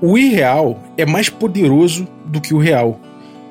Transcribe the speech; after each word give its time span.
O 0.00 0.18
irreal 0.18 0.82
é 0.96 1.06
mais 1.06 1.28
poderoso 1.28 2.06
do 2.26 2.40
que 2.40 2.52
o 2.52 2.58
real, 2.58 3.00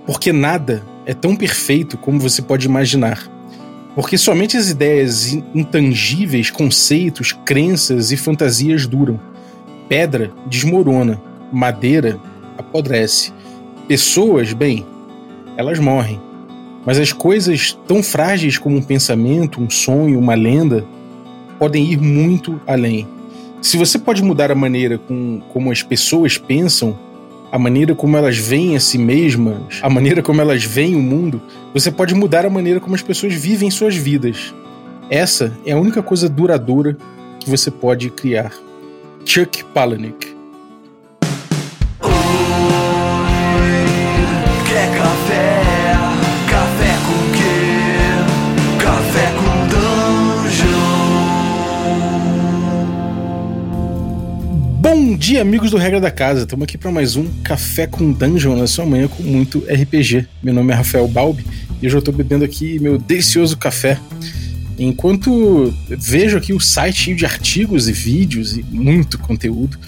porque 0.06 0.34
nada 0.34 0.84
é 1.06 1.14
tão 1.14 1.36
perfeito 1.36 1.98
como 1.98 2.20
você 2.20 2.42
pode 2.42 2.66
imaginar. 2.66 3.30
Porque 3.96 4.18
somente 4.18 4.58
as 4.58 4.70
ideias 4.70 5.34
intangíveis, 5.54 6.50
conceitos, 6.50 7.32
crenças 7.46 8.12
e 8.12 8.18
fantasias 8.18 8.88
duram. 8.88 9.20
Pedra 9.88 10.32
desmorona, 10.48 11.22
madeira 11.52 12.20
apodrece. 12.58 13.32
Pessoas, 13.88 14.52
bem, 14.52 14.86
elas 15.56 15.80
morrem. 15.80 16.20
Mas 16.86 17.00
as 17.00 17.14
coisas 17.14 17.78
tão 17.88 18.04
frágeis 18.04 18.58
como 18.58 18.78
um 18.78 18.82
pensamento, 18.82 19.62
um 19.62 19.70
sonho, 19.70 20.20
uma 20.20 20.36
lenda, 20.36 20.86
podem 21.60 21.92
ir 21.92 22.02
muito 22.02 22.60
além. 22.66 23.08
Se 23.64 23.78
você 23.78 23.98
pode 23.98 24.22
mudar 24.22 24.52
a 24.52 24.56
maneira 24.56 24.98
com, 24.98 25.40
como 25.54 25.72
as 25.72 25.82
pessoas 25.82 26.38
pensam, 26.38 27.00
a 27.50 27.58
maneira 27.58 27.96
como 27.96 28.18
elas 28.18 28.38
veem 28.38 28.76
a 28.76 28.80
si 28.80 28.98
mesmas, 28.98 29.80
a 29.82 29.90
maneira 29.90 30.22
como 30.22 30.42
elas 30.42 30.66
veem 30.66 30.98
o 30.98 31.02
mundo, 31.02 31.42
você 31.74 31.90
pode 31.90 32.14
mudar 32.14 32.46
a 32.46 32.50
maneira 32.50 32.82
como 32.82 32.94
as 32.94 33.02
pessoas 33.02 33.34
vivem 33.34 33.72
suas 33.72 33.96
vidas. 33.96 34.54
Essa 35.10 35.58
é 35.66 35.72
a 35.72 35.78
única 35.78 36.04
coisa 36.04 36.28
duradoura 36.28 36.98
que 37.40 37.50
você 37.50 37.72
pode 37.72 38.10
criar. 38.10 38.52
Chuck 39.24 39.64
Palahniuk 39.74 40.33
dia, 55.24 55.42
amigos 55.42 55.72
do 55.72 55.78
Regra 55.78 56.02
da 56.02 56.12
Casa. 56.12 56.42
Estamos 56.42 56.66
aqui 56.66 56.78
para 56.78 56.92
mais 56.92 57.16
um 57.16 57.26
Café 57.46 57.88
com 57.88 58.12
Dungeon 58.12 58.58
na 58.58 58.68
sua 58.68 58.86
manhã 58.86 59.08
com 59.08 59.24
muito 59.24 59.60
RPG. 59.60 60.28
Meu 60.44 60.54
nome 60.54 60.74
é 60.74 60.76
Rafael 60.76 61.08
Balbi 61.08 61.46
e 61.82 61.88
hoje 61.88 61.96
eu 61.96 62.00
estou 62.00 62.14
bebendo 62.14 62.44
aqui 62.44 62.78
meu 62.78 62.98
delicioso 62.98 63.56
café. 63.56 63.98
Enquanto 64.78 65.74
vejo 65.88 66.36
aqui 66.36 66.52
o 66.52 66.60
site 66.60 67.16
de 67.16 67.26
artigos 67.26 67.88
e 67.88 67.94
vídeos 67.94 68.58
e 68.58 68.64
muito 68.64 69.18
conteúdo, 69.18 69.80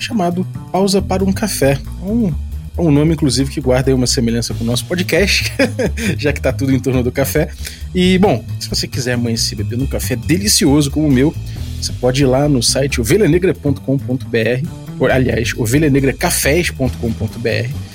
chamado 0.00 0.44
Pausa 0.72 1.00
para 1.00 1.22
um 1.22 1.32
Café. 1.32 1.78
Um, 2.02 2.34
um 2.76 2.90
nome, 2.90 3.12
inclusive, 3.12 3.52
que 3.52 3.60
guarda 3.60 3.94
uma 3.94 4.08
semelhança 4.08 4.52
com 4.52 4.64
o 4.64 4.66
nosso 4.66 4.84
podcast, 4.86 5.52
já 6.18 6.32
que 6.32 6.40
está 6.40 6.52
tudo 6.52 6.74
em 6.74 6.80
torno 6.80 7.04
do 7.04 7.12
café. 7.12 7.50
E, 7.94 8.18
bom, 8.18 8.44
se 8.58 8.68
você 8.68 8.88
quiser 8.88 9.12
amanhecer 9.12 9.54
bebendo 9.54 9.84
um 9.84 9.86
café 9.86 10.16
delicioso 10.16 10.90
como 10.90 11.06
o 11.06 11.12
meu, 11.12 11.32
você 11.86 11.92
pode 11.92 12.22
ir 12.22 12.26
lá 12.26 12.48
no 12.48 12.62
site 12.62 13.00
ovelhanegra.com.br, 13.00 14.68
aliás, 15.10 15.52
ovelhanegracafés.com.br 15.56 17.92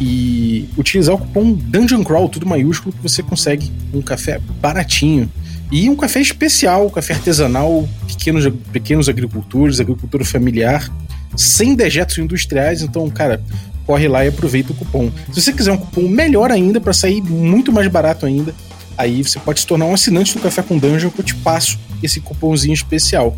e 0.00 0.68
utilizar 0.76 1.14
o 1.14 1.18
cupom 1.18 1.52
Dungeon 1.52 2.02
Crawl, 2.04 2.28
tudo 2.28 2.46
maiúsculo, 2.46 2.94
que 2.94 3.02
você 3.02 3.22
consegue 3.22 3.72
um 3.92 4.02
café 4.02 4.38
baratinho. 4.60 5.30
E 5.72 5.90
um 5.90 5.96
café 5.96 6.20
especial, 6.20 6.86
um 6.86 6.90
café 6.90 7.14
artesanal, 7.14 7.88
pequenos, 8.06 8.46
pequenos 8.72 9.08
agricultores, 9.08 9.80
agricultura 9.80 10.24
familiar, 10.24 10.88
sem 11.34 11.74
dejetos 11.74 12.18
industriais. 12.18 12.82
Então, 12.82 13.10
cara, 13.10 13.42
corre 13.84 14.06
lá 14.06 14.24
e 14.24 14.28
aproveita 14.28 14.72
o 14.72 14.76
cupom. 14.76 15.10
Se 15.32 15.40
você 15.40 15.52
quiser 15.52 15.72
um 15.72 15.78
cupom 15.78 16.06
melhor 16.08 16.52
ainda, 16.52 16.80
para 16.80 16.92
sair 16.92 17.20
muito 17.22 17.72
mais 17.72 17.88
barato 17.88 18.26
ainda, 18.26 18.54
aí 18.96 19.24
você 19.24 19.40
pode 19.40 19.58
se 19.60 19.66
tornar 19.66 19.86
um 19.86 19.94
assinante 19.94 20.34
do 20.34 20.40
Café 20.40 20.62
com 20.62 20.78
Dungeon 20.78 21.10
que 21.10 21.20
eu 21.20 21.24
te 21.24 21.34
passo 21.34 21.78
esse 22.02 22.20
cupomzinho 22.20 22.74
especial. 22.74 23.36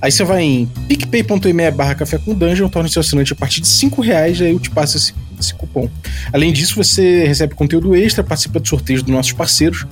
Aí 0.00 0.10
você 0.10 0.24
vai 0.24 0.42
em 0.42 0.66
picpay.me 0.88 1.70
barra 1.70 1.94
café 1.94 2.18
com 2.18 2.34
dungeon, 2.34 2.68
torna 2.68 2.88
seu 2.88 3.00
assinante 3.00 3.32
a 3.32 3.36
partir 3.36 3.60
de 3.60 3.68
5 3.68 4.00
reais, 4.00 4.40
aí 4.40 4.50
eu 4.50 4.58
te 4.58 4.70
passo 4.70 4.96
esse, 4.96 5.14
esse 5.38 5.54
cupom. 5.54 5.88
Além 6.32 6.52
disso, 6.52 6.74
você 6.76 7.24
recebe 7.24 7.54
conteúdo 7.54 7.94
extra, 7.94 8.24
participa 8.24 8.60
de 8.60 8.68
sorteios 8.68 9.02
dos 9.02 9.12
nossos 9.12 9.32
parceiros. 9.32 9.86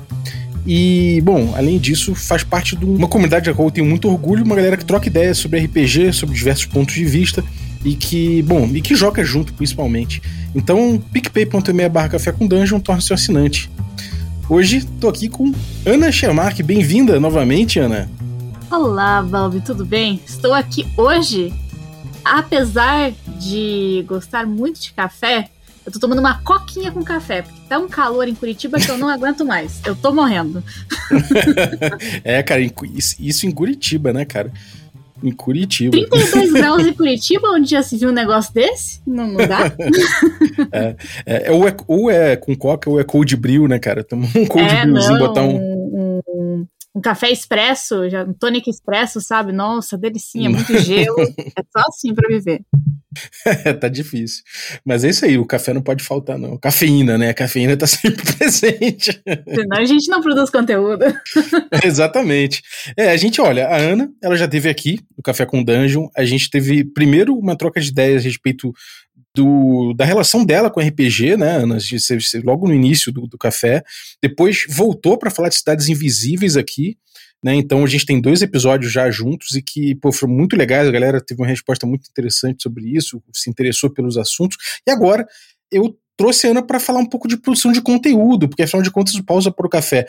E, 0.67 1.21
bom, 1.25 1.53
além 1.57 1.79
disso, 1.79 2.15
faz 2.15 2.45
parte 2.45 2.77
de 2.77 2.85
uma 2.85 3.09
comunidade 3.09 3.47
da 3.47 3.55
qual 3.55 3.69
eu 3.69 3.73
tenho 3.73 3.87
muito 3.87 4.09
orgulho, 4.09 4.45
uma 4.45 4.55
galera 4.55 4.77
que 4.77 4.85
troca 4.85 5.09
ideias 5.09 5.39
sobre 5.39 5.59
RPG, 5.61 6.13
sobre 6.13 6.37
diversos 6.37 6.67
pontos 6.67 6.95
de 6.95 7.05
vista 7.05 7.45
e 7.85 7.95
que, 7.95 8.43
bom, 8.43 8.71
e 8.73 8.81
que 8.81 8.95
joga 8.95 9.25
junto 9.25 9.53
principalmente. 9.53 10.23
Então, 10.55 11.03
picpay.me 11.13 11.89
barra 11.89 12.11
café 12.11 12.33
com 12.33 12.47
dungeon, 12.47 12.79
torna 12.79 13.01
seu 13.01 13.15
assinante. 13.15 13.71
Hoje 14.49 14.85
tô 15.01 15.09
aqui 15.09 15.29
com 15.29 15.53
Ana 15.87 16.11
Chemark. 16.11 16.63
Bem-vinda 16.63 17.19
novamente, 17.19 17.79
Ana. 17.79 18.11
Olá, 18.71 19.23
Balbi, 19.23 19.61
tudo 19.61 19.85
bem? 19.85 20.21
Estou 20.27 20.53
aqui 20.53 20.87
hoje, 20.97 21.53
apesar 22.25 23.13
de 23.39 24.05
gostar 24.07 24.47
muito 24.47 24.81
de 24.81 24.93
café, 24.93 25.49
eu 25.87 25.93
tô 25.93 25.99
tomando 25.99 26.19
uma 26.19 26.39
coquinha 26.43 26.91
com 26.93 27.03
café, 27.03 27.43
porque 27.43 27.61
tá 27.69 27.79
um 27.79 27.89
calor 27.89 28.29
em 28.29 28.35
Curitiba 28.35 28.79
que 28.79 28.91
eu 28.91 28.99
não 28.99 29.09
aguento 29.09 29.45
mais. 29.45 29.81
Eu 29.85 29.97
tô 29.97 30.13
morrendo. 30.13 30.63
é, 32.23 32.43
cara, 32.43 32.61
isso 33.19 33.47
em 33.47 33.51
Curitiba, 33.51 34.13
né, 34.13 34.25
cara? 34.25 34.53
Em 35.23 35.31
Curitiba. 35.31 35.93
32 35.93 36.53
graus 36.55 36.87
em 36.87 36.93
Curitiba, 36.93 37.49
onde 37.49 37.71
já 37.71 37.83
se 37.83 37.97
viu 37.97 38.11
um 38.11 38.13
negócio 38.13 38.53
desse? 38.53 39.01
Não, 39.07 39.27
não 39.27 39.47
dá? 39.47 39.73
é, 40.73 40.97
é, 41.25 41.49
é, 41.49 41.53
ou, 41.53 41.69
é, 41.69 41.77
ou 41.87 42.11
é 42.11 42.37
com 42.37 42.55
coca 42.57 42.91
ou 42.91 43.01
é 43.01 43.05
cold 43.05 43.37
brew, 43.37 43.69
né, 43.69 43.79
cara? 43.79 44.03
Toma 44.03 44.27
um 44.35 44.47
cold 44.47 44.69
é, 44.69 44.85
brewzinho, 44.85 45.19
botar 45.19 45.43
um... 45.43 45.72
um... 46.95 47.01
café 47.01 47.31
expresso, 47.31 48.09
já, 48.09 48.25
um 48.25 48.33
tônica 48.33 48.69
expresso, 48.69 49.21
sabe? 49.21 49.53
Nossa, 49.53 49.97
delicinha, 49.99 50.51
muito 50.51 50.77
gelo. 50.79 51.21
é 51.39 51.63
só 51.73 51.85
assim 51.89 52.15
pra 52.15 52.29
viver. 52.29 52.63
tá 53.81 53.89
difícil. 53.89 54.43
Mas 54.85 55.05
é 55.05 55.11
isso 55.11 55.25
aí, 55.25 55.39
o 55.39 55.47
café 55.47 55.73
não 55.73 55.83
pode 55.83 56.03
faltar, 56.03 56.39
não. 56.39 56.57
Cafeína, 56.59 57.19
né? 57.19 57.31
A 57.31 57.35
cafeína 57.35 57.77
tá 57.77 57.87
sempre 57.89 58.23
presente. 58.37 59.23
Senão 59.55 59.79
a 59.79 59.85
gente 59.85 60.09
não 60.09 60.21
produz 60.21 60.51
conteúdo. 60.51 61.05
Exatamente. 61.85 62.63
É, 62.97 63.11
a 63.11 63.17
gente, 63.17 63.41
olha, 63.41 63.69
a 63.69 63.77
Ana, 63.77 64.11
ela 64.23 64.37
já 64.37 64.49
teve 64.49 64.69
aqui 64.69 65.01
no 65.17 65.23
Café 65.23 65.45
com 65.47 65.63
Dungeon. 65.63 66.09
A 66.17 66.25
gente 66.25 66.51
teve 66.51 66.85
primeiro 66.85 67.37
uma 67.37 67.57
troca 67.57 67.81
de 67.81 67.89
ideias 67.89 68.23
a 68.23 68.27
respeito 68.27 68.73
do, 69.35 69.95
da 69.95 70.05
relação 70.05 70.45
dela 70.45 70.71
com 70.71 70.81
RPG, 70.81 71.37
né? 71.37 71.59
Logo 72.45 72.69
no 72.69 72.75
início 72.75 73.13
do, 73.13 73.27
do 73.27 73.39
café. 73.39 73.83
Depois 74.23 74.65
voltou 74.69 75.17
para 75.17 75.31
falar 75.31 75.49
de 75.49 75.57
cidades 75.57 75.89
invisíveis 75.89 76.57
aqui. 76.57 76.97
Né? 77.43 77.55
Então 77.57 77.83
a 77.83 77.87
gente 77.89 78.07
tem 78.07 78.21
dois 78.21 78.41
episódios 78.41 78.93
já 78.93 79.11
juntos 79.11 79.57
e 79.57 79.63
que 79.63 79.97
pô, 79.97 80.13
foram 80.13 80.33
muito 80.33 80.57
legais, 80.57 80.87
a 80.87 80.93
galera 80.93 81.21
teve 81.21 81.41
uma 81.41 81.49
resposta 81.49 81.85
muito 81.85 82.09
interessante 82.09 82.63
sobre 82.63 82.97
isso, 82.97 83.21
se 83.33 83.51
interessou 83.51 83.91
pelos 83.91 84.17
assuntos. 84.17 84.57
E 84.87 84.91
agora 84.93 85.27
eu 85.71 85.99
trouxe 86.17 86.47
a 86.47 86.51
Ana 86.51 86.63
para 86.63 86.79
falar 86.79 87.01
um 87.01 87.07
pouco 87.07 87.27
de 87.27 87.37
produção 87.37 87.73
de 87.73 87.81
conteúdo, 87.81 88.49
porque 88.49 88.63
afinal 88.63 88.83
de 88.83 88.93
contas 88.93 89.15
o 89.15 89.25
Pausa 89.25 89.51
para 89.51 89.67
o 89.67 89.71
Café 89.71 90.07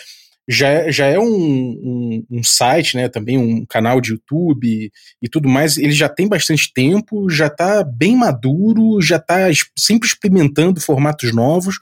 já, 0.47 0.67
é, 0.67 0.91
já 0.91 1.05
é 1.05 1.17
um, 1.17 1.25
um, 1.25 2.25
um, 2.29 2.43
site, 2.43 2.97
né, 2.97 3.07
também 3.07 3.37
um 3.37 3.65
canal 3.65 4.01
de 4.01 4.11
YouTube 4.11 4.91
e, 5.21 5.29
tudo 5.29 5.47
mais, 5.47 5.77
ele 5.77 5.93
já 5.93 6.09
tem 6.09 6.27
bastante 6.27 6.71
tempo, 6.73 7.29
já 7.29 7.47
está 7.47 7.83
bem 7.83 8.15
maduro, 8.15 9.01
já 9.01 9.15
está 9.17 9.47
sempre 9.77 10.07
experimentando 10.07 10.81
formatos 10.81 11.33
novos, 11.33 11.75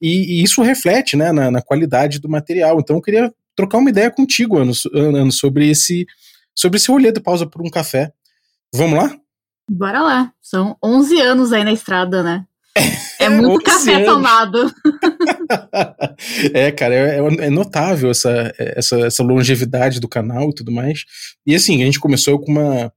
e, 0.00 0.40
e 0.40 0.42
isso 0.42 0.62
reflete 0.62 1.16
né, 1.16 1.32
na, 1.32 1.50
na, 1.50 1.62
qualidade 1.62 2.18
do 2.18 2.28
material. 2.28 2.78
Então 2.78 2.96
eu 2.96 3.02
queria 3.02 3.32
trocar 3.54 3.78
uma 3.78 3.90
ideia 3.90 4.10
contigo, 4.10 4.58
Ana, 4.58 4.72
Ana 4.94 5.30
sobre 5.30 5.68
esse 5.68 6.06
sobre 6.54 6.76
esse 6.76 6.90
rolê 6.90 7.12
do 7.12 7.22
pausa 7.22 7.46
por 7.46 7.62
um 7.62 7.70
café. 7.70 8.12
Vamos 8.74 8.98
lá? 8.98 9.16
Bora 9.70 10.00
lá. 10.00 10.32
São 10.40 10.76
11 10.82 11.20
anos 11.20 11.52
aí 11.52 11.62
na 11.62 11.72
estrada, 11.72 12.22
né? 12.22 12.47
É 13.18 13.28
muito 13.28 13.64
café 13.64 13.94
anos. 13.94 14.06
tomado. 14.06 14.74
é, 16.54 16.70
cara, 16.70 16.94
é, 16.94 17.18
é, 17.18 17.46
é, 17.46 17.50
notável 17.50 18.10
essa, 18.10 18.52
essa, 18.58 18.98
essa 19.00 19.22
longevidade 19.22 20.00
do 20.00 20.08
canal 20.08 20.50
e 20.50 20.54
tudo 20.54 20.70
mais. 20.70 21.04
E 21.46 21.54
assim, 21.54 21.82
a 21.82 21.86
gente 21.86 22.00
começou 22.00 22.38
com 22.38 22.52
uma, 22.52 22.92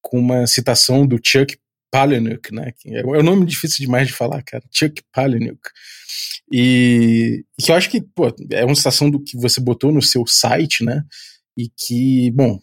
com 0.00 0.18
uma 0.18 0.46
citação 0.46 1.06
do 1.06 1.20
Chuck 1.22 1.56
Palahniuk, 1.90 2.54
né? 2.54 2.72
É, 2.86 3.00
é 3.00 3.04
um 3.04 3.22
nome 3.22 3.46
difícil 3.46 3.84
demais 3.84 4.06
de 4.06 4.14
falar, 4.14 4.42
cara. 4.42 4.64
Chuck 4.72 5.02
Palahniuk. 5.12 5.60
E, 6.52 7.44
e 7.58 7.62
que 7.62 7.70
eu 7.70 7.76
acho 7.76 7.90
que 7.90 8.00
pô, 8.00 8.34
é 8.50 8.64
uma 8.64 8.74
citação 8.74 9.10
do 9.10 9.22
que 9.22 9.36
você 9.36 9.60
botou 9.60 9.92
no 9.92 10.02
seu 10.02 10.26
site, 10.26 10.84
né? 10.84 11.02
E 11.56 11.68
que, 11.68 12.30
bom, 12.32 12.58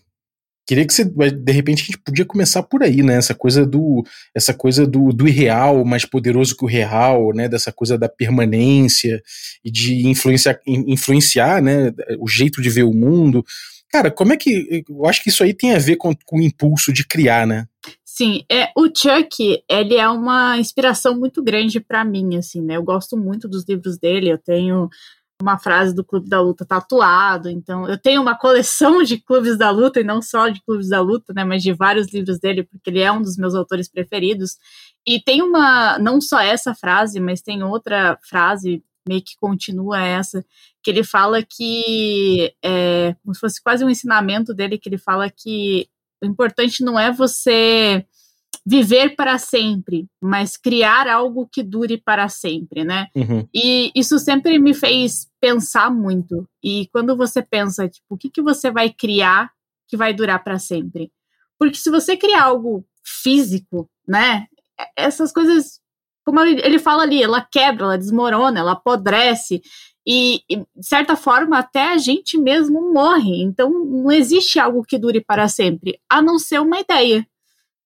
queria 0.65 0.85
que 0.85 0.93
você, 0.93 1.03
de 1.05 1.51
repente, 1.51 1.83
a 1.83 1.85
gente 1.85 1.99
podia 1.99 2.25
começar 2.25 2.63
por 2.63 2.83
aí, 2.83 3.03
né? 3.03 3.15
Essa 3.15 3.35
coisa 3.35 3.65
do, 3.65 4.03
essa 4.33 4.53
coisa 4.53 4.85
do, 4.85 5.13
do 5.13 5.27
irreal 5.27 5.85
mais 5.85 6.05
poderoso 6.05 6.55
que 6.55 6.65
o 6.65 6.67
real, 6.67 7.33
né? 7.33 7.47
Dessa 7.47 7.71
coisa 7.71 7.97
da 7.97 8.09
permanência 8.09 9.21
e 9.63 9.71
de 9.71 10.07
influenciar, 10.07 10.59
influenciar, 10.65 11.61
né? 11.61 11.93
O 12.19 12.27
jeito 12.27 12.61
de 12.61 12.69
ver 12.69 12.83
o 12.83 12.93
mundo. 12.93 13.45
Cara, 13.91 14.09
como 14.11 14.33
é 14.33 14.37
que. 14.37 14.83
Eu 14.89 15.05
acho 15.05 15.23
que 15.23 15.29
isso 15.29 15.43
aí 15.43 15.53
tem 15.53 15.73
a 15.73 15.79
ver 15.79 15.95
com, 15.95 16.13
com 16.25 16.37
o 16.37 16.41
impulso 16.41 16.91
de 16.91 17.05
criar, 17.05 17.45
né? 17.45 17.65
Sim, 18.03 18.43
é, 18.49 18.69
o 18.77 18.85
Chuck, 18.85 19.61
ele 19.69 19.95
é 19.95 20.07
uma 20.07 20.57
inspiração 20.57 21.19
muito 21.19 21.43
grande 21.43 21.81
para 21.81 22.05
mim, 22.05 22.37
assim, 22.37 22.61
né? 22.61 22.77
Eu 22.77 22.83
gosto 22.83 23.17
muito 23.17 23.45
dos 23.47 23.67
livros 23.67 23.97
dele, 23.97 24.29
eu 24.29 24.37
tenho 24.37 24.89
uma 25.41 25.57
frase 25.57 25.93
do 25.93 26.03
Clube 26.03 26.29
da 26.29 26.41
Luta 26.41 26.65
tatuado. 26.65 27.49
Então, 27.49 27.87
eu 27.87 27.97
tenho 27.97 28.21
uma 28.21 28.37
coleção 28.37 29.03
de 29.03 29.17
clubes 29.17 29.57
da 29.57 29.69
luta, 29.69 29.99
e 29.99 30.03
não 30.03 30.21
só 30.21 30.49
de 30.49 30.61
clubes 30.63 30.89
da 30.89 31.01
luta, 31.01 31.33
né, 31.33 31.43
mas 31.43 31.61
de 31.61 31.73
vários 31.73 32.11
livros 32.13 32.39
dele, 32.39 32.63
porque 32.63 32.89
ele 32.89 33.01
é 33.01 33.11
um 33.11 33.21
dos 33.21 33.37
meus 33.37 33.53
autores 33.53 33.89
preferidos. 33.89 34.57
E 35.05 35.21
tem 35.21 35.41
uma, 35.41 35.99
não 35.99 36.21
só 36.21 36.39
essa 36.39 36.73
frase, 36.73 37.19
mas 37.19 37.41
tem 37.41 37.63
outra 37.63 38.17
frase, 38.27 38.83
meio 39.07 39.21
que 39.21 39.35
continua 39.39 40.01
essa, 40.01 40.43
que 40.81 40.89
ele 40.89 41.03
fala 41.03 41.43
que, 41.43 42.53
é, 42.63 43.15
como 43.23 43.33
se 43.35 43.39
fosse 43.39 43.61
quase 43.61 43.83
um 43.85 43.89
ensinamento 43.89 44.53
dele, 44.53 44.77
que 44.77 44.89
ele 44.89 44.97
fala 44.97 45.29
que 45.29 45.87
o 46.23 46.25
importante 46.25 46.83
não 46.83 46.97
é 46.99 47.11
você 47.11 48.05
viver 48.65 49.15
para 49.15 49.37
sempre, 49.37 50.07
mas 50.19 50.57
criar 50.57 51.07
algo 51.07 51.47
que 51.47 51.61
dure 51.61 51.97
para 51.97 52.27
sempre, 52.27 52.83
né? 52.83 53.07
Uhum. 53.15 53.47
E 53.53 53.91
isso 53.93 54.17
sempre 54.17 54.57
me 54.57 54.73
fez 54.73 55.29
pensar 55.39 55.91
muito. 55.91 56.47
E 56.63 56.87
quando 56.91 57.15
você 57.15 57.43
pensa, 57.43 57.87
tipo, 57.87 58.15
o 58.15 58.17
que, 58.17 58.29
que 58.29 58.41
você 58.41 58.71
vai 58.71 58.89
criar 58.89 59.51
que 59.87 59.95
vai 59.95 60.13
durar 60.13 60.43
para 60.43 60.57
sempre? 60.57 61.11
Porque 61.59 61.77
se 61.77 61.91
você 61.91 62.17
criar 62.17 62.45
algo 62.45 62.83
físico, 63.03 63.87
né? 64.07 64.47
Essas 64.97 65.31
coisas, 65.31 65.79
como 66.25 66.39
ele 66.41 66.79
fala 66.79 67.03
ali, 67.03 67.21
ela 67.21 67.41
quebra, 67.41 67.85
ela 67.85 67.97
desmorona, 67.97 68.59
ela 68.59 68.71
apodrece. 68.71 69.61
E, 70.07 70.41
e, 70.49 70.57
de 70.57 70.87
certa 70.87 71.15
forma, 71.15 71.59
até 71.59 71.93
a 71.93 71.97
gente 71.97 72.35
mesmo 72.37 72.91
morre. 72.91 73.43
Então, 73.43 73.69
não 73.69 74.11
existe 74.11 74.59
algo 74.59 74.83
que 74.83 74.97
dure 74.97 75.23
para 75.23 75.47
sempre, 75.47 75.99
a 76.09 76.19
não 76.19 76.39
ser 76.39 76.59
uma 76.59 76.79
ideia 76.79 77.25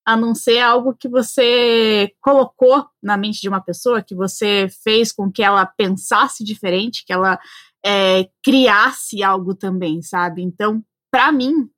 a 0.10 0.18
não 0.18 0.34
ser 0.34 0.58
algo 0.58 0.96
que 0.96 1.08
você 1.08 2.12
colocou 2.20 2.84
na 3.02 3.16
mente 3.16 3.40
de 3.40 3.48
uma 3.48 3.62
pessoa, 3.62 4.02
que 4.02 4.16
você 4.16 4.68
fez 4.84 5.12
com 5.12 5.32
que 5.32 5.44
ela 5.44 5.68
pensasse 5.68 6.44
diferente, 6.44 7.06
que 7.06 7.14
ela 7.14 7.40
é, 7.86 8.28
criasse 8.44 9.22
algo 9.22 9.54
também, 9.54 10.02
sabe? 10.02 10.42
Então, 10.42 10.84
para 11.12 11.32
mim, 11.32 11.70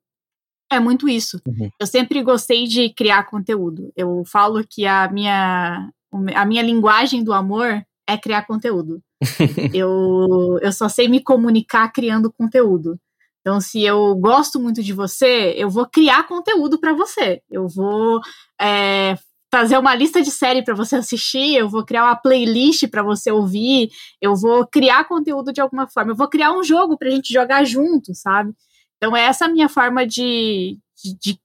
é 0.72 0.80
muito 0.80 1.10
isso. 1.10 1.42
Uhum. 1.46 1.68
Eu 1.78 1.86
sempre 1.86 2.22
gostei 2.22 2.66
de 2.66 2.88
criar 2.94 3.24
conteúdo. 3.24 3.92
Eu 3.94 4.22
falo 4.24 4.64
que 4.66 4.86
a 4.86 5.12
minha, 5.12 5.90
a 6.34 6.46
minha 6.46 6.62
linguagem 6.62 7.22
do 7.22 7.34
amor 7.34 7.84
é 8.08 8.16
criar 8.16 8.46
conteúdo. 8.46 9.02
eu, 9.74 10.58
eu 10.62 10.72
só 10.72 10.88
sei 10.88 11.06
me 11.06 11.22
comunicar 11.22 11.92
criando 11.92 12.32
conteúdo. 12.32 12.98
Então, 13.42 13.60
se 13.60 13.82
eu 13.82 14.14
gosto 14.14 14.58
muito 14.58 14.82
de 14.82 14.92
você, 14.92 15.52
eu 15.56 15.68
vou 15.68 15.86
criar 15.86 16.26
conteúdo 16.28 16.78
para 16.78 16.94
você. 16.94 17.42
Eu 17.50 17.68
vou 17.68 18.20
é, 18.60 19.16
fazer 19.52 19.76
uma 19.76 19.94
lista 19.94 20.22
de 20.22 20.30
série 20.30 20.64
para 20.64 20.74
você 20.74 20.96
assistir, 20.96 21.56
eu 21.56 21.68
vou 21.68 21.84
criar 21.84 22.04
uma 22.04 22.16
playlist 22.16 22.88
para 22.88 23.02
você 23.02 23.30
ouvir, 23.30 23.90
eu 24.20 24.34
vou 24.34 24.66
criar 24.66 25.04
conteúdo 25.04 25.52
de 25.52 25.60
alguma 25.60 25.88
forma, 25.88 26.12
eu 26.12 26.16
vou 26.16 26.28
criar 26.28 26.52
um 26.52 26.62
jogo 26.62 26.96
para 26.96 27.08
a 27.08 27.10
gente 27.10 27.32
jogar 27.32 27.64
junto, 27.64 28.14
sabe? 28.14 28.54
Então, 28.96 29.14
é 29.16 29.22
essa 29.24 29.46
a 29.46 29.48
minha 29.48 29.68
forma 29.68 30.06
de, 30.06 30.78
de, 30.96 31.18
de 31.20 31.40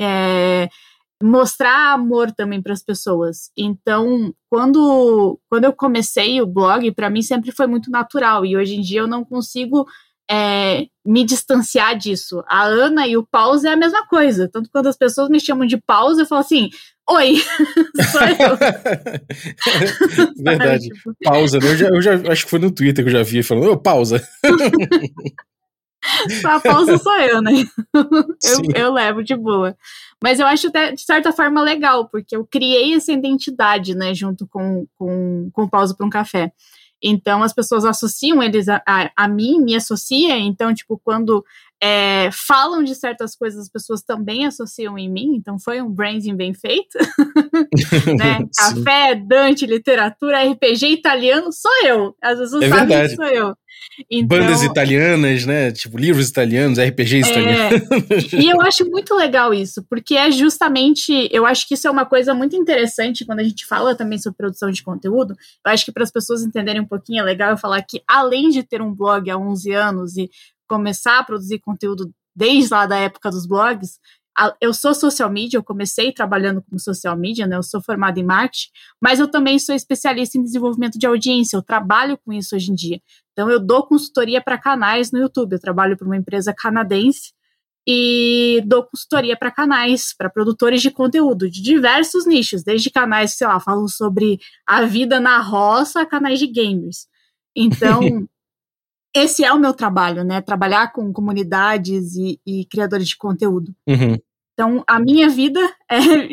é, 0.00 0.68
mostrar 1.22 1.92
amor 1.92 2.32
também 2.32 2.60
para 2.60 2.72
as 2.72 2.82
pessoas. 2.82 3.50
Então, 3.56 4.34
quando, 4.50 5.38
quando 5.48 5.64
eu 5.64 5.72
comecei 5.72 6.40
o 6.40 6.46
blog, 6.46 6.90
para 6.92 7.10
mim 7.10 7.22
sempre 7.22 7.52
foi 7.52 7.66
muito 7.66 7.90
natural 7.90 8.44
e 8.44 8.56
hoje 8.56 8.74
em 8.76 8.80
dia 8.80 9.00
eu 9.00 9.06
não 9.06 9.24
consigo 9.24 9.86
é, 10.30 10.86
me 11.04 11.24
distanciar 11.24 11.96
disso. 11.96 12.42
A 12.48 12.64
Ana 12.64 13.06
e 13.06 13.16
o 13.16 13.26
Pause 13.26 13.68
é 13.68 13.72
a 13.72 13.76
mesma 13.76 14.06
coisa. 14.06 14.48
Tanto 14.52 14.68
quando 14.70 14.88
as 14.88 14.96
pessoas 14.96 15.28
me 15.28 15.40
chamam 15.40 15.66
de 15.66 15.76
Pause, 15.76 16.20
eu 16.20 16.26
falo 16.26 16.40
assim: 16.40 16.68
Oi, 17.08 17.36
sou 18.10 18.22
eu. 18.22 18.56
Verdade. 20.42 20.88
tipo... 20.88 21.14
Pausa, 21.22 21.58
né? 21.58 21.70
Eu 21.70 21.76
já, 21.76 21.88
eu 21.88 22.02
já 22.02 22.14
acho 22.32 22.44
que 22.44 22.50
foi 22.50 22.58
no 22.58 22.72
Twitter 22.72 23.04
que 23.04 23.10
eu 23.10 23.12
já 23.12 23.22
vi 23.22 23.44
falando, 23.44 23.70
ô, 23.70 23.76
pausa. 23.76 24.26
a 26.44 26.60
pausa 26.60 26.98
sou 26.98 27.16
eu, 27.20 27.40
né? 27.40 27.52
Eu, 27.94 28.62
eu, 28.74 28.92
levo 28.92 29.22
de 29.22 29.36
boa. 29.36 29.76
Mas 30.20 30.40
eu 30.40 30.46
acho 30.46 30.66
até, 30.66 30.90
de 30.92 31.02
certa 31.02 31.32
forma, 31.32 31.62
legal, 31.62 32.08
porque 32.08 32.34
eu 32.34 32.44
criei 32.44 32.94
essa 32.94 33.12
identidade, 33.12 33.94
né, 33.94 34.12
junto 34.12 34.44
com, 34.48 34.84
com, 34.96 35.48
com 35.52 35.68
pausa 35.68 35.94
para 35.94 36.06
um 36.06 36.10
café. 36.10 36.52
Então 37.08 37.42
as 37.42 37.52
pessoas 37.52 37.84
associam 37.84 38.42
eles 38.42 38.68
a, 38.68 38.82
a, 38.86 39.10
a 39.16 39.28
mim, 39.28 39.60
me 39.60 39.76
associa. 39.76 40.36
Então, 40.38 40.74
tipo, 40.74 41.00
quando 41.02 41.44
é, 41.82 42.30
falam 42.32 42.82
de 42.82 42.94
certas 42.94 43.36
coisas, 43.36 43.62
as 43.62 43.68
pessoas 43.68 44.02
também 44.02 44.46
associam 44.46 44.98
em 44.98 45.10
mim. 45.10 45.36
Então 45.36 45.58
foi 45.58 45.80
um 45.82 45.90
branding 45.90 46.34
bem 46.34 46.54
feito. 46.54 46.96
né? 48.18 48.46
Café, 48.56 49.14
Dante, 49.14 49.66
literatura, 49.66 50.42
RPG 50.50 50.86
italiano, 50.88 51.52
sou 51.52 51.84
eu. 51.84 52.14
As 52.22 52.38
pessoas 52.38 52.62
é 52.62 52.68
sabem 52.68 52.86
verdade. 52.86 53.08
que 53.10 53.16
sou 53.16 53.26
eu. 53.26 53.54
Então, 54.10 54.38
Bandas 54.38 54.62
italianas, 54.62 55.46
né? 55.46 55.70
Tipo, 55.70 55.98
livros 55.98 56.28
italianos, 56.28 56.78
RPGs 56.78 57.28
é, 57.28 57.32
italianos. 57.32 58.32
E 58.32 58.48
eu 58.48 58.60
acho 58.60 58.84
muito 58.90 59.14
legal 59.14 59.54
isso, 59.54 59.84
porque 59.88 60.14
é 60.14 60.30
justamente. 60.30 61.28
Eu 61.30 61.46
acho 61.46 61.66
que 61.68 61.74
isso 61.74 61.86
é 61.86 61.90
uma 61.90 62.04
coisa 62.04 62.34
muito 62.34 62.56
interessante 62.56 63.24
quando 63.24 63.40
a 63.40 63.44
gente 63.44 63.66
fala 63.66 63.94
também 63.94 64.18
sobre 64.18 64.36
produção 64.36 64.70
de 64.70 64.82
conteúdo. 64.82 65.34
Eu 65.64 65.72
acho 65.72 65.84
que 65.84 65.92
para 65.92 66.02
as 66.02 66.10
pessoas 66.10 66.42
entenderem 66.42 66.82
um 66.82 66.86
pouquinho, 66.86 67.20
é 67.20 67.24
legal 67.24 67.50
eu 67.50 67.56
falar 67.56 67.82
que, 67.82 68.02
além 68.08 68.48
de 68.48 68.62
ter 68.62 68.82
um 68.82 68.94
blog 68.94 69.30
há 69.30 69.36
11 69.36 69.72
anos 69.72 70.16
e 70.16 70.30
começar 70.68 71.18
a 71.18 71.24
produzir 71.24 71.58
conteúdo 71.58 72.12
desde 72.34 72.72
lá 72.72 72.86
da 72.86 72.96
época 72.96 73.30
dos 73.30 73.46
blogs, 73.46 73.98
eu 74.60 74.74
sou 74.74 74.94
social 74.94 75.30
media, 75.30 75.56
eu 75.56 75.64
comecei 75.64 76.12
trabalhando 76.12 76.62
como 76.62 76.78
social 76.78 77.16
media, 77.16 77.46
né? 77.46 77.56
Eu 77.56 77.62
sou 77.62 77.80
formada 77.80 78.20
em 78.20 78.24
marketing, 78.24 78.68
mas 79.00 79.18
eu 79.18 79.28
também 79.28 79.58
sou 79.58 79.74
especialista 79.74 80.36
em 80.36 80.42
desenvolvimento 80.42 80.98
de 80.98 81.06
audiência, 81.06 81.56
eu 81.56 81.62
trabalho 81.62 82.18
com 82.18 82.32
isso 82.32 82.54
hoje 82.54 82.70
em 82.70 82.74
dia. 82.74 83.00
Então 83.32 83.50
eu 83.50 83.58
dou 83.58 83.86
consultoria 83.86 84.42
para 84.42 84.58
canais 84.58 85.10
no 85.10 85.18
YouTube, 85.18 85.54
eu 85.54 85.60
trabalho 85.60 85.96
para 85.96 86.06
uma 86.06 86.16
empresa 86.16 86.52
canadense 86.52 87.32
e 87.88 88.62
dou 88.66 88.84
consultoria 88.84 89.36
para 89.36 89.50
canais, 89.50 90.14
para 90.16 90.28
produtores 90.28 90.82
de 90.82 90.90
conteúdo 90.90 91.48
de 91.48 91.62
diversos 91.62 92.26
nichos, 92.26 92.62
desde 92.62 92.90
canais 92.90 93.36
sei 93.38 93.46
lá, 93.46 93.58
falam 93.58 93.88
sobre 93.88 94.38
a 94.66 94.84
vida 94.84 95.18
na 95.18 95.38
roça 95.40 96.02
a 96.02 96.06
canais 96.06 96.38
de 96.38 96.46
gamers. 96.46 97.06
Então, 97.54 98.00
esse 99.16 99.44
é 99.44 99.52
o 99.52 99.58
meu 99.58 99.72
trabalho, 99.72 100.24
né? 100.24 100.40
Trabalhar 100.40 100.92
com 100.92 101.12
comunidades 101.12 102.14
e, 102.14 102.40
e 102.46 102.64
criadores 102.66 103.08
de 103.08 103.16
conteúdo. 103.16 103.74
Uhum. 103.86 104.18
Então, 104.52 104.84
a 104.86 104.98
minha 105.00 105.28
vida 105.28 105.60
é, 105.90 106.28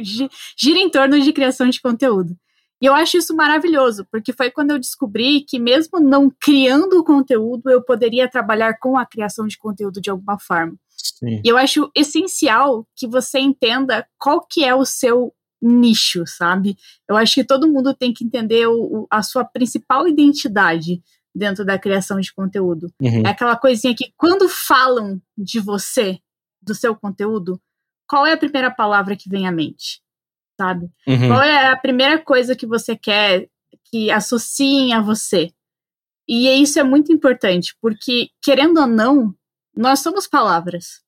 gira 0.57 0.79
em 0.79 0.89
torno 0.89 1.19
de 1.19 1.33
criação 1.33 1.69
de 1.69 1.81
conteúdo. 1.81 2.35
E 2.81 2.85
eu 2.85 2.93
acho 2.93 3.17
isso 3.17 3.33
maravilhoso, 3.33 4.05
porque 4.11 4.33
foi 4.33 4.51
quando 4.51 4.71
eu 4.71 4.79
descobri 4.79 5.41
que, 5.41 5.57
mesmo 5.57 6.01
não 6.01 6.29
criando 6.29 6.99
o 6.99 7.03
conteúdo, 7.03 7.69
eu 7.69 7.81
poderia 7.81 8.29
trabalhar 8.29 8.77
com 8.77 8.97
a 8.97 9.05
criação 9.05 9.47
de 9.47 9.57
conteúdo 9.57 10.01
de 10.01 10.09
alguma 10.09 10.37
forma. 10.37 10.75
Sim. 10.89 11.41
E 11.43 11.47
eu 11.47 11.57
acho 11.57 11.89
essencial 11.95 12.85
que 12.93 13.07
você 13.07 13.39
entenda 13.39 14.05
qual 14.19 14.45
que 14.45 14.65
é 14.65 14.75
o 14.75 14.85
seu 14.85 15.33
nicho, 15.61 16.25
sabe? 16.27 16.75
Eu 17.09 17.15
acho 17.15 17.35
que 17.35 17.45
todo 17.45 17.71
mundo 17.71 17.93
tem 17.93 18.13
que 18.13 18.25
entender 18.25 18.67
o, 18.67 19.07
a 19.09 19.23
sua 19.23 19.45
principal 19.45 20.05
identidade 20.05 21.01
dentro 21.35 21.65
da 21.65 21.79
criação 21.79 22.19
de 22.19 22.33
conteúdo. 22.33 22.93
Uhum. 23.01 23.23
É 23.25 23.29
aquela 23.29 23.55
coisinha 23.55 23.95
que 23.95 24.13
quando 24.15 24.47
falam 24.47 25.21
de 25.37 25.59
você, 25.59 26.19
do 26.61 26.75
seu 26.75 26.95
conteúdo, 26.95 27.59
qual 28.07 28.25
é 28.25 28.33
a 28.33 28.37
primeira 28.37 28.69
palavra 28.69 29.15
que 29.15 29.29
vem 29.29 29.47
à 29.47 29.51
mente? 29.51 30.01
Sabe? 30.59 30.89
Uhum. 31.07 31.27
Qual 31.29 31.41
é 31.41 31.67
a 31.67 31.77
primeira 31.77 32.23
coisa 32.23 32.55
que 32.55 32.67
você 32.67 32.95
quer 32.95 33.47
que 33.85 34.11
associem 34.11 34.93
a 34.93 35.01
você? 35.01 35.51
E 36.27 36.47
isso 36.61 36.79
é 36.79 36.83
muito 36.83 37.11
importante, 37.11 37.75
porque, 37.81 38.29
querendo 38.41 38.79
ou 38.79 38.87
não, 38.87 39.33
nós 39.75 39.99
somos 39.99 40.27
palavras. 40.27 41.01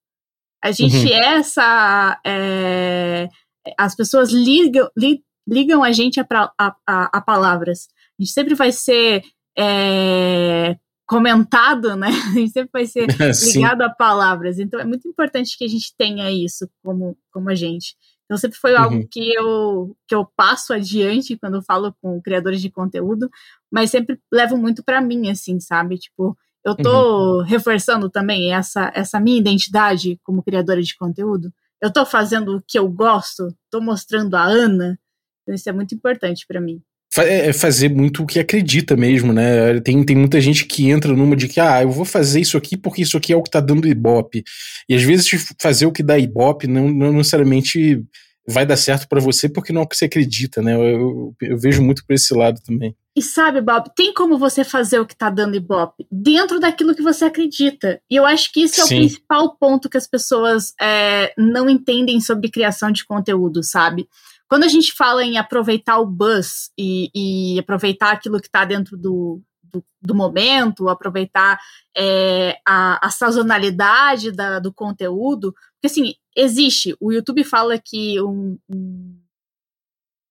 A 0.64 0.72
gente 0.72 0.98
uhum. 0.98 1.08
é 1.08 1.38
essa. 1.38 2.20
É, 2.26 3.30
as 3.78 3.96
pessoas 3.96 4.32
ligam, 4.32 4.90
li, 4.98 5.24
ligam 5.48 5.84
a 5.84 5.92
gente 5.92 6.20
a, 6.20 6.26
a, 6.58 6.76
a, 6.88 7.18
a, 7.18 7.22
palavras. 7.22 7.88
A 8.20 8.24
gente 8.24 8.34
sempre 8.34 8.56
vai 8.56 8.72
ser 8.72 9.24
é, 9.58 10.78
comentado, 11.06 11.96
né? 11.96 12.08
A 12.30 12.32
gente 12.34 12.52
sempre 12.52 12.70
vai 12.74 12.86
ser 12.86 13.08
ligado 13.56 13.82
a 13.82 13.90
palavras. 13.90 14.60
Então 14.60 14.80
é 14.80 14.86
muito 14.86 15.08
importante 15.08 15.58
que 15.58 15.66
a 15.66 15.68
gente 15.68 15.94
tenha 15.98 16.32
isso 16.32 16.70
como, 16.84 17.18
como 17.32 17.50
a 17.50 17.56
gente. 17.56 17.96
Então 18.26 18.38
sempre 18.38 18.58
foi 18.58 18.76
algo 18.76 18.96
uhum. 18.96 19.08
que, 19.10 19.34
eu, 19.34 19.96
que 20.08 20.16
eu 20.16 20.26
passo 20.36 20.74
adiante 20.74 21.38
quando 21.38 21.56
eu 21.56 21.62
falo 21.62 21.96
com 22.02 22.22
criadores 22.22 22.60
de 22.60 22.72
conteúdo, 22.72 23.30
mas 23.72 23.92
sempre 23.92 24.20
levo 24.34 24.58
muito 24.58 24.84
para 24.84 25.00
mim, 25.00 25.30
assim, 25.30 25.60
sabe? 25.60 25.98
Tipo, 25.98 26.36
eu 26.64 26.76
tô 26.76 27.38
uhum. 27.38 27.44
reforçando 27.44 28.10
também 28.10 28.52
essa, 28.52 28.92
essa 28.96 29.20
minha 29.20 29.38
identidade 29.38 30.20
como 30.24 30.42
criadora 30.42 30.82
de 30.82 30.98
conteúdo. 30.98 31.54
Eu 31.80 31.94
tô 31.94 32.04
fazendo 32.04 32.58
o 32.58 32.64
que 32.68 32.80
eu 32.80 32.90
gosto, 32.90 33.56
tô 33.70 33.80
mostrando 33.80 34.34
a 34.34 34.44
Ana. 34.44 35.00
Então 35.44 35.54
isso 35.54 35.70
é 35.70 35.72
muito 35.72 35.94
importante 35.94 36.48
para 36.48 36.60
mim. 36.60 36.82
É, 37.20 37.48
é 37.48 37.54
fazer 37.54 37.90
muito 37.90 38.24
o 38.24 38.26
que 38.26 38.40
acredita 38.40 38.96
mesmo, 38.96 39.32
né? 39.32 39.80
Tem, 39.82 40.04
tem 40.04 40.16
muita 40.16 40.40
gente 40.42 40.66
que 40.66 40.90
entra 40.90 41.14
numa 41.14 41.36
de 41.36 41.48
que, 41.48 41.60
ah, 41.60 41.82
eu 41.82 41.90
vou 41.90 42.06
fazer 42.06 42.42
isso 42.42 42.58
aqui 42.58 42.76
porque 42.76 43.02
isso 43.02 43.18
aqui 43.18 43.32
é 43.32 43.36
o 43.36 43.44
que 43.44 43.50
tá 43.50 43.60
dando 43.60 43.88
ibope. 43.88 44.44
E 44.90 44.96
às 44.96 45.04
vezes 45.04 45.30
fazer 45.60 45.86
o 45.86 45.92
que 45.92 46.04
dá 46.04 46.18
ibope 46.18 46.68
não, 46.68 46.90
não 46.90 47.14
necessariamente 47.14 48.04
vai 48.48 48.66
dar 48.66 48.78
certo 48.78 49.08
para 49.08 49.20
você 49.20 49.50
porque 49.50 49.74
não 49.74 49.82
é 49.82 49.84
o 49.84 49.88
que 49.88 49.98
você 49.98 50.06
acredita, 50.06 50.62
né? 50.62 50.76
Eu, 50.76 50.84
eu, 50.84 51.36
eu, 51.42 51.58
vejo 51.58 51.82
muito 51.82 52.06
por 52.06 52.14
esse 52.14 52.34
lado 52.34 52.62
também. 52.64 52.96
E 53.18 53.22
sabe, 53.22 53.62
Bob, 53.62 53.90
tem 53.96 54.14
como 54.14 54.38
você 54.38 54.64
fazer 54.64 55.00
o 55.00 55.06
que 55.06 55.16
tá 55.16 55.30
dando 55.30 55.56
Ibope 55.56 56.06
dentro 56.12 56.60
daquilo 56.60 56.94
que 56.94 57.02
você 57.02 57.26
acredita. 57.26 58.00
E 58.12 58.16
eu 58.18 58.26
acho 58.26 58.52
que 58.52 58.62
isso 58.62 58.82
é 58.82 58.86
Sim. 58.86 58.96
o 58.96 58.98
principal 59.00 59.56
ponto 59.58 59.90
que 59.90 59.98
as 59.98 60.06
pessoas 60.06 60.74
é, 60.80 61.34
não 61.38 61.70
entendem 61.70 62.20
sobre 62.20 62.52
criação 62.52 62.92
de 62.92 63.06
conteúdo, 63.06 63.64
sabe? 63.64 64.08
Quando 64.48 64.64
a 64.64 64.68
gente 64.68 64.94
fala 64.94 65.24
em 65.24 65.38
aproveitar 65.38 66.00
o 66.00 66.06
buzz 66.06 66.72
e, 66.78 67.10
e 67.14 67.60
aproveitar 67.60 68.12
aquilo 68.12 68.40
que 68.40 68.48
está 68.48 68.64
dentro 68.64 68.96
do, 68.96 69.42
do, 69.64 69.84
do, 70.02 70.16
momento, 70.16 70.88
aproveitar 70.88 71.60
é, 71.96 72.58
a, 72.66 73.06
a, 73.06 73.10
sazonalidade 73.10 74.32
da, 74.32 74.60
do 74.60 74.72
conteúdo, 74.72 75.54
porque 75.74 75.88
assim, 75.88 76.14
existe, 76.36 76.96
o 77.00 77.12
YouTube 77.12 77.44
fala 77.44 77.80
que 77.80 78.22
um, 78.22 78.58
um, 78.70 79.20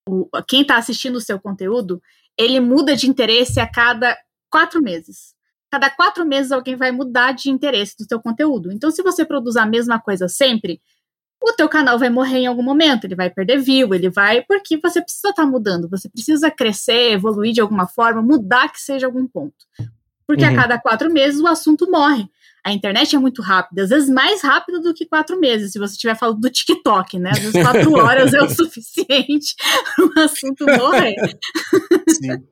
o, 0.09 0.29
quem 0.47 0.63
está 0.63 0.77
assistindo 0.77 1.17
o 1.17 1.21
seu 1.21 1.41
conteúdo, 1.41 2.01
ele 2.39 2.61
muda 2.61 2.97
de 2.97 3.09
interesse 3.09 3.59
a 3.59 3.71
cada 3.71 4.17
quatro 4.51 4.81
meses. 4.83 5.35
Cada 5.71 5.91
quatro 5.91 6.25
meses 6.25 6.53
alguém 6.53 6.77
vai 6.77 6.93
mudar 6.93 7.33
de 7.33 7.51
interesse 7.51 7.97
do 7.99 8.05
seu 8.05 8.21
conteúdo. 8.21 8.71
Então, 8.71 8.93
se 8.93 9.03
você 9.03 9.25
produz 9.25 9.57
a 9.57 9.67
mesma 9.67 10.01
coisa 10.01 10.29
sempre, 10.29 10.81
o 11.47 11.53
teu 11.53 11.69
canal 11.69 11.99
vai 11.99 12.11
morrer 12.11 12.39
em 12.39 12.47
algum 12.47 12.63
momento, 12.63 13.05
ele 13.05 13.15
vai 13.15 13.31
perder 13.31 13.59
view, 13.59 13.95
ele 13.95 14.09
vai, 14.09 14.43
porque 14.43 14.79
você 14.79 15.03
precisa 15.03 15.31
estar 15.31 15.43
tá 15.43 15.49
mudando, 15.49 15.89
você 15.89 16.09
precisa 16.09 16.51
crescer, 16.51 17.13
evoluir 17.13 17.53
de 17.53 17.61
alguma 17.61 17.87
forma, 17.87 18.23
mudar 18.23 18.73
que 18.73 18.81
seja 18.81 19.07
algum 19.07 19.27
ponto. 19.27 19.55
Porque 20.27 20.45
uhum. 20.45 20.53
a 20.53 20.55
cada 20.55 20.79
quatro 20.79 21.13
meses 21.13 21.41
o 21.41 21.47
assunto 21.47 21.91
morre. 21.91 22.27
A 22.67 22.73
internet 22.73 23.15
é 23.15 23.19
muito 23.19 23.43
rápida, 23.43 23.83
às 23.83 23.91
vezes 23.91 24.09
mais 24.09 24.41
rápida 24.43 24.81
do 24.81 24.95
que 24.95 25.05
quatro 25.05 25.39
meses, 25.39 25.73
se 25.73 25.79
você 25.79 25.93
estiver 25.93 26.17
falando 26.17 26.41
do 26.41 26.49
TikTok, 26.49 27.19
né? 27.19 27.31
Às 27.31 27.39
vezes 27.41 27.63
quatro 27.63 27.93
horas 28.01 28.33
é 28.33 28.41
o 28.41 28.49
suficiente 28.49 29.55
para 29.95 30.05
o 30.23 30.25
assunto 30.25 30.65
morrer. 30.65 31.15
Sim. 32.09 32.43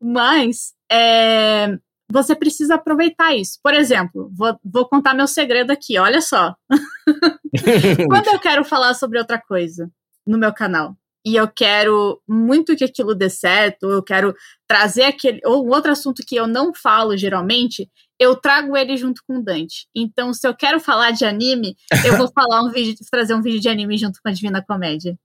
Mas 0.00 0.72
é, 0.90 1.78
você 2.10 2.34
precisa 2.34 2.76
aproveitar 2.76 3.34
isso. 3.34 3.58
Por 3.62 3.74
exemplo, 3.74 4.30
vou, 4.34 4.58
vou 4.64 4.88
contar 4.88 5.14
meu 5.14 5.26
segredo 5.26 5.70
aqui, 5.70 5.98
olha 5.98 6.20
só. 6.20 6.54
Quando 8.08 8.28
eu 8.28 8.38
quero 8.38 8.64
falar 8.64 8.94
sobre 8.94 9.18
outra 9.18 9.40
coisa 9.40 9.90
no 10.26 10.38
meu 10.38 10.52
canal, 10.52 10.96
e 11.26 11.34
eu 11.34 11.48
quero 11.48 12.22
muito 12.28 12.76
que 12.76 12.84
aquilo 12.84 13.12
dê 13.12 13.28
certo, 13.28 13.90
eu 13.90 14.00
quero 14.00 14.32
trazer 14.68 15.02
aquele 15.02 15.40
ou 15.44 15.66
um 15.66 15.70
outro 15.70 15.90
assunto 15.90 16.22
que 16.24 16.36
eu 16.36 16.46
não 16.46 16.72
falo 16.72 17.16
geralmente, 17.16 17.90
eu 18.16 18.36
trago 18.36 18.76
ele 18.76 18.96
junto 18.96 19.20
com 19.26 19.38
o 19.38 19.42
Dante. 19.42 19.88
Então, 19.92 20.32
se 20.32 20.46
eu 20.46 20.54
quero 20.54 20.78
falar 20.78 21.10
de 21.10 21.24
anime, 21.24 21.76
eu 22.04 22.16
vou 22.16 22.30
falar 22.32 22.62
um 22.62 22.70
vídeo, 22.70 22.94
trazer 23.10 23.34
um 23.34 23.42
vídeo 23.42 23.60
de 23.60 23.68
anime 23.68 23.98
junto 23.98 24.20
com 24.22 24.28
a 24.28 24.32
Divina 24.32 24.64
Comédia. 24.64 25.18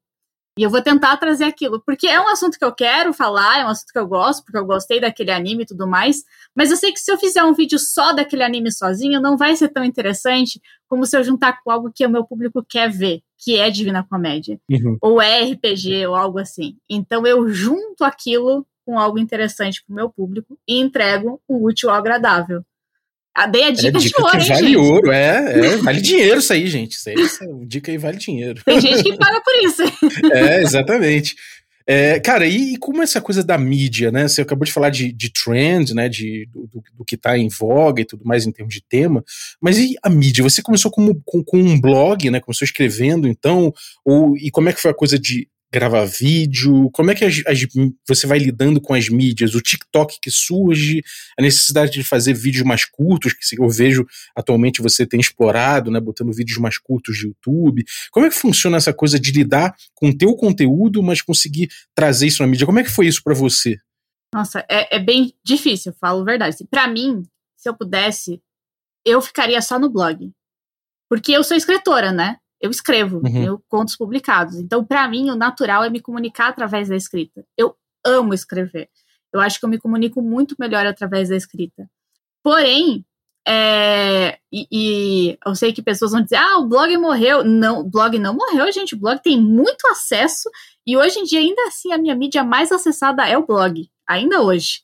E 0.58 0.64
eu 0.64 0.70
vou 0.70 0.82
tentar 0.82 1.16
trazer 1.16 1.46
aquilo, 1.46 1.82
porque 1.86 2.08
é 2.08 2.20
um 2.20 2.28
assunto 2.28 2.58
que 2.60 2.66
eu 2.66 2.74
quero 2.74 3.14
falar, 3.14 3.60
é 3.60 3.66
um 3.66 3.70
assunto 3.70 3.92
que 3.94 3.98
eu 3.98 4.06
gosto, 4.06 4.44
porque 4.44 4.58
eu 4.58 4.66
gostei 4.66 5.00
daquele 5.00 5.32
anime 5.32 5.64
e 5.64 5.66
tudo 5.66 5.88
mais, 5.88 6.24
mas 6.54 6.70
eu 6.70 6.76
sei 6.76 6.92
que 6.92 7.00
se 7.00 7.10
eu 7.10 7.18
fizer 7.18 7.42
um 7.44 7.54
vídeo 7.54 7.80
só 7.80 8.12
daquele 8.12 8.44
anime 8.44 8.70
sozinho, 8.70 9.22
não 9.22 9.38
vai 9.38 9.56
ser 9.56 9.70
tão 9.70 9.84
interessante 9.84 10.62
como 10.90 11.06
se 11.06 11.18
eu 11.18 11.24
juntar 11.24 11.62
com 11.64 11.72
algo 11.72 11.92
que 11.94 12.06
o 12.06 12.10
meu 12.10 12.26
público 12.26 12.66
quer 12.68 12.92
ver, 12.92 13.22
que 13.38 13.58
é 13.58 13.70
Divina 13.70 14.04
Comédia, 14.04 14.60
uhum. 14.70 14.98
ou 15.02 15.22
é 15.22 15.42
RPG, 15.52 16.06
ou 16.08 16.16
algo 16.16 16.38
assim. 16.38 16.76
Então 16.90 17.26
eu 17.26 17.48
junto 17.48 18.04
aquilo 18.04 18.68
com 18.86 19.00
algo 19.00 19.18
interessante 19.18 19.82
pro 19.86 19.96
meu 19.96 20.10
público 20.10 20.60
e 20.68 20.80
entrego 20.80 21.42
o 21.48 21.66
útil 21.66 21.90
ao 21.90 21.96
agradável. 21.96 22.62
Ah, 23.34 23.48
dei 23.48 23.64
a 23.64 23.72
dica, 23.72 23.88
é, 23.88 23.92
dica 23.92 24.18
de 24.18 24.24
ouro, 24.24 24.40
que 24.40 24.50
vale 24.50 24.68
gente? 24.68 24.76
ouro, 24.76 25.12
é, 25.12 25.60
é, 25.60 25.78
vale 25.78 26.02
dinheiro 26.02 26.40
isso 26.40 26.52
aí, 26.52 26.68
gente. 26.68 26.94
Isso 26.94 27.10
aí, 27.10 27.16
essa 27.16 27.46
dica 27.66 27.92
aí 27.92 27.98
vale 27.98 28.18
dinheiro. 28.18 28.62
Tem 28.66 28.82
gente 28.82 29.04
que 29.04 29.18
paga 29.18 29.42
por 29.42 29.54
isso. 29.64 29.84
é, 30.34 30.62
exatamente. 30.62 31.36
É, 31.88 32.20
cara, 32.20 32.46
e, 32.46 32.74
e, 32.74 32.78
como 32.78 33.02
essa 33.02 33.20
coisa 33.20 33.44
da 33.44 33.58
mídia, 33.58 34.12
né? 34.12 34.28
Você 34.28 34.42
acabou 34.42 34.66
de 34.66 34.72
falar 34.72 34.90
de, 34.90 35.12
de 35.12 35.32
trend, 35.32 35.94
né? 35.94 36.10
De, 36.10 36.48
do, 36.52 36.70
do, 36.94 37.06
que 37.06 37.18
tá 37.18 37.38
em 37.38 37.48
voga 37.48 38.02
e 38.02 38.06
tudo 38.06 38.24
mais 38.26 38.46
em 38.46 38.52
termos 38.52 38.74
de 38.74 38.82
tema, 38.82 39.24
mas 39.60 39.78
e 39.78 39.96
a 40.04 40.10
mídia? 40.10 40.44
Você 40.44 40.62
começou 40.62 40.92
como, 40.92 41.22
com, 41.26 41.44
com 41.44 41.58
um 41.58 41.80
blog, 41.80 42.30
né? 42.30 42.40
Começou 42.40 42.66
escrevendo, 42.66 43.28
então, 43.28 43.74
ou 44.06 44.38
e 44.38 44.52
como 44.52 44.70
é 44.70 44.74
que 44.74 44.82
foi 44.82 44.92
a 44.92 44.96
coisa 44.96 45.18
de 45.18 45.48
gravar 45.74 46.06
vídeo? 46.06 46.90
Como 46.92 47.12
é 47.12 47.16
que 47.16 47.24
as, 47.24 47.42
as, 47.48 47.60
você 48.08 48.28
vai 48.28 48.40
lidando 48.40 48.82
com 48.82 48.94
as 48.94 49.08
mídias? 49.08 49.56
O 49.56 49.62
TikTok 49.62 50.20
que 50.22 50.30
surge, 50.30 51.02
a 51.40 51.42
necessidade 51.42 51.92
de 51.92 52.04
fazer 52.04 52.34
vídeos 52.34 52.66
mais 52.66 52.86
curtos, 52.86 53.34
que 53.34 53.60
eu 53.60 53.70
vejo 53.70 54.06
atualmente 54.36 54.82
você 54.82 55.06
tem 55.06 55.20
explorado, 55.20 55.90
né, 55.90 56.00
botando 56.00 56.34
vídeos 56.34 56.58
mais 56.58 56.78
curtos 56.78 57.18
de 57.18 57.28
YouTube. 57.28 57.84
Como 58.12 58.26
é 58.26 58.30
que 58.30 58.36
funciona 58.36 58.78
essa 58.78 58.94
coisa 58.94 59.20
de 59.20 59.32
lidar 59.32 59.76
com 59.96 60.10
o 60.10 60.18
teu 60.18 60.36
conteúdo, 60.36 61.02
mas 61.02 61.22
conseguir 61.22 61.70
trazer 61.96 62.28
isso 62.28 62.44
na 62.44 62.48
mídia? 62.48 62.66
Como 62.66 62.80
é 62.80 62.84
que 62.84 62.92
foi 62.92 63.08
isso 63.08 63.24
para 63.24 63.34
você? 63.34 63.78
Nossa, 64.34 64.66
é, 64.70 64.96
é, 64.96 65.00
bem 65.00 65.34
difícil, 65.44 65.94
falo 66.00 66.22
a 66.22 66.26
verdade. 66.26 66.56
Para 66.70 66.88
mim, 66.88 67.24
se 67.58 67.70
eu 67.70 67.76
pudesse, 67.76 68.42
eu 69.06 69.22
ficaria 69.22 69.62
só 69.62 69.78
no 69.78 69.90
blog. 69.90 70.32
Porque 71.10 71.34
eu 71.34 71.44
sou 71.44 71.58
escritora, 71.58 72.14
né? 72.14 72.38
Eu 72.62 72.70
escrevo, 72.70 73.18
uhum. 73.18 73.24
tenho 73.24 73.64
contos 73.68 73.96
publicados. 73.96 74.56
Então, 74.56 74.86
para 74.86 75.08
mim, 75.08 75.30
o 75.30 75.36
natural 75.36 75.84
é 75.84 75.90
me 75.90 76.00
comunicar 76.00 76.50
através 76.50 76.90
da 76.90 76.96
escrita. 76.96 77.44
Eu 77.58 77.76
amo 78.06 78.34
escrever. 78.34 78.90
Eu 79.34 79.40
acho 79.40 79.60
que 79.60 79.66
eu 79.66 79.70
me 79.70 79.80
comunico 79.80 80.22
muito 80.22 80.56
melhor 80.60 80.86
através 80.86 81.30
da 81.30 81.36
escrita. 81.36 81.90
Porém, 82.44 83.06
é, 83.48 84.38
e, 84.52 84.68
e, 84.72 85.38
eu 85.46 85.56
sei 85.56 85.74
que 85.74 85.82
pessoas 85.82 86.12
vão 86.12 86.22
dizer, 86.22 86.36
ah, 86.36 86.60
o 86.60 86.68
blog 86.68 86.96
morreu. 86.98 87.44
Não, 87.44 87.80
o 87.80 87.90
blog 87.90 88.20
não 88.20 88.36
morreu, 88.36 88.72
gente. 88.72 88.94
O 88.94 89.00
blog 89.00 89.20
tem 89.22 89.40
muito 89.40 89.88
acesso 89.88 90.50
e 90.86 90.98
hoje 90.98 91.20
em 91.20 91.24
dia, 91.24 91.40
ainda 91.40 91.62
assim, 91.68 91.92
a 91.92 91.98
minha 91.98 92.16
mídia 92.16 92.44
mais 92.44 92.72
acessada 92.72 93.28
é 93.28 93.38
o 93.38 93.46
blog, 93.46 93.90
ainda 94.08 94.42
hoje. 94.42 94.82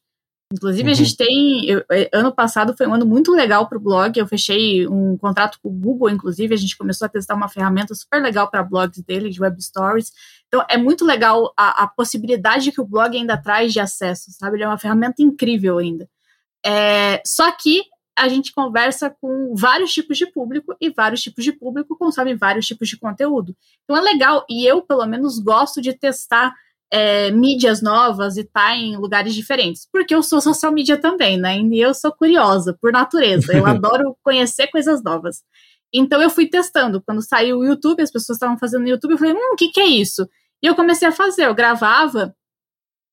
Inclusive, 0.52 0.86
uhum. 0.86 0.92
a 0.92 0.96
gente 0.96 1.18
tem. 1.18 1.66
Eu, 1.66 1.84
é, 1.92 2.10
ano 2.14 2.34
passado 2.34 2.76
foi 2.76 2.88
um 2.88 2.94
ano 2.94 3.06
muito 3.06 3.34
legal 3.34 3.68
para 3.68 3.78
o 3.78 3.82
blog. 3.82 4.18
Eu 4.18 4.28
fechei 4.28 4.88
um 4.88 5.18
contrato 5.18 5.60
com 5.62 5.70
o 5.70 5.74
Google, 5.74 6.10
inclusive. 6.10 6.54
A 6.54 6.58
gente 6.58 6.78
começou 6.78 7.06
a 7.06 7.10
testar 7.10 7.36
uma 7.36 7.50
ferramenta 7.50 7.94
super 7.94 8.22
legal 8.22 8.50
para 8.50 8.64
blogs 8.64 9.02
dele, 9.04 9.30
de 9.30 9.42
web 9.42 9.62
stories. 9.62 10.14
Então, 10.48 10.66
é 10.70 10.78
muito 10.78 11.04
legal 11.04 11.54
a, 11.58 11.84
a, 11.84 11.88
possibilidade 11.88 12.72
que 12.72 12.80
o 12.80 12.86
blog 12.86 13.16
ainda 13.16 13.38
traz 13.38 13.74
de 13.74 13.82
acesso, 13.82 14.32
sabe? 14.32 14.56
Ele 14.56 14.64
é 14.64 14.68
uma 14.68 14.78
ferramenta 14.78 15.22
incrível 15.22 15.80
ainda. 15.80 16.10
É, 16.66 17.22
só 17.26 17.52
que 17.52 17.84
a 18.18 18.30
gente 18.30 18.54
conversa 18.54 19.10
com 19.22 19.54
vários 19.54 19.94
tipos 19.94 20.18
de 20.18 20.26
público 20.26 20.76
e 20.80 20.90
vários 20.90 21.22
tipos 21.22 21.44
de 21.44 21.52
público 21.52 21.98
consomem 21.98 22.38
vários 22.38 22.66
tipos 22.66 22.88
de 22.88 22.98
conteúdo. 22.98 23.54
Então, 23.84 23.98
é 23.98 24.02
legal. 24.02 24.46
E 24.50 24.66
eu, 24.66 24.82
pelo 24.82 25.06
menos, 25.06 25.40
gosto 25.40 25.82
de 25.82 25.92
testar 25.92 26.56
é, 26.92 27.32
mídias 27.32 27.82
novas 27.82 28.38
e 28.38 28.44
tá 28.44 28.76
em 28.76 28.98
lugares 28.98 29.34
diferentes. 29.34 29.88
Porque 29.92 30.14
eu 30.16 30.24
sou 30.24 30.42
social 30.42 30.72
media 30.72 30.98
também, 30.98 31.38
né? 31.38 31.60
E 31.60 31.80
eu 31.80 31.94
sou 31.94 32.12
curiosa, 32.12 32.78
por 32.82 32.92
natureza. 32.92 33.54
Eu 33.54 33.66
adoro 33.68 34.16
conhecer 34.24 34.68
coisas 34.68 35.04
novas. 35.04 35.44
Então 35.94 36.22
eu 36.22 36.30
fui 36.30 36.48
testando. 36.48 37.02
Quando 37.02 37.22
saiu 37.22 37.60
o 37.60 37.66
YouTube, 37.66 38.02
as 38.02 38.12
pessoas 38.12 38.38
estavam 38.38 38.58
fazendo 38.58 38.84
no 38.84 38.90
YouTube, 38.90 39.12
eu 39.12 39.18
falei, 39.18 39.34
hum, 39.34 39.54
o 39.54 39.56
que, 39.56 39.70
que 39.70 39.80
é 39.80 39.86
isso? 39.86 40.28
E 40.62 40.68
eu 40.68 40.76
comecei 40.76 41.08
a 41.08 41.12
fazer, 41.12 41.46
eu 41.46 41.56
gravava 41.56 42.36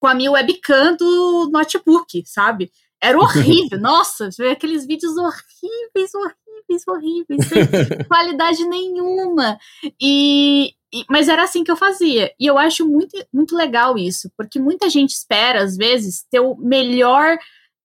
com 0.00 0.08
a 0.08 0.14
minha 0.14 0.30
webcam 0.30 0.96
do 0.96 1.50
notebook, 1.52 2.22
sabe? 2.26 2.70
Era 3.02 3.18
horrível, 3.18 3.78
nossa, 3.80 4.28
aqueles 4.50 4.86
vídeos 4.86 5.14
horríveis, 5.16 6.10
horríveis, 6.14 6.82
horríveis, 6.88 7.46
sem 7.48 7.64
qualidade 8.08 8.64
nenhuma. 8.66 9.58
E, 10.00 10.74
mas 11.10 11.28
era 11.28 11.42
assim 11.42 11.64
que 11.64 11.70
eu 11.70 11.76
fazia. 11.76 12.32
E 12.38 12.46
eu 12.46 12.56
acho 12.56 12.88
muito, 12.88 13.16
muito 13.32 13.56
legal 13.56 13.98
isso, 13.98 14.30
porque 14.36 14.60
muita 14.60 14.88
gente 14.88 15.10
espera, 15.10 15.62
às 15.62 15.76
vezes, 15.76 16.24
ter 16.30 16.40
o 16.40 16.54
melhor, 16.56 17.38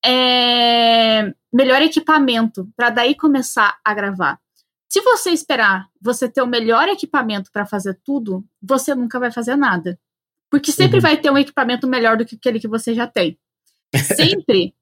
é, 0.06 1.34
melhor 1.52 1.82
equipamento 1.82 2.70
para 2.76 2.90
daí 2.90 3.16
começar 3.16 3.80
a 3.84 3.94
gravar. 3.94 4.40
Se 4.88 5.02
você 5.02 5.32
esperar 5.32 5.88
você 6.02 6.28
ter 6.28 6.42
o 6.42 6.48
melhor 6.48 6.88
equipamento 6.88 7.52
para 7.52 7.66
fazer 7.66 8.00
tudo, 8.04 8.44
você 8.62 8.96
nunca 8.96 9.20
vai 9.20 9.32
fazer 9.32 9.56
nada. 9.56 10.00
Porque 10.50 10.72
sempre 10.72 10.98
uhum. 10.98 11.02
vai 11.02 11.18
ter 11.18 11.30
um 11.30 11.38
equipamento 11.38 11.88
melhor 11.88 12.18
do 12.18 12.26
que 12.26 12.36
aquele 12.36 12.60
que 12.60 12.68
você 12.68 12.96
já 12.96 13.06
tem. 13.06 13.38
Sempre 14.16 14.74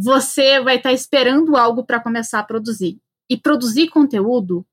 você 0.00 0.60
vai 0.60 0.76
estar 0.76 0.90
tá 0.90 0.94
esperando 0.94 1.56
algo 1.56 1.84
para 1.84 2.00
começar 2.00 2.38
a 2.38 2.44
produzir. 2.44 3.00
E 3.28 3.36
produzir 3.36 3.88
conteúdo 3.88 4.66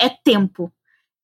é 0.00 0.08
tempo 0.08 0.72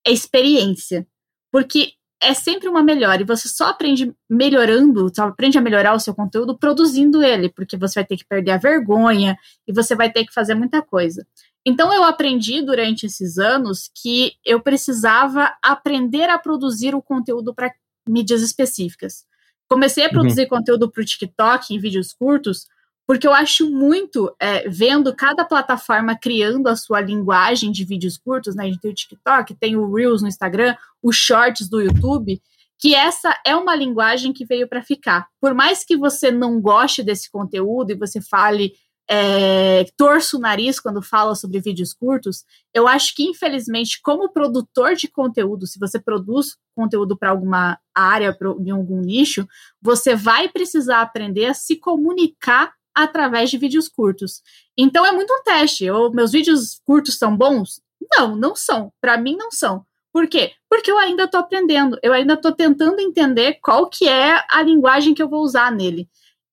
é 0.07 0.13
experiência. 0.13 1.07
Porque 1.53 1.95
é 2.23 2.35
sempre 2.35 2.69
uma 2.69 2.83
melhora 2.83 3.23
e 3.23 3.25
você 3.25 3.49
só 3.49 3.69
aprende 3.69 4.15
melhorando, 4.29 5.11
só 5.15 5.29
aprende 5.29 5.57
a 5.57 5.61
melhorar 5.61 5.95
o 5.95 6.01
seu 6.01 6.15
conteúdo 6.15 6.57
produzindo 6.57 7.23
ele, 7.23 7.49
porque 7.49 7.79
você 7.79 7.95
vai 7.95 8.05
ter 8.05 8.19
que 8.19 8.27
perder 8.27 8.53
a 8.53 8.57
vergonha 8.59 9.37
e 9.67 9.73
você 9.73 9.95
vai 9.95 10.13
ter 10.13 10.27
que 10.27 10.33
fazer 10.33 10.55
muita 10.55 10.83
coisa. 10.83 11.27
Então 11.65 11.93
eu 11.93 12.05
aprendi 12.05 12.61
durante 12.63 13.07
esses 13.07 13.39
anos 13.39 13.91
que 13.95 14.35
eu 14.45 14.61
precisava 14.61 15.53
aprender 15.63 16.29
a 16.29 16.39
produzir 16.39 16.95
o 16.95 17.03
conteúdo 17.03 17.55
para 17.55 17.73
mídias 18.07 18.43
específicas. 18.43 19.25
Comecei 19.67 20.05
a 20.05 20.07
uhum. 20.07 20.13
produzir 20.13 20.43
uhum. 20.43 20.49
conteúdo 20.49 20.91
para 20.91 21.03
o 21.03 21.05
TikTok 21.05 21.75
em 21.75 21.79
vídeos 21.79 22.13
curtos 22.13 22.67
porque 23.11 23.27
eu 23.27 23.35
acho 23.35 23.69
muito, 23.69 24.33
é, 24.39 24.69
vendo 24.69 25.13
cada 25.17 25.45
plataforma 25.45 26.17
criando 26.17 26.69
a 26.69 26.77
sua 26.77 27.01
linguagem 27.01 27.73
de 27.73 27.85
vídeos 27.85 28.17
curtos, 28.17 28.55
né? 28.55 28.63
A 28.63 28.67
gente 28.69 28.79
tem 28.79 28.93
o 28.93 28.95
TikTok, 28.95 29.53
tem 29.57 29.75
o 29.75 29.93
Reels 29.93 30.23
no 30.23 30.29
Instagram, 30.29 30.77
os 31.03 31.17
Shorts 31.17 31.69
do 31.69 31.81
YouTube, 31.81 32.41
que 32.79 32.95
essa 32.95 33.37
é 33.45 33.57
uma 33.57 33.75
linguagem 33.75 34.33
que 34.33 34.45
veio 34.45 34.69
para 34.69 34.81
ficar. 34.81 35.27
Por 35.41 35.53
mais 35.55 35.85
que 35.85 35.97
você 35.97 36.31
não 36.31 36.61
goste 36.61 37.03
desse 37.03 37.29
conteúdo 37.29 37.91
e 37.91 37.97
você 37.97 38.21
fale 38.21 38.75
é, 39.11 39.87
torço 39.97 40.37
o 40.37 40.41
nariz 40.41 40.79
quando 40.79 41.03
fala 41.03 41.35
sobre 41.35 41.59
vídeos 41.59 41.93
curtos, 41.93 42.45
eu 42.73 42.87
acho 42.87 43.17
que, 43.17 43.25
infelizmente, 43.25 44.01
como 44.01 44.33
produtor 44.33 44.95
de 44.95 45.09
conteúdo, 45.09 45.67
se 45.67 45.81
você 45.81 45.99
produz 45.99 46.57
conteúdo 46.77 47.19
para 47.19 47.31
alguma 47.31 47.77
área, 47.93 48.33
pra, 48.33 48.51
em 48.51 48.71
algum 48.71 49.01
nicho, 49.01 49.49
você 49.83 50.15
vai 50.15 50.49
precisar 50.49 51.01
aprender 51.01 51.47
a 51.47 51.55
se 51.55 51.75
comunicar 51.75 52.73
através 53.03 53.51
de 53.51 53.59
vídeos 53.59 53.89
curtos. 53.89 54.43
Então 54.77 55.05
é 55.05 55.13
muito 55.13 55.33
um 55.33 55.43
teste. 55.43 55.85
Eu, 55.85 56.11
meus 56.11 56.33
vídeos 56.33 56.81
curtos 56.85 57.19
são 57.19 57.37
bons? 57.37 57.81
Não, 58.17 58.35
não 58.37 58.57
são. 58.57 58.93
Para 59.01 59.19
mim 59.19 59.37
não 59.37 59.51
são. 59.51 59.85
Por 60.13 60.27
quê? 60.27 60.53
Porque 60.69 60.91
eu 60.91 60.99
ainda 60.99 61.25
estou 61.25 61.39
aprendendo, 61.39 61.97
eu 62.03 62.13
ainda 62.13 62.35
estou 62.35 62.53
tentando 62.53 63.01
entender 63.01 63.59
qual 63.63 63.89
que 63.89 64.09
é 64.09 64.45
a 64.51 64.61
linguagem 64.63 65.15
que 65.15 65.23
eu 65.23 65.29
vou 65.29 65.43
usar 65.43 65.71
nele. 65.71 66.09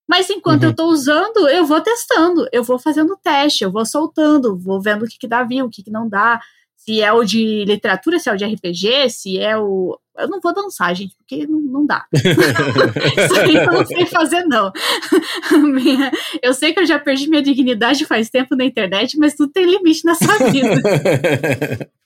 Mas 0.08 0.30
enquanto 0.30 0.62
uhum. 0.62 0.70
eu 0.70 0.72
estou 0.72 0.88
usando, 0.89 1.50
eu 1.50 1.66
vou 1.66 1.82
testando, 1.82 2.48
eu 2.51 2.63
vou 2.63 2.80
fazendo 2.80 3.20
teste, 3.22 3.63
eu 3.63 3.72
vou 3.72 3.86
soltando, 3.86 4.58
vou 4.58 4.80
vendo 4.80 5.04
o 5.04 5.08
que, 5.08 5.18
que 5.18 5.27
dá 5.27 5.44
view, 5.44 5.66
o 5.66 5.70
que, 5.70 5.84
que 5.84 5.92
não 5.92 6.08
dá, 6.08 6.39
se 6.88 7.01
é 7.01 7.12
o 7.12 7.22
de 7.25 7.65
literatura, 7.65 8.17
se 8.17 8.29
é 8.29 8.34
o 8.34 8.38
de 8.38 8.46
RPG, 8.46 9.10
se 9.10 9.38
é 9.38 9.58
o. 9.58 10.00
Eu 10.17 10.29
não 10.29 10.39
vou 10.39 10.53
dançar, 10.53 10.96
gente, 10.96 11.13
porque 11.17 11.46
não, 11.46 11.60
não 11.60 11.86
dá. 11.86 12.06
Isso 12.15 13.39
aí 13.39 13.56
eu 13.56 13.65
não 13.65 13.86
sei 13.86 14.06
fazer, 14.06 14.46
não. 14.46 14.72
eu 16.41 16.53
sei 16.53 16.74
que 16.74 16.79
eu 16.79 16.86
já 16.86 16.98
perdi 16.98 17.29
minha 17.29 17.41
dignidade 17.41 18.06
faz 18.06 18.29
tempo 18.29 18.56
na 18.56 18.63
internet, 18.63 19.17
mas 19.17 19.36
tudo 19.36 19.51
tem 19.51 19.65
limite 19.65 20.06
nessa 20.06 20.50
vida. 20.50 21.89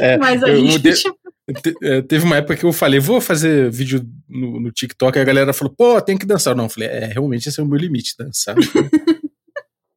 É, 0.00 0.16
mas 0.16 0.42
a 0.44 0.54
gente. 0.54 0.80
Te, 0.80 1.74
é, 1.82 2.00
teve 2.02 2.24
uma 2.24 2.36
época 2.36 2.56
que 2.56 2.64
eu 2.64 2.72
falei, 2.72 3.00
vou 3.00 3.20
fazer 3.20 3.68
vídeo 3.68 4.00
no, 4.28 4.60
no, 4.60 4.70
TikTok, 4.70 5.18
e 5.18 5.20
a 5.20 5.24
galera 5.24 5.52
falou, 5.52 5.74
pô, 5.76 6.00
tem 6.00 6.16
que 6.16 6.24
dançar. 6.24 6.54
Não, 6.54 6.64
eu 6.64 6.70
falei, 6.70 6.88
é, 6.88 7.06
realmente 7.06 7.48
esse 7.48 7.58
é 7.60 7.62
o 7.62 7.66
meu 7.66 7.76
limite, 7.76 8.14
dançar. 8.16 8.54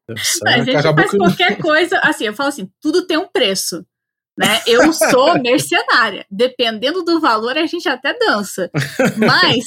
dançar 0.09 0.47
a 0.47 0.63
gente 0.63 0.81
faz 0.81 1.11
que... 1.11 1.17
qualquer 1.17 1.57
coisa, 1.59 1.99
assim, 1.99 2.25
eu 2.25 2.33
falo 2.33 2.49
assim, 2.49 2.67
tudo 2.81 3.05
tem 3.05 3.15
um 3.15 3.27
preço. 3.27 3.85
Né? 4.37 4.61
Eu 4.65 4.91
sou 4.93 5.39
mercenária. 5.39 6.25
Dependendo 6.29 7.03
do 7.03 7.19
valor, 7.19 7.57
a 7.57 7.65
gente 7.65 7.87
até 7.87 8.17
dança. 8.17 8.69
Mas 9.17 9.65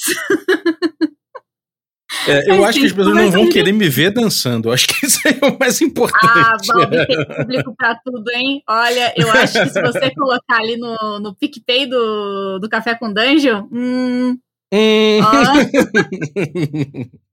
É, 2.27 2.51
eu 2.51 2.65
acho 2.65 2.81
que 2.81 2.87
as 2.87 2.93
pessoas 2.93 3.17
não 3.17 3.31
vão 3.31 3.49
querer 3.49 3.73
me 3.73 3.89
ver 3.89 4.11
dançando. 4.11 4.69
Eu 4.69 4.73
acho 4.73 4.89
que 4.89 5.07
isso 5.07 5.21
é 5.27 5.47
o 5.47 5.59
mais 5.59 5.81
importante. 5.81 6.25
Ah, 6.25 6.57
Bob, 6.67 7.07
tem 7.07 7.37
público 7.37 7.75
pra 7.77 7.95
tudo, 8.05 8.31
hein? 8.31 8.63
Olha, 8.69 9.13
eu 9.17 9.31
acho 9.31 9.63
que 9.63 9.69
se 9.69 9.83
você 9.83 10.11
colocar 10.15 10.59
ali 10.59 10.77
no, 10.77 11.21
no 11.21 11.35
PicPay 11.35 11.87
do, 11.87 12.59
do 12.59 12.69
Café 12.69 12.95
com 12.95 13.13
Dungeon, 13.13 13.67
hum. 13.73 14.39
hum. 14.73 15.21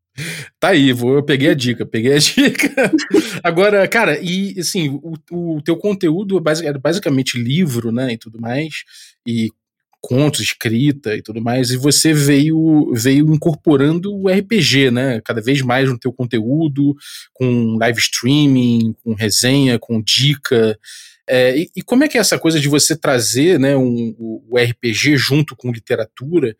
Tá 0.59 0.69
aí, 0.69 0.93
vou, 0.93 1.15
eu 1.15 1.23
peguei 1.23 1.49
a 1.49 1.53
dica, 1.53 1.85
peguei 1.85 2.13
a 2.13 2.17
dica. 2.19 2.91
Agora, 3.43 3.87
cara, 3.87 4.19
e 4.21 4.55
assim, 4.59 4.89
o, 5.01 5.55
o 5.55 5.61
teu 5.61 5.75
conteúdo 5.75 6.37
é 6.37 6.77
basicamente 6.77 7.37
livro, 7.37 7.91
né, 7.91 8.13
e 8.13 8.17
tudo 8.17 8.39
mais, 8.39 8.83
e 9.27 9.49
contos, 10.03 10.41
escrita 10.41 11.15
e 11.15 11.21
tudo 11.21 11.41
mais, 11.41 11.71
e 11.71 11.77
você 11.77 12.13
veio 12.13 12.91
veio 12.93 13.33
incorporando 13.33 14.13
o 14.13 14.27
RPG, 14.27 14.91
né? 14.91 15.21
Cada 15.21 15.41
vez 15.41 15.61
mais 15.61 15.89
no 15.89 15.97
teu 15.97 16.11
conteúdo, 16.11 16.93
com 17.31 17.77
live 17.77 17.99
streaming, 17.99 18.93
com 19.01 19.13
resenha, 19.13 19.79
com 19.79 20.01
dica. 20.01 20.77
É, 21.25 21.57
e, 21.57 21.71
e, 21.77 21.81
como 21.81 22.03
é 22.03 22.09
que 22.09 22.17
é 22.17 22.21
essa 22.21 22.37
coisa 22.37 22.59
de 22.59 22.67
você 22.67 22.97
trazer 22.97 23.57
né, 23.57 23.77
um, 23.77 24.13
o 24.19 24.57
RPG 24.57 25.15
junto 25.15 25.55
com 25.55 25.71
literatura? 25.71 26.53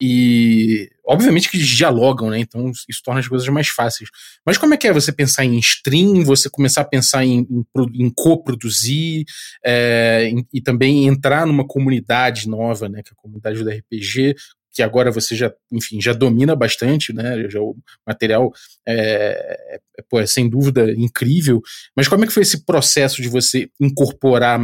E 0.00 0.90
obviamente 1.06 1.48
que 1.48 1.56
eles 1.56 1.68
dialogam, 1.68 2.30
né? 2.30 2.38
Então 2.38 2.70
isso 2.88 3.02
torna 3.04 3.20
as 3.20 3.28
coisas 3.28 3.48
mais 3.48 3.68
fáceis. 3.68 4.10
Mas 4.44 4.58
como 4.58 4.74
é 4.74 4.76
que 4.76 4.88
é 4.88 4.92
você 4.92 5.12
pensar 5.12 5.44
em 5.44 5.58
stream, 5.58 6.24
você 6.24 6.50
começar 6.50 6.80
a 6.80 6.84
pensar 6.84 7.24
em, 7.24 7.40
em, 7.40 7.64
em 7.94 8.10
coproduzir 8.10 9.24
é, 9.64 10.30
e 10.52 10.60
também 10.60 11.06
entrar 11.06 11.46
numa 11.46 11.66
comunidade 11.66 12.48
nova, 12.48 12.88
né? 12.88 13.02
Que 13.02 13.10
é 13.10 13.12
a 13.12 13.22
comunidade 13.22 13.62
do 13.62 13.70
RPG, 13.70 14.34
que 14.74 14.82
agora 14.82 15.12
você 15.12 15.36
já, 15.36 15.52
enfim, 15.70 16.00
já 16.00 16.12
domina 16.12 16.56
bastante, 16.56 17.12
né? 17.12 17.48
Já 17.48 17.60
o 17.60 17.76
material 18.04 18.52
é, 18.86 19.78
é, 19.98 20.02
pô, 20.10 20.18
é 20.18 20.26
sem 20.26 20.48
dúvida 20.50 20.90
incrível. 20.92 21.62
Mas 21.96 22.08
como 22.08 22.24
é 22.24 22.26
que 22.26 22.32
foi 22.32 22.42
esse 22.42 22.64
processo 22.64 23.22
de 23.22 23.28
você 23.28 23.70
incorporar 23.80 24.58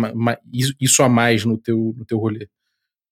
isso 0.80 1.02
a 1.04 1.08
mais 1.08 1.44
no 1.44 1.56
teu, 1.56 1.94
no 1.96 2.04
teu 2.04 2.18
rolê? 2.18 2.48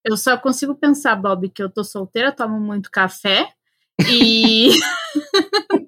Eu 0.03 0.15
só 0.15 0.37
consigo 0.37 0.75
pensar, 0.75 1.15
Bob, 1.15 1.49
que 1.49 1.61
eu 1.61 1.69
tô 1.69 1.83
solteira, 1.83 2.31
tomo 2.31 2.59
muito 2.59 2.89
café 2.89 3.51
e 4.07 4.69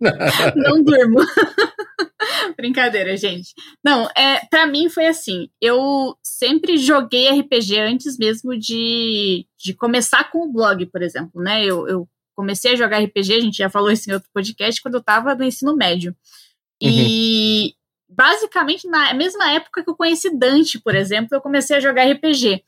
não 0.56 0.84
durmo. 0.84 1.20
Brincadeira, 2.58 3.16
gente. 3.18 3.54
Não, 3.84 4.10
é, 4.16 4.46
para 4.50 4.68
mim 4.68 4.90
foi 4.90 5.08
assim. 5.08 5.50
Eu 5.60 6.16
sempre 6.24 6.78
joguei 6.78 7.30
RPG 7.30 7.80
antes 7.80 8.18
mesmo 8.18 8.58
de, 8.58 9.48
de 9.58 9.74
começar 9.74 10.30
com 10.30 10.46
o 10.46 10.52
blog, 10.52 10.86
por 10.88 11.02
exemplo, 11.02 11.42
né? 11.42 11.64
Eu, 11.64 11.88
eu 11.88 12.08
comecei 12.36 12.74
a 12.74 12.76
jogar 12.76 13.04
RPG, 13.04 13.34
a 13.34 13.40
gente 13.40 13.58
já 13.58 13.70
falou 13.70 13.92
isso 13.92 14.10
em 14.10 14.14
outro 14.14 14.30
podcast, 14.34 14.82
quando 14.82 14.96
eu 14.96 15.04
tava 15.04 15.36
no 15.36 15.44
ensino 15.44 15.76
médio. 15.76 16.16
E 16.82 17.66
uhum. 18.10 18.16
basicamente 18.16 18.88
na 18.88 19.14
mesma 19.14 19.52
época 19.52 19.84
que 19.84 19.90
eu 19.90 19.96
conheci 19.96 20.36
Dante, 20.36 20.80
por 20.80 20.96
exemplo, 20.96 21.30
eu 21.36 21.42
comecei 21.42 21.78
a 21.78 21.80
jogar 21.80 22.10
RPG. 22.12 22.64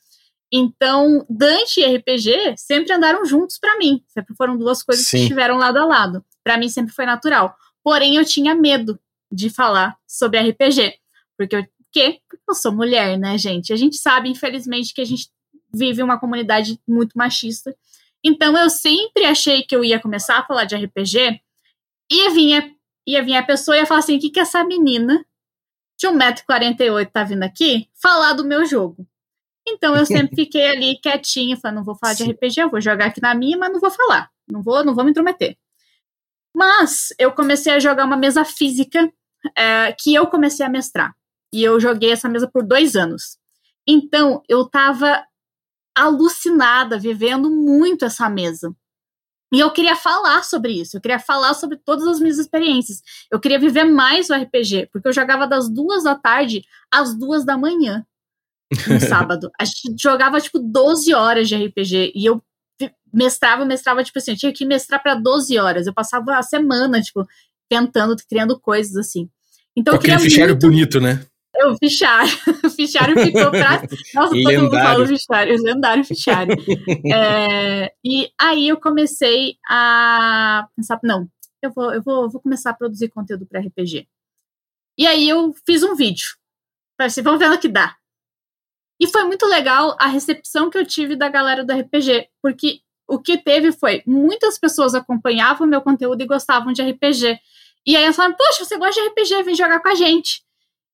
Então, 0.55 1.25
Dante 1.27 1.81
e 1.81 1.97
RPG 1.97 2.53
sempre 2.57 2.93
andaram 2.93 3.25
juntos 3.25 3.57
para 3.57 3.75
mim. 3.79 4.03
Sempre 4.07 4.35
foram 4.35 4.55
duas 4.55 4.83
coisas 4.83 5.07
Sim. 5.07 5.17
que 5.17 5.23
estiveram 5.23 5.57
lado 5.57 5.77
a 5.79 5.85
lado. 5.85 6.23
Para 6.43 6.59
mim 6.59 6.69
sempre 6.69 6.93
foi 6.93 7.07
natural. 7.07 7.55
Porém, 7.83 8.17
eu 8.17 8.23
tinha 8.23 8.53
medo 8.53 8.99
de 9.31 9.49
falar 9.49 9.97
sobre 10.07 10.39
RPG. 10.39 10.93
Porque 11.35 11.55
eu, 11.55 11.65
quê? 11.91 12.19
Porque 12.29 12.43
eu 12.47 12.53
sou 12.53 12.71
mulher, 12.71 13.17
né, 13.17 13.35
gente? 13.35 13.73
A 13.73 13.75
gente 13.75 13.97
sabe, 13.97 14.29
infelizmente, 14.29 14.93
que 14.93 15.01
a 15.01 15.05
gente 15.05 15.27
vive 15.73 16.03
uma 16.03 16.19
comunidade 16.19 16.79
muito 16.87 17.17
machista. 17.17 17.75
Então, 18.23 18.55
eu 18.55 18.69
sempre 18.69 19.25
achei 19.25 19.63
que 19.63 19.75
eu 19.75 19.83
ia 19.83 19.99
começar 19.99 20.37
a 20.37 20.45
falar 20.45 20.65
de 20.65 20.75
RPG 20.75 21.41
e 22.11 22.15
ia 22.15 22.29
vir, 22.29 22.75
ia 23.07 23.23
vir 23.23 23.35
a 23.35 23.43
pessoa 23.43 23.75
e 23.75 23.79
ia 23.79 23.87
falar 23.87 24.01
assim: 24.01 24.17
o 24.17 24.19
que, 24.19 24.29
que 24.29 24.39
essa 24.39 24.63
menina 24.63 25.25
de 25.99 26.07
1,48m 26.07 27.11
tá 27.11 27.23
vindo 27.23 27.41
aqui 27.41 27.89
falar 27.99 28.33
do 28.33 28.45
meu 28.45 28.67
jogo? 28.67 29.07
Então 29.67 29.95
eu 29.95 30.05
sempre 30.05 30.35
fiquei 30.35 30.67
ali 30.67 30.99
quietinha, 30.99 31.57
falando, 31.57 31.77
não 31.77 31.83
vou 31.83 31.95
falar 31.95 32.13
de 32.13 32.23
RPG, 32.23 32.61
eu 32.61 32.69
vou 32.69 32.81
jogar 32.81 33.07
aqui 33.07 33.21
na 33.21 33.33
minha, 33.33 33.57
mas 33.57 33.71
não 33.71 33.79
vou 33.79 33.91
falar. 33.91 34.29
Não 34.49 34.61
vou, 34.61 34.83
não 34.83 34.93
vou 34.93 35.03
me 35.03 35.11
intrometer. 35.11 35.57
Mas 36.55 37.13
eu 37.17 37.31
comecei 37.31 37.73
a 37.73 37.79
jogar 37.79 38.05
uma 38.05 38.17
mesa 38.17 38.43
física 38.45 39.11
é, 39.57 39.91
que 39.93 40.13
eu 40.13 40.27
comecei 40.27 40.65
a 40.65 40.69
mestrar. 40.69 41.15
E 41.53 41.63
eu 41.63 41.79
joguei 41.79 42.11
essa 42.11 42.29
mesa 42.29 42.47
por 42.47 42.63
dois 42.63 42.95
anos. 42.95 43.37
Então 43.87 44.43
eu 44.47 44.67
tava 44.67 45.25
alucinada, 45.95 46.97
vivendo 46.97 47.49
muito 47.49 48.05
essa 48.05 48.29
mesa. 48.29 48.75
E 49.53 49.59
eu 49.59 49.71
queria 49.71 49.95
falar 49.95 50.43
sobre 50.43 50.73
isso, 50.81 50.97
eu 50.97 51.01
queria 51.01 51.19
falar 51.19 51.53
sobre 51.53 51.77
todas 51.77 52.07
as 52.07 52.19
minhas 52.19 52.39
experiências. 52.39 53.01
Eu 53.31 53.39
queria 53.39 53.59
viver 53.59 53.83
mais 53.83 54.29
o 54.29 54.33
RPG, 54.33 54.89
porque 54.91 55.07
eu 55.07 55.13
jogava 55.13 55.45
das 55.45 55.69
duas 55.69 56.03
da 56.03 56.15
tarde 56.15 56.65
às 56.91 57.15
duas 57.15 57.45
da 57.45 57.55
manhã 57.55 58.03
no 58.87 58.99
sábado. 58.99 59.51
A 59.59 59.65
gente 59.65 60.01
jogava, 60.01 60.39
tipo, 60.39 60.59
12 60.59 61.13
horas 61.13 61.47
de 61.47 61.55
RPG. 61.55 62.13
E 62.15 62.25
eu 62.25 62.41
mestrava, 63.13 63.65
mestrava, 63.65 64.03
tipo 64.03 64.17
assim, 64.17 64.31
eu 64.31 64.37
tinha 64.37 64.53
que 64.53 64.65
mestrar 64.65 65.01
para 65.01 65.15
12 65.15 65.57
horas. 65.57 65.87
Eu 65.87 65.93
passava 65.93 66.37
a 66.37 66.41
semana, 66.41 67.01
tipo, 67.01 67.27
tentando, 67.69 68.15
criando 68.27 68.59
coisas 68.59 68.95
assim. 68.95 69.29
Então, 69.75 69.93
Com 69.93 69.99
aquele 69.99 70.19
fichário 70.19 70.53
muito... 70.53 70.67
bonito, 70.67 70.99
né? 70.99 71.25
Eu, 71.55 71.75
fichário. 71.77 72.31
o 72.65 72.69
fichário 72.69 73.19
ficou 73.19 73.51
pra. 73.51 73.83
Nossa, 74.15 74.33
lendário. 74.33 74.59
todo 74.59 74.63
mundo 74.63 74.83
fala 74.83 75.07
fichário, 75.07 75.63
lendário 75.63 76.03
fichário. 76.03 76.55
é, 77.13 77.93
e 78.03 78.29
aí 78.39 78.67
eu 78.67 78.79
comecei 78.79 79.55
a 79.69 80.67
pensar, 80.75 80.99
não, 81.03 81.27
eu 81.61 81.71
vou, 81.71 81.93
eu 81.93 82.01
vou, 82.01 82.29
vou 82.29 82.41
começar 82.41 82.71
a 82.71 82.73
produzir 82.73 83.09
conteúdo 83.09 83.45
para 83.45 83.61
RPG. 83.61 84.07
E 84.97 85.07
aí 85.07 85.29
eu 85.29 85.53
fiz 85.65 85.83
um 85.83 85.95
vídeo. 85.95 86.35
Falei 86.97 87.07
assim, 87.07 87.21
vamos 87.21 87.39
ver 87.39 87.51
o 87.51 87.59
que 87.59 87.67
dá. 87.67 87.95
E 88.99 89.07
foi 89.07 89.23
muito 89.23 89.45
legal 89.45 89.95
a 89.99 90.07
recepção 90.07 90.69
que 90.69 90.77
eu 90.77 90.85
tive 90.85 91.15
da 91.15 91.29
galera 91.29 91.63
do 91.63 91.73
RPG, 91.73 92.27
porque 92.41 92.79
o 93.07 93.19
que 93.19 93.37
teve 93.37 93.71
foi 93.71 94.01
muitas 94.05 94.57
pessoas 94.57 94.95
acompanhavam 94.95 95.67
meu 95.67 95.81
conteúdo 95.81 96.21
e 96.21 96.27
gostavam 96.27 96.71
de 96.71 96.81
RPG. 96.81 97.39
E 97.85 97.95
aí 97.95 98.03
elas 98.03 98.15
falaram: 98.15 98.35
Poxa, 98.35 98.63
você 98.63 98.77
gosta 98.77 99.01
de 99.01 99.07
RPG, 99.09 99.43
vem 99.43 99.55
jogar 99.55 99.81
com 99.81 99.89
a 99.89 99.95
gente. 99.95 100.41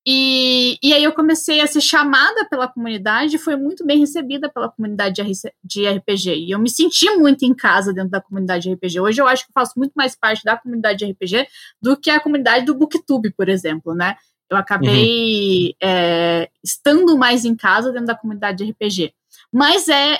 E, 0.07 0.79
e 0.81 0.93
aí 0.93 1.03
eu 1.03 1.11
comecei 1.13 1.61
a 1.61 1.67
ser 1.67 1.81
chamada 1.81 2.47
pela 2.49 2.67
comunidade 2.67 3.35
e 3.35 3.39
foi 3.39 3.55
muito 3.55 3.85
bem 3.85 3.99
recebida 3.99 4.49
pela 4.49 4.69
comunidade 4.69 5.21
de 5.63 5.87
RPG. 5.87 6.35
E 6.35 6.51
eu 6.51 6.59
me 6.59 6.69
senti 6.69 7.09
muito 7.17 7.43
em 7.43 7.53
casa 7.53 7.93
dentro 7.93 8.09
da 8.09 8.21
comunidade 8.21 8.63
de 8.63 8.73
RPG. 8.73 8.99
Hoje 8.99 9.21
eu 9.21 9.27
acho 9.27 9.43
que 9.45 9.51
eu 9.51 9.53
faço 9.53 9.73
muito 9.77 9.91
mais 9.95 10.15
parte 10.15 10.43
da 10.43 10.57
comunidade 10.57 10.99
de 10.99 11.11
RPG 11.11 11.47
do 11.81 11.97
que 11.97 12.09
a 12.09 12.19
comunidade 12.19 12.65
do 12.65 12.73
Booktube, 12.73 13.31
por 13.33 13.49
exemplo, 13.49 13.93
né? 13.93 14.15
Eu 14.49 14.57
acabei 14.57 15.67
uhum. 15.67 15.87
é, 15.87 16.49
estando 16.63 17.17
mais 17.17 17.45
em 17.45 17.55
casa 17.55 17.91
dentro 17.91 18.07
da 18.07 18.17
comunidade 18.17 18.63
de 18.63 18.71
RPG. 18.71 19.13
Mas 19.51 19.87
é. 19.87 20.19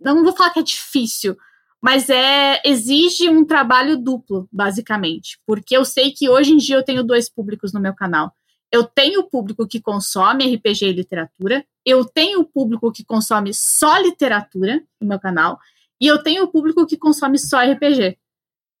Não 0.00 0.24
vou 0.24 0.32
falar 0.32 0.50
que 0.50 0.58
é 0.58 0.62
difícil, 0.62 1.36
mas 1.80 2.10
é 2.10 2.60
exige 2.64 3.28
um 3.28 3.44
trabalho 3.44 3.96
duplo, 3.96 4.48
basicamente. 4.50 5.38
Porque 5.46 5.76
eu 5.76 5.84
sei 5.84 6.12
que 6.12 6.28
hoje 6.28 6.52
em 6.52 6.56
dia 6.56 6.76
eu 6.76 6.84
tenho 6.84 7.04
dois 7.04 7.28
públicos 7.28 7.72
no 7.72 7.80
meu 7.80 7.94
canal. 7.94 8.34
Eu 8.70 8.84
tenho 8.84 9.20
o 9.20 9.28
público 9.28 9.66
que 9.66 9.80
consome 9.80 10.54
RPG 10.56 10.86
e 10.86 10.92
literatura, 10.92 11.64
eu 11.84 12.06
tenho 12.06 12.40
o 12.40 12.44
público 12.44 12.90
que 12.90 13.04
consome 13.04 13.52
só 13.52 13.98
literatura 13.98 14.82
no 14.98 15.06
meu 15.06 15.20
canal, 15.20 15.58
e 16.00 16.06
eu 16.06 16.22
tenho 16.22 16.44
o 16.44 16.48
público 16.48 16.86
que 16.86 16.96
consome 16.96 17.38
só 17.38 17.58
RPG. 17.58 18.18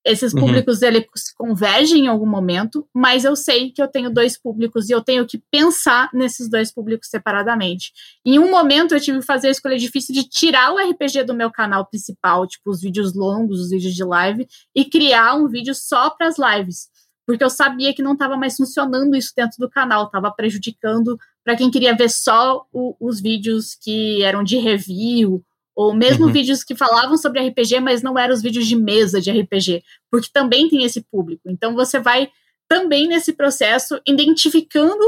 Esses 0.04 0.32
uhum. 0.34 0.40
públicos 0.40 0.82
uhum. 0.82 0.88
eles 0.88 1.06
convergem 1.36 2.04
em 2.04 2.08
algum 2.08 2.26
momento, 2.26 2.86
mas 2.92 3.24
eu 3.24 3.36
sei 3.36 3.70
que 3.70 3.80
eu 3.80 3.86
tenho 3.86 4.10
dois 4.10 4.36
públicos 4.36 4.88
e 4.88 4.92
eu 4.92 5.00
tenho 5.00 5.24
que 5.26 5.38
pensar 5.50 6.10
nesses 6.12 6.50
dois 6.50 6.72
públicos 6.72 7.08
separadamente. 7.08 7.92
Em 8.24 8.38
um 8.38 8.50
momento 8.50 8.94
eu 8.94 9.00
tive 9.00 9.20
que 9.20 9.24
fazer 9.26 9.48
a 9.48 9.52
escolha 9.52 9.78
difícil 9.78 10.12
de 10.12 10.28
tirar 10.28 10.72
o 10.72 10.78
RPG 10.78 11.22
do 11.22 11.34
meu 11.34 11.50
canal 11.50 11.86
principal, 11.86 12.46
tipo 12.46 12.70
os 12.70 12.80
vídeos 12.80 13.14
longos, 13.14 13.60
os 13.60 13.70
vídeos 13.70 13.94
de 13.94 14.02
live, 14.02 14.48
e 14.74 14.84
criar 14.84 15.36
um 15.36 15.48
vídeo 15.48 15.74
só 15.74 16.10
para 16.10 16.26
as 16.26 16.36
lives, 16.36 16.88
porque 17.24 17.44
eu 17.44 17.50
sabia 17.50 17.94
que 17.94 18.02
não 18.02 18.14
estava 18.14 18.36
mais 18.36 18.56
funcionando 18.56 19.14
isso 19.14 19.32
dentro 19.36 19.56
do 19.58 19.70
canal, 19.70 20.06
estava 20.06 20.32
prejudicando 20.32 21.16
para 21.44 21.56
quem 21.56 21.70
queria 21.70 21.94
ver 21.96 22.10
só 22.10 22.66
o, 22.72 22.96
os 23.00 23.20
vídeos 23.20 23.76
que 23.80 24.22
eram 24.22 24.42
de 24.42 24.58
review 24.58 25.44
ou 25.74 25.94
mesmo 25.94 26.26
uhum. 26.26 26.32
vídeos 26.32 26.62
que 26.62 26.74
falavam 26.74 27.16
sobre 27.16 27.40
RPG, 27.48 27.80
mas 27.80 28.02
não 28.02 28.18
eram 28.18 28.34
os 28.34 28.42
vídeos 28.42 28.66
de 28.66 28.76
mesa 28.76 29.20
de 29.20 29.30
RPG, 29.30 29.82
porque 30.10 30.28
também 30.32 30.68
tem 30.68 30.84
esse 30.84 31.00
público. 31.02 31.42
Então 31.46 31.74
você 31.74 31.98
vai 31.98 32.30
também 32.68 33.06
nesse 33.06 33.32
processo 33.32 34.00
identificando 34.06 35.02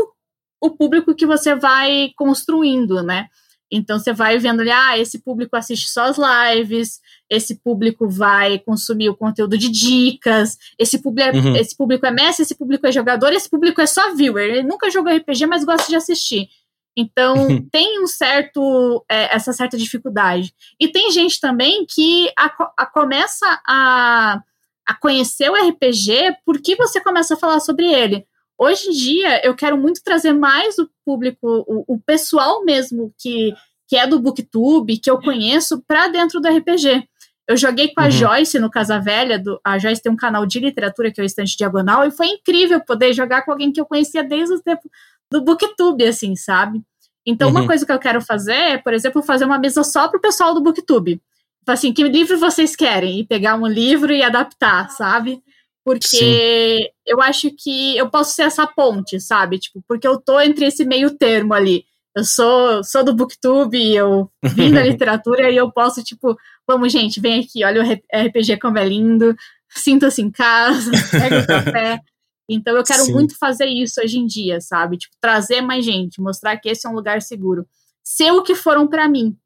o 0.61 0.70
público 0.70 1.14
que 1.14 1.27
você 1.27 1.55
vai 1.55 2.11
construindo, 2.16 3.03
né? 3.03 3.29
Então 3.70 3.98
você 3.98 4.12
vai 4.12 4.38
vendo 4.38 4.61
ali, 4.61 4.70
ah, 4.70 4.98
esse 4.98 5.18
público 5.18 5.57
assiste 5.57 5.88
só 5.88 6.05
as 6.05 6.16
lives, 6.16 7.00
esse 7.29 7.57
público 7.57 8.09
vai 8.09 8.59
consumir 8.59 9.09
o 9.09 9.16
conteúdo 9.16 9.59
de 9.59 9.68
dicas, 9.68 10.57
esse, 10.79 10.98
público, 10.98 11.37
uhum. 11.37 11.57
esse 11.57 11.77
público 11.77 12.07
é 12.07 12.11
mestre, 12.11 12.42
esse 12.42 12.55
público 12.55 12.87
é 12.87 12.92
jogador, 12.92 13.33
esse 13.33 13.48
público 13.48 13.81
é 13.81 13.87
só 13.87 14.14
viewer, 14.14 14.44
ele 14.44 14.62
nunca 14.62 14.90
jogou 14.90 15.12
RPG, 15.12 15.46
mas 15.46 15.64
gosta 15.64 15.88
de 15.88 15.96
assistir. 15.96 16.48
Então, 16.97 17.35
tem 17.71 18.03
um 18.03 18.07
certo, 18.07 19.05
é, 19.11 19.35
essa 19.35 19.53
certa 19.53 19.77
dificuldade. 19.77 20.55
E 20.81 20.89
tem 20.89 21.11
gente 21.11 21.41
também 21.41 21.87
que 21.87 22.31
a, 22.39 22.51
a 22.79 22.87
começa 22.87 23.47
a, 23.67 24.41
a 24.87 24.95
conhecer 24.95 25.51
o 25.51 25.55
RPG 25.55 26.37
porque 26.45 26.77
você 26.77 27.01
começa 27.01 27.35
a 27.35 27.39
falar 27.39 27.61
sobre 27.61 27.87
ele. 27.87 28.27
Hoje 28.57 28.89
em 28.89 28.93
dia, 28.93 29.45
eu 29.45 29.55
quero 29.55 29.77
muito 29.77 30.03
trazer 30.03 30.33
mais 30.33 30.79
o 30.79 30.89
público, 31.05 31.65
o, 31.67 31.95
o 31.95 32.01
pessoal 32.01 32.65
mesmo 32.65 33.13
que, 33.19 33.53
que 33.89 33.97
é 33.97 34.07
do 34.07 34.21
Booktube, 34.21 34.99
que 34.99 35.11
eu 35.11 35.21
conheço, 35.21 35.83
para 35.87 36.07
dentro 36.07 36.41
do 36.41 36.49
RPG. 36.49 37.09
Eu 37.47 37.57
joguei 37.57 37.89
com 37.93 38.01
a 38.01 38.05
uhum. 38.05 38.11
Joyce 38.11 38.59
no 38.59 38.71
Casa 38.71 38.99
Velha, 38.99 39.39
do, 39.39 39.61
a 39.63 39.77
Joyce 39.79 40.01
tem 40.01 40.11
um 40.11 40.17
canal 40.17 40.47
de 40.47 40.61
literatura 40.61 41.11
que 41.11 41.21
é 41.21 41.25
o 41.25 41.27
Estante 41.27 41.57
Diagonal, 41.57 42.07
e 42.07 42.11
foi 42.11 42.27
incrível 42.29 42.81
poder 42.81 43.13
jogar 43.13 43.43
com 43.43 43.53
alguém 43.53 43.71
que 43.71 43.81
eu 43.81 43.85
conhecia 43.85 44.25
desde 44.25 44.55
o 44.55 44.63
tempo 44.63 44.89
do 45.31 45.43
Booktube, 45.43 46.05
assim, 46.05 46.37
sabe? 46.37 46.83
Então, 47.27 47.49
uhum. 47.49 47.57
uma 47.57 47.67
coisa 47.67 47.87
que 47.87 47.93
eu 47.93 47.99
quero 47.99 48.21
fazer 48.21 48.53
é, 48.53 48.79
por 48.79 48.93
exemplo, 48.93 49.23
fazer 49.23 49.45
uma 49.45 49.59
mesa 49.59 49.83
só 49.83 50.09
pro 50.09 50.21
pessoal 50.21 50.55
do 50.55 50.63
Booktube. 50.63 51.21
Assim, 51.67 51.93
que 51.93 52.03
livro 52.05 52.39
vocês 52.39 52.77
querem? 52.77 53.21
E 53.21 53.27
pegar 53.27 53.57
um 53.57 53.67
livro 53.67 54.13
e 54.13 54.23
adaptar, 54.23 54.91
sabe? 54.91 55.43
Porque 55.85 56.07
Sim. 56.07 56.87
eu 57.07 57.21
acho 57.23 57.51
que 57.51 57.97
eu 57.97 58.09
posso 58.09 58.35
ser 58.35 58.43
essa 58.43 58.67
ponte, 58.67 59.19
sabe? 59.21 59.59
Tipo, 59.59 59.83
porque 59.89 60.07
eu 60.07 60.21
tô 60.21 60.41
entre 60.41 60.67
esse 60.67 60.85
meio 60.85 61.17
termo 61.17 61.55
ali. 61.55 61.85
Eu 62.15 62.25
sou, 62.25 62.85
sou 62.85 63.03
do 63.03 63.15
Booktube, 63.15 63.95
eu 63.95 64.31
vim 64.43 64.73
da 64.73 64.83
literatura 64.85 65.51
e 65.51 65.57
eu 65.57 65.71
posso, 65.73 66.03
tipo, 66.03 66.37
vamos, 66.67 66.93
gente, 66.93 67.21
vem 67.21 67.41
aqui, 67.41 67.65
olha 67.65 67.83
o 67.83 68.19
RPG 68.27 68.59
como 68.59 68.79
é 68.79 68.87
lindo, 68.87 69.35
sinta-se 69.69 70.23
em 70.23 70.31
casa, 70.31 70.93
pega 71.11 71.41
o 71.41 71.47
café. 71.47 72.01
Então 72.49 72.77
eu 72.77 72.85
quero 72.85 73.05
Sim. 73.05 73.13
muito 73.13 73.37
fazer 73.39 73.67
isso 73.67 74.01
hoje 74.01 74.19
em 74.19 74.27
dia, 74.27 74.61
sabe? 74.61 74.99
Tipo, 74.99 75.17
trazer 75.21 75.61
mais 75.61 75.85
gente, 75.85 76.21
mostrar 76.21 76.57
que 76.59 76.69
esse 76.69 76.87
é 76.87 76.91
um 76.91 76.95
lugar 76.95 77.23
seguro. 77.23 77.67
Ser 78.03 78.33
o 78.33 78.43
que 78.43 78.55
foram 78.55 78.87
para 78.87 79.09
mim. 79.09 79.37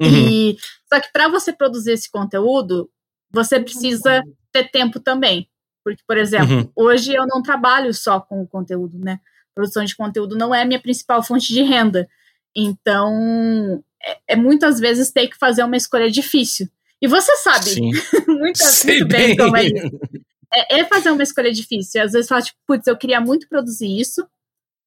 Uhum. 0.00 0.08
E 0.08 0.56
só 0.92 1.00
que 1.00 1.10
para 1.12 1.28
você 1.28 1.52
produzir 1.52 1.92
esse 1.92 2.10
conteúdo, 2.10 2.90
você 3.30 3.58
precisa 3.58 4.22
ter 4.52 4.70
tempo 4.70 5.00
também. 5.00 5.48
Porque, 5.82 6.02
por 6.06 6.18
exemplo, 6.18 6.56
uhum. 6.56 6.70
hoje 6.76 7.14
eu 7.14 7.26
não 7.26 7.42
trabalho 7.42 7.92
só 7.94 8.20
com 8.20 8.42
o 8.42 8.46
conteúdo, 8.46 8.98
né? 8.98 9.18
Produção 9.54 9.84
de 9.84 9.96
conteúdo 9.96 10.36
não 10.36 10.54
é 10.54 10.62
a 10.62 10.64
minha 10.64 10.80
principal 10.80 11.22
fonte 11.22 11.52
de 11.52 11.62
renda. 11.62 12.08
Então, 12.54 13.82
é, 14.02 14.18
é 14.28 14.36
muitas 14.36 14.78
vezes 14.78 15.10
ter 15.10 15.28
que 15.28 15.38
fazer 15.38 15.62
uma 15.62 15.76
escolha 15.76 16.10
difícil. 16.10 16.68
E 17.00 17.06
você 17.06 17.36
sabe 17.36 17.70
muitas, 18.28 18.84
muito 18.84 19.06
bem, 19.06 19.28
bem 19.28 19.36
como 19.36 19.56
é 19.56 19.64
isso 19.64 19.90
é, 20.54 20.80
é 20.80 20.84
fazer 20.84 21.10
uma 21.10 21.22
escolha 21.22 21.52
difícil. 21.52 22.02
Às 22.02 22.12
vezes 22.12 22.28
fala, 22.28 22.42
tipo, 22.42 22.58
putz, 22.66 22.86
eu 22.86 22.96
queria 22.96 23.20
muito 23.20 23.48
produzir 23.48 24.00
isso, 24.00 24.26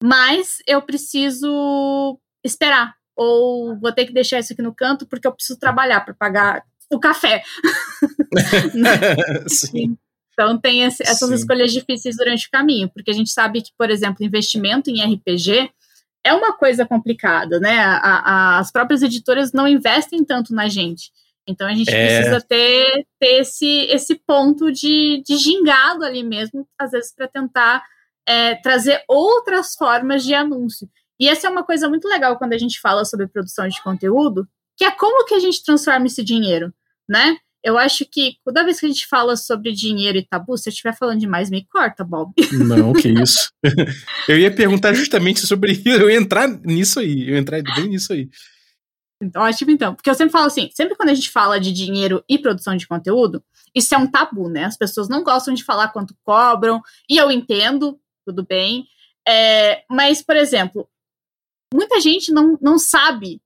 mas 0.02 0.58
eu 0.66 0.80
preciso 0.82 2.18
esperar. 2.44 2.94
Ou 3.16 3.78
vou 3.78 3.92
ter 3.92 4.06
que 4.06 4.12
deixar 4.12 4.38
isso 4.38 4.52
aqui 4.52 4.62
no 4.62 4.74
canto 4.74 5.06
porque 5.06 5.26
eu 5.26 5.32
preciso 5.32 5.58
trabalhar 5.58 6.00
para 6.00 6.14
pagar 6.14 6.62
o 6.90 6.98
café. 6.98 7.42
Sim. 9.48 9.96
Então 10.32 10.56
tem 10.56 10.84
esse, 10.84 11.02
essas 11.02 11.28
Sim. 11.28 11.34
escolhas 11.34 11.72
difíceis 11.72 12.16
durante 12.16 12.46
o 12.46 12.50
caminho, 12.50 12.88
porque 12.88 13.10
a 13.10 13.14
gente 13.14 13.30
sabe 13.30 13.60
que, 13.60 13.72
por 13.76 13.90
exemplo, 13.90 14.24
investimento 14.24 14.88
em 14.88 15.02
RPG 15.02 15.68
é 16.24 16.32
uma 16.32 16.56
coisa 16.56 16.86
complicada, 16.86 17.58
né? 17.58 17.80
A, 17.80 17.96
a, 17.96 18.58
as 18.58 18.70
próprias 18.70 19.02
editoras 19.02 19.52
não 19.52 19.66
investem 19.66 20.24
tanto 20.24 20.54
na 20.54 20.68
gente. 20.68 21.10
Então 21.48 21.66
a 21.66 21.74
gente 21.74 21.90
é... 21.90 22.18
precisa 22.18 22.40
ter, 22.40 23.06
ter 23.18 23.40
esse, 23.40 23.86
esse 23.90 24.14
ponto 24.14 24.70
de, 24.70 25.22
de 25.26 25.36
gingado 25.36 26.04
ali 26.04 26.22
mesmo, 26.22 26.68
às 26.78 26.90
vezes, 26.90 27.14
para 27.14 27.26
tentar 27.26 27.82
é, 28.26 28.54
trazer 28.56 29.02
outras 29.08 29.74
formas 29.74 30.22
de 30.22 30.34
anúncio. 30.34 30.88
E 31.18 31.28
essa 31.28 31.46
é 31.46 31.50
uma 31.50 31.64
coisa 31.64 31.88
muito 31.88 32.06
legal 32.06 32.36
quando 32.38 32.52
a 32.52 32.58
gente 32.58 32.80
fala 32.80 33.04
sobre 33.04 33.26
produção 33.26 33.66
de 33.66 33.82
conteúdo, 33.82 34.46
que 34.76 34.84
é 34.84 34.90
como 34.90 35.24
que 35.24 35.34
a 35.34 35.40
gente 35.40 35.64
transforma 35.64 36.06
esse 36.06 36.22
dinheiro, 36.22 36.72
né? 37.08 37.36
Eu 37.64 37.76
acho 37.76 38.04
que 38.08 38.36
toda 38.44 38.64
vez 38.64 38.78
que 38.78 38.86
a 38.86 38.88
gente 38.88 39.06
fala 39.08 39.34
sobre 39.36 39.72
dinheiro 39.72 40.16
e 40.16 40.24
tabu, 40.24 40.56
se 40.56 40.68
eu 40.68 40.70
estiver 40.70 40.96
falando 40.96 41.18
demais, 41.18 41.50
me 41.50 41.66
corta, 41.66 42.04
Bob. 42.04 42.32
Não, 42.52 42.92
que 42.92 43.08
isso. 43.20 43.50
eu 44.28 44.38
ia 44.38 44.54
perguntar 44.54 44.94
justamente 44.94 45.44
sobre 45.44 45.72
isso, 45.72 45.88
eu 45.88 46.08
ia 46.08 46.16
entrar 46.16 46.48
nisso 46.48 47.00
aí, 47.00 47.28
eu 47.28 47.34
ia 47.34 47.40
entrar 47.40 47.60
bem 47.62 47.88
nisso 47.88 48.12
aí. 48.12 48.28
Então, 49.20 49.42
ótimo, 49.42 49.70
então. 49.70 49.94
Porque 49.94 50.08
eu 50.08 50.14
sempre 50.14 50.32
falo 50.32 50.46
assim, 50.46 50.70
sempre 50.72 50.94
quando 50.94 51.08
a 51.08 51.14
gente 51.14 51.30
fala 51.30 51.58
de 51.58 51.72
dinheiro 51.72 52.24
e 52.28 52.38
produção 52.38 52.76
de 52.76 52.86
conteúdo, 52.86 53.42
isso 53.74 53.94
é 53.94 53.98
um 53.98 54.10
tabu, 54.10 54.48
né? 54.48 54.64
As 54.64 54.76
pessoas 54.76 55.08
não 55.08 55.24
gostam 55.24 55.54
de 55.54 55.64
falar 55.64 55.88
quanto 55.88 56.16
cobram, 56.24 56.80
e 57.08 57.16
eu 57.16 57.30
entendo, 57.30 57.98
tudo 58.24 58.46
bem. 58.46 58.86
É, 59.26 59.84
mas, 59.90 60.22
por 60.22 60.36
exemplo, 60.36 60.88
muita 61.74 62.00
gente 62.00 62.32
não, 62.32 62.56
não 62.62 62.78
sabe 62.78 63.42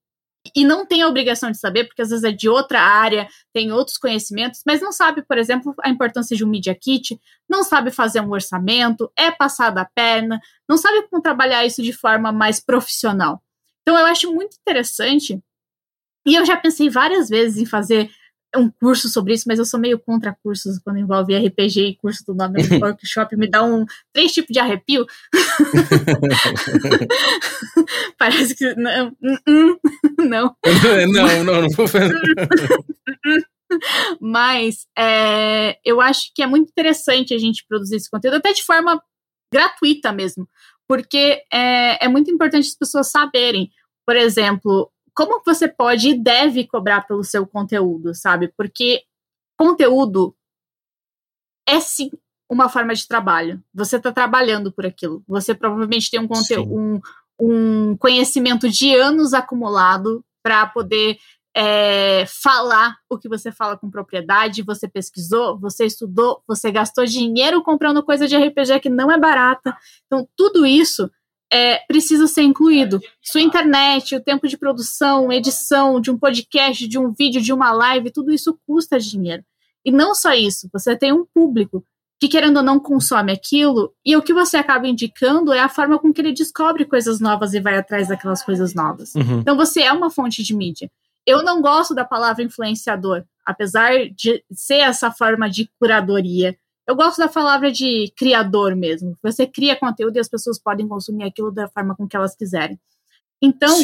e 0.55 0.65
não 0.65 0.85
tem 0.85 1.03
a 1.03 1.09
obrigação 1.09 1.51
de 1.51 1.59
saber, 1.59 1.85
porque 1.85 2.03
às 2.03 2.11
vezes 2.11 2.25
é 2.25 2.33
de 2.33 2.49
outra 2.49 2.81
área, 2.81 3.29
tem 3.53 3.73
outros 3.73 3.97
conhecimentos, 3.97 4.61
mas 4.67 4.81
não 4.81 4.93
sabe, 4.93 5.23
por 5.23 5.39
exemplo, 5.39 5.75
a 5.83 5.89
importância 5.89 6.37
de 6.37 6.45
um 6.45 6.49
Media 6.49 6.75
Kit, 6.75 7.19
não 7.49 7.63
sabe 7.63 7.91
fazer 7.91 8.21
um 8.21 8.31
orçamento, 8.31 9.11
é 9.17 9.31
passada 9.31 9.81
a 9.81 9.85
perna, 9.85 10.41
não 10.69 10.77
sabe 10.77 11.07
como 11.09 11.23
trabalhar 11.23 11.65
isso 11.65 11.83
de 11.83 11.93
forma 11.93 12.33
mais 12.33 12.61
profissional. 12.61 13.41
Então, 13.83 13.99
eu 13.99 14.07
acho 14.07 14.33
muito 14.33 14.57
interessante 14.61 15.41
e 16.27 16.35
eu 16.35 16.45
já 16.45 16.57
pensei 16.57 16.89
várias 16.89 17.29
vezes 17.29 17.59
em 17.59 17.67
fazer 17.67 18.11
um 18.57 18.71
curso 18.71 19.09
sobre 19.09 19.33
isso, 19.33 19.45
mas 19.47 19.59
eu 19.59 19.65
sou 19.65 19.81
meio 19.81 19.99
contra 19.99 20.37
cursos 20.43 20.79
quando 20.79 20.99
envolve 20.99 21.35
RPG 21.35 21.81
e 21.81 21.97
curso 21.97 22.23
do 22.27 22.35
nome 22.35 22.63
do 22.63 22.63
workshop, 22.85 23.35
me 23.37 23.49
dá 23.49 23.63
um 23.63 23.87
três 24.13 24.33
tipos 24.33 24.53
de 24.53 24.59
arrepio. 24.59 25.07
Parece 28.19 28.55
que 28.55 28.75
não, 28.75 29.17
não. 30.19 30.57
Não, 31.13 31.45
não, 31.45 31.63
não 31.63 31.69
vou 31.71 31.89
fazer. 31.89 32.15
Mas 34.21 34.87
é, 34.97 35.79
eu 35.85 36.01
acho 36.01 36.31
que 36.35 36.43
é 36.43 36.47
muito 36.47 36.71
interessante 36.71 37.35
a 37.35 37.39
gente 37.39 37.65
produzir 37.67 37.97
esse 37.97 38.11
conteúdo, 38.11 38.37
até 38.37 38.53
de 38.53 38.63
forma 38.63 39.03
gratuita 39.53 40.13
mesmo, 40.13 40.49
porque 40.87 41.43
é, 41.53 42.05
é 42.05 42.09
muito 42.09 42.31
importante 42.31 42.69
as 42.69 42.75
pessoas 42.75 43.11
saberem. 43.11 43.71
Por 44.07 44.17
exemplo, 44.17 44.91
como 45.15 45.43
você 45.45 45.69
pode 45.69 46.11
e 46.11 46.19
deve 46.19 46.67
cobrar 46.67 47.07
pelo 47.07 47.25
seu 47.25 47.47
conteúdo, 47.47 48.15
sabe? 48.15 48.49
Porque 48.57 49.03
conteúdo 49.59 50.35
é 51.69 51.81
sim 51.81 52.11
uma 52.51 52.69
forma 52.69 52.95
de 52.95 53.07
trabalho. 53.07 53.63
Você 53.73 53.97
está 53.97 54.13
trabalhando 54.13 54.71
por 54.71 54.85
aquilo. 54.85 55.23
Você 55.27 55.55
provavelmente 55.55 56.11
tem 56.11 56.21
um, 56.21 56.29
um, 56.69 57.01
um 57.41 57.97
conhecimento 57.97 58.69
de 58.69 58.95
anos 58.95 59.33
acumulado 59.33 60.25
para 60.43 60.67
poder 60.67 61.19
é, 61.55 62.25
falar 62.27 62.97
o 63.09 63.19
que 63.19 63.29
você 63.29 63.53
fala 63.53 63.77
com 63.77 63.91
propriedade, 63.91 64.63
você 64.63 64.89
pesquisou, 64.89 65.59
você 65.59 65.87
estudou, 65.87 66.43
você 66.47 66.71
gastou 66.71 67.05
dinheiro 67.05 67.63
comprando 67.63 68.03
coisa 68.03 68.27
de 68.27 68.37
RPG 68.37 68.81
que 68.81 68.89
não 68.89 69.11
é 69.11 69.19
barata. 69.19 69.77
Então, 70.07 70.27
tudo 70.37 70.67
isso 70.67 71.11
é, 71.53 71.81
precisa 71.87 72.27
ser 72.27 72.43
incluído. 72.43 72.99
Sua 73.21 73.43
internet, 73.43 74.17
o 74.17 74.21
tempo 74.23 74.49
de 74.49 74.57
produção, 74.57 75.31
edição 75.31 76.01
de 76.01 76.11
um 76.11 76.19
podcast, 76.19 76.89
de 76.89 76.99
um 76.99 77.13
vídeo, 77.13 77.43
de 77.43 77.53
uma 77.53 77.71
live, 77.73 78.11
tudo 78.11 78.33
isso 78.33 78.59
custa 78.67 78.99
dinheiro. 78.99 79.45
E 79.85 79.93
não 79.93 80.15
só 80.15 80.33
isso, 80.33 80.69
você 80.73 80.97
tem 80.97 81.13
um 81.13 81.27
público 81.35 81.85
que, 82.19 82.29
querendo 82.29 82.59
ou 82.59 82.63
não, 82.63 82.79
consome 82.79 83.33
aquilo, 83.33 83.93
e 84.07 84.17
o 84.17 84.23
que 84.23 84.33
você 84.33 84.57
acaba 84.57 84.87
indicando 84.87 85.53
é 85.53 85.59
a 85.59 85.69
forma 85.69 85.99
com 85.99 86.13
que 86.13 86.21
ele 86.21 86.33
descobre 86.33 86.85
coisas 86.85 87.19
novas 87.19 87.53
e 87.53 87.61
vai 87.61 87.77
atrás 87.77 88.09
daquelas 88.09 88.45
coisas 88.45 88.75
novas. 88.75 89.13
Uhum. 89.15 89.41
Então, 89.41 89.57
você 89.57 89.83
é 89.83 89.93
uma 89.93 90.09
fonte 90.09 90.43
de 90.43 90.55
mídia. 90.55 90.89
Eu 91.27 91.43
não 91.43 91.61
gosto 91.61 91.95
da 91.95 92.05
palavra 92.05 92.45
influenciador, 92.45 93.25
apesar 93.45 94.09
de 94.15 94.43
ser 94.53 94.77
essa 94.77 95.11
forma 95.11 95.51
de 95.51 95.69
curadoria. 95.81 96.57
Eu 96.87 96.97
gosto 96.97 97.19
da 97.19 97.29
palavra 97.29 97.71
de 97.71 98.13
criador 98.17 98.75
mesmo. 98.75 99.17
Você 99.23 99.47
cria 99.47 99.77
conteúdo 99.77 100.17
e 100.17 100.21
as 100.21 100.29
pessoas 100.29 100.59
podem 100.59 100.89
consumir 100.89 101.25
aquilo 101.25 101.51
da 101.51 101.69
forma 101.69 101.95
com 101.95 102.09
que 102.09 102.17
elas 102.17 102.35
quiserem. 102.35 102.79
Então, 103.41 103.81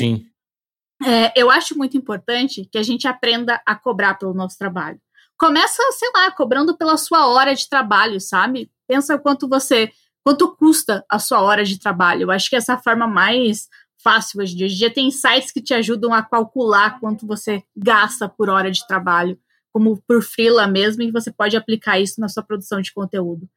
é, 1.04 1.32
eu 1.36 1.50
acho 1.50 1.76
muito 1.76 1.96
importante 1.96 2.68
que 2.70 2.78
a 2.78 2.82
gente 2.82 3.06
aprenda 3.06 3.60
a 3.64 3.74
cobrar 3.74 4.14
pelo 4.14 4.34
nosso 4.34 4.58
trabalho. 4.58 5.00
Começa, 5.38 5.80
sei 5.92 6.10
lá, 6.14 6.30
cobrando 6.32 6.76
pela 6.76 6.96
sua 6.96 7.28
hora 7.28 7.54
de 7.54 7.68
trabalho, 7.68 8.20
sabe? 8.20 8.70
Pensa 8.88 9.16
quanto 9.16 9.48
você, 9.48 9.92
quanto 10.24 10.56
custa 10.56 11.04
a 11.08 11.20
sua 11.20 11.40
hora 11.40 11.64
de 11.64 11.78
trabalho. 11.78 12.22
Eu 12.22 12.30
acho 12.32 12.50
que 12.50 12.56
essa 12.56 12.76
forma 12.76 13.06
mais 13.06 13.68
fácil 14.02 14.40
hoje 14.40 14.54
em 14.54 14.56
dia. 14.56 14.66
Hoje 14.66 14.74
em 14.74 14.78
dia 14.78 14.92
tem 14.92 15.10
sites 15.10 15.52
que 15.52 15.62
te 15.62 15.74
ajudam 15.74 16.12
a 16.12 16.22
calcular 16.22 16.98
quanto 16.98 17.26
você 17.26 17.62
gasta 17.76 18.28
por 18.28 18.48
hora 18.48 18.70
de 18.70 18.84
trabalho, 18.86 19.38
como 19.78 20.02
por 20.08 20.22
freela 20.24 20.66
mesmo, 20.66 21.04
e 21.04 21.12
você 21.12 21.30
pode 21.30 21.56
aplicar 21.56 22.00
isso 22.00 22.20
na 22.20 22.28
sua 22.28 22.42
produção 22.42 22.80
de 22.80 22.92
conteúdo. 22.92 23.48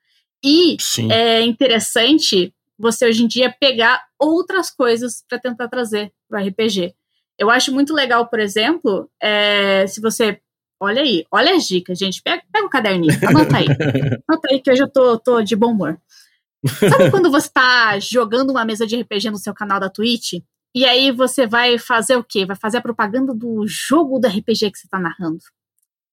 E 0.44 0.78
Sim. 0.80 1.12
é 1.12 1.42
interessante 1.42 2.54
você 2.78 3.08
hoje 3.08 3.24
em 3.24 3.28
dia 3.28 3.54
pegar 3.60 4.04
outras 4.20 4.70
coisas 4.70 5.24
para 5.28 5.40
tentar 5.40 5.68
trazer 5.68 6.12
para 6.30 6.40
o 6.40 6.48
RPG. 6.48 6.94
Eu 7.40 7.50
acho 7.50 7.74
muito 7.74 7.92
legal, 7.92 8.28
por 8.28 8.40
exemplo, 8.40 9.10
é, 9.20 9.88
se 9.88 10.00
você. 10.00 10.40
Olha 10.80 11.02
aí, 11.02 11.26
olha 11.32 11.56
as 11.56 11.68
dicas, 11.68 11.98
gente. 11.98 12.22
Pega, 12.22 12.44
pega 12.52 12.66
o 12.66 12.70
caderninho, 12.70 13.14
anota 13.28 13.58
aí. 13.58 13.66
anota 14.30 14.48
aí 14.52 14.60
que 14.60 14.72
hoje 14.72 14.84
eu 14.84 14.90
tô, 14.90 15.18
tô 15.18 15.42
de 15.42 15.56
bom 15.56 15.72
humor. 15.72 16.00
Sabe 16.68 17.10
quando 17.10 17.32
você 17.32 17.50
tá 17.50 17.98
jogando 18.00 18.52
uma 18.52 18.66
mesa 18.66 18.86
de 18.86 18.96
RPG 18.96 19.32
no 19.32 19.38
seu 19.38 19.54
canal 19.56 19.80
da 19.80 19.90
Twitch? 19.90 20.34
E 20.74 20.86
aí 20.86 21.12
você 21.12 21.48
vai 21.48 21.80
fazer 21.80 22.16
o 22.16 22.24
quê? 22.24 22.46
Vai 22.46 22.56
fazer 22.56 22.78
a 22.78 22.82
propaganda 22.82 23.34
do 23.34 23.66
jogo 23.68 24.20
do 24.20 24.28
RPG 24.28 24.72
que 24.72 24.78
você 24.78 24.88
tá 24.88 25.00
narrando. 25.00 25.40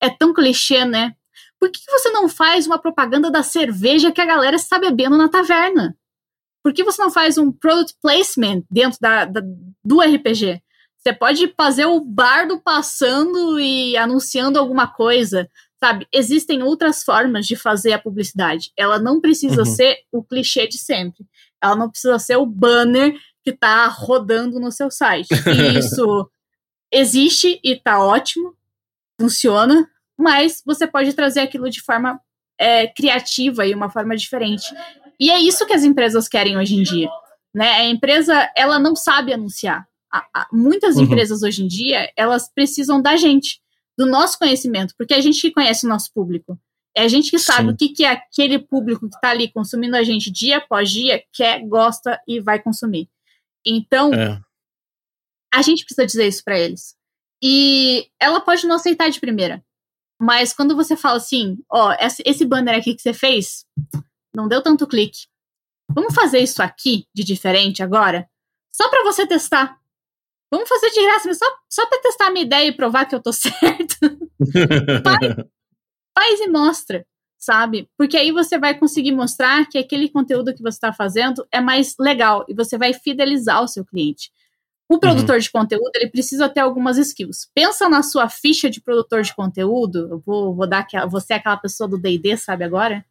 É 0.01 0.09
tão 0.09 0.33
clichê, 0.33 0.85
né? 0.85 1.15
Por 1.59 1.71
que 1.71 1.81
você 1.91 2.11
não 2.11 2.29
faz 2.29 2.67
uma 2.67 2.79
propaganda 2.79 3.31
da 3.31 3.43
cerveja 3.43 4.13
que 4.13 4.21
a 4.21 4.27
galera 4.27 4.57
está 4.57 4.79
bebendo 4.79 5.17
na 5.17 5.29
taverna? 5.29 5.97
Por 6.63 6.73
que 6.73 6.85
você 6.85 7.03
não 7.03 7.11
faz 7.11 7.39
um 7.39 7.51
product 7.51 7.97
placement 8.01 8.63
dentro 8.71 8.99
da, 9.01 9.25
da 9.25 9.41
do 9.85 10.01
RPG? 10.01 10.63
Você 10.99 11.13
pode 11.13 11.53
fazer 11.57 11.87
o 11.87 12.01
bardo 12.01 12.61
passando 12.61 13.59
e 13.59 13.97
anunciando 13.97 14.59
alguma 14.59 14.87
coisa 14.87 15.49
sabe? 15.79 16.07
Existem 16.13 16.63
outras 16.63 17.03
formas 17.03 17.47
de 17.47 17.57
fazer 17.57 17.93
a 17.93 17.99
publicidade. 17.99 18.73
Ela 18.77 18.99
não 18.99 19.21
precisa 19.21 19.61
uhum. 19.61 19.67
ser 19.67 19.99
o 20.13 20.23
clichê 20.23 20.67
de 20.67 20.79
sempre. 20.79 21.25
Ela 21.63 21.77
não 21.77 21.89
precisa 21.89 22.19
ser 22.19 22.37
o 22.37 22.47
banner 22.47 23.15
que 23.43 23.51
está 23.51 23.87
rodando 23.87 24.59
no 24.61 24.73
seu 24.73 24.91
site. 24.91 25.29
E 25.47 25.79
isso 25.79 26.29
existe 26.93 27.61
e 27.63 27.73
está 27.73 28.03
ótimo, 28.03 28.55
funciona, 29.21 29.89
mas 30.19 30.63
você 30.65 30.87
pode 30.87 31.13
trazer 31.13 31.41
aquilo 31.41 31.69
de 31.71 31.83
forma 31.83 32.21
é, 32.59 32.87
criativa 32.89 33.67
e 33.67 33.75
uma 33.75 33.91
forma 33.91 34.17
diferente. 34.17 34.65
E 35.19 35.31
é 35.31 35.39
isso 35.39 35.67
que 35.67 35.73
as 35.73 35.85
empresas 35.85 36.29
querem 36.29 36.57
hoje 36.57 36.75
em 36.77 36.83
dia. 36.83 37.09
Né? 37.55 37.71
A 37.73 37.85
empresa 37.85 38.51
ela 38.57 38.79
não 38.79 38.95
sabe 38.95 39.33
anunciar. 39.33 39.87
A, 40.13 40.27
a, 40.35 40.47
muitas 40.53 40.97
uhum. 40.97 41.03
empresas 41.03 41.43
hoje 41.43 41.63
em 41.63 41.69
dia 41.69 42.11
elas 42.17 42.51
precisam 42.53 43.01
da 43.01 43.17
gente 43.17 43.61
do 43.97 44.07
nosso 44.07 44.39
conhecimento, 44.39 44.95
porque 44.97 45.13
a 45.13 45.21
gente 45.21 45.41
que 45.41 45.51
conhece 45.51 45.85
o 45.85 45.89
nosso 45.89 46.13
público. 46.13 46.59
É 46.97 47.03
a 47.03 47.09
gente 47.09 47.31
que 47.31 47.39
sabe 47.39 47.69
Sim. 47.69 47.75
o 47.75 47.77
que, 47.77 47.89
que 47.91 48.05
é 48.05 48.11
aquele 48.11 48.59
público 48.59 49.09
que 49.09 49.15
está 49.15 49.31
ali 49.31 49.51
consumindo 49.51 49.97
a 49.97 50.03
gente 50.03 50.31
dia 50.31 50.59
após 50.59 50.91
dia, 50.91 51.23
quer, 51.33 51.61
gosta 51.67 52.21
e 52.27 52.41
vai 52.41 52.61
consumir. 52.61 53.09
Então, 53.65 54.13
é. 54.15 54.41
a 55.53 55.63
gente 55.63 55.85
precisa 55.85 56.07
dizer 56.07 56.27
isso 56.27 56.43
para 56.43 56.59
eles. 56.59 56.98
E 57.43 58.09
ela 58.21 58.41
pode 58.41 58.67
não 58.67 58.77
aceitar 58.77 59.09
de 59.09 59.21
primeira. 59.21 59.65
Mas 60.21 60.53
quando 60.53 60.75
você 60.75 60.97
fala 60.97 61.19
assim, 61.19 61.59
ó, 61.71 61.95
esse 62.01 62.45
banner 62.45 62.77
aqui 62.77 62.95
que 62.95 63.03
você 63.03 63.13
fez, 63.13 63.65
não 64.35 64.49
deu 64.49 64.63
tanto 64.63 64.87
clique. 64.87 65.27
Vamos 65.91 66.15
fazer 66.15 66.41
isso 66.41 66.63
aqui 66.63 67.07
de 67.15 67.23
diferente 67.25 67.83
agora? 67.83 68.29
Só 68.71 68.89
para 68.91 69.05
você 69.05 69.27
testar. 69.27 69.79
Vamos 70.51 70.69
fazer 70.69 70.91
de 70.91 71.03
graça, 71.03 71.29
mas 71.29 71.39
só, 71.39 71.47
só 71.69 71.87
para 71.87 72.01
testar 72.01 72.27
a 72.27 72.31
minha 72.31 72.45
ideia 72.45 72.69
e 72.69 72.73
provar 72.73 73.05
que 73.05 73.15
eu 73.15 73.23
tô 73.23 73.33
certo. 73.33 73.99
faz, 75.05 75.47
faz 76.17 76.41
e 76.41 76.49
mostra, 76.49 77.07
sabe? 77.39 77.89
Porque 77.97 78.17
aí 78.17 78.33
você 78.33 78.59
vai 78.59 78.79
conseguir 78.79 79.13
mostrar 79.13 79.67
que 79.69 79.79
aquele 79.79 80.09
conteúdo 80.09 80.55
que 80.55 80.63
você 80.63 80.77
está 80.77 80.93
fazendo 80.93 81.47
é 81.53 81.61
mais 81.61 81.95
legal 81.99 82.45
e 82.49 82.55
você 82.55 82.77
vai 82.77 82.93
fidelizar 82.93 83.63
o 83.63 83.69
seu 83.69 83.85
cliente. 83.85 84.33
O 84.89 84.95
uhum. 84.95 85.01
produtor 85.01 85.35
uhum. 85.35 85.41
de 85.41 85.51
conteúdo, 85.51 85.91
ele 85.97 86.09
precisa 86.09 86.49
ter 86.49 86.61
algumas 86.61 86.97
skills. 86.97 87.51
Pensa 87.55 87.89
na 87.89 88.03
sua 88.03 88.29
ficha 88.29 88.71
de 88.71 88.81
produtor 88.81 89.23
de 89.23 89.35
conteúdo. 89.35 90.09
Eu 90.11 90.23
vou, 90.25 90.55
vou 90.55 90.67
dar 90.67 90.79
aquela, 90.79 91.07
você 91.07 91.35
é 91.35 91.37
aquela 91.37 91.59
pessoa 91.59 91.87
do 91.87 91.99
D&D, 91.99 92.37
sabe 92.39 92.65
agora? 92.65 93.05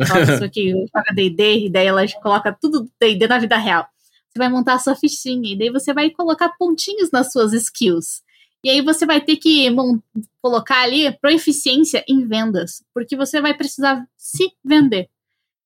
Aquela 0.00 0.24
pessoa 0.26 0.48
que 0.48 0.70
joga 0.70 1.14
D&D 1.14 1.66
e 1.66 1.70
daí 1.70 1.86
ela 1.86 2.02
coloca 2.22 2.56
tudo 2.58 2.84
do 2.84 2.90
D&D 2.98 3.28
na 3.28 3.38
vida 3.38 3.58
real. 3.58 3.86
Você 4.30 4.38
vai 4.38 4.48
montar 4.48 4.74
a 4.74 4.78
sua 4.78 4.94
fichinha 4.94 5.52
e 5.52 5.58
daí 5.58 5.70
você 5.70 5.92
vai 5.92 6.10
colocar 6.10 6.50
pontinhos 6.58 7.10
nas 7.10 7.30
suas 7.30 7.52
skills. 7.52 8.22
E 8.64 8.70
aí 8.70 8.80
você 8.80 9.06
vai 9.06 9.20
ter 9.20 9.36
que 9.36 9.68
colocar 10.42 10.82
ali 10.82 11.16
proeficiência 11.18 12.04
em 12.08 12.26
vendas, 12.26 12.82
porque 12.92 13.16
você 13.16 13.40
vai 13.40 13.54
precisar 13.54 14.04
se 14.16 14.50
vender. 14.64 15.08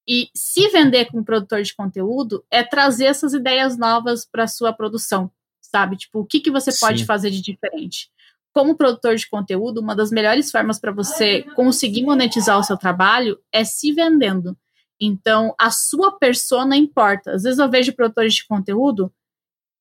E 0.07 0.29
se 0.35 0.68
vender 0.68 1.07
como 1.07 1.25
produtor 1.25 1.62
de 1.62 1.75
conteúdo 1.75 2.44
é 2.51 2.62
trazer 2.62 3.07
essas 3.07 3.33
ideias 3.33 3.79
novas 3.79 4.27
para 4.27 4.48
sua 4.48 4.72
produção, 4.72 5.31
sabe? 5.75 5.97
Tipo, 5.97 6.21
o 6.21 6.27
que, 6.27 6.41
que 6.41 6.51
você 6.51 6.71
pode 6.79 7.01
Sim. 7.01 7.07
fazer 7.07 7.31
de 7.31 7.41
diferente? 7.41 8.11
Como 8.53 8.77
produtor 8.77 9.17
de 9.17 9.29
conteúdo, 9.29 9.81
uma 9.81 9.97
das 9.97 10.11
melhores 10.11 10.51
formas 10.51 10.79
para 10.79 10.93
você 10.93 11.43
conseguir 11.55 12.03
monetizar 12.03 12.59
o 12.59 12.63
seu 12.63 12.77
trabalho 12.77 13.39
é 13.51 13.65
se 13.65 13.93
vendendo. 13.93 14.57
Então, 15.01 15.55
a 15.59 15.71
sua 15.71 16.13
persona 16.19 16.77
importa. 16.77 17.33
Às 17.33 17.43
vezes 17.43 17.59
eu 17.59 17.71
vejo 17.71 17.95
produtores 17.95 18.35
de 18.35 18.47
conteúdo 18.47 19.13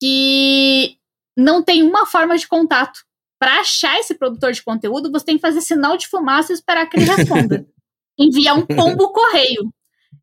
que 0.00 0.96
não 1.36 1.62
tem 1.62 1.82
uma 1.82 2.06
forma 2.06 2.36
de 2.36 2.48
contato. 2.48 3.04
Para 3.38 3.60
achar 3.60 3.98
esse 3.98 4.14
produtor 4.14 4.52
de 4.52 4.62
conteúdo, 4.62 5.12
você 5.12 5.26
tem 5.26 5.36
que 5.36 5.42
fazer 5.42 5.60
sinal 5.60 5.96
de 5.96 6.08
fumaça 6.08 6.52
e 6.52 6.54
esperar 6.54 6.86
que 6.86 6.96
ele 6.96 7.04
responda. 7.04 7.66
Enviar 8.18 8.56
um 8.56 8.64
pombo 8.64 9.12
correio. 9.12 9.72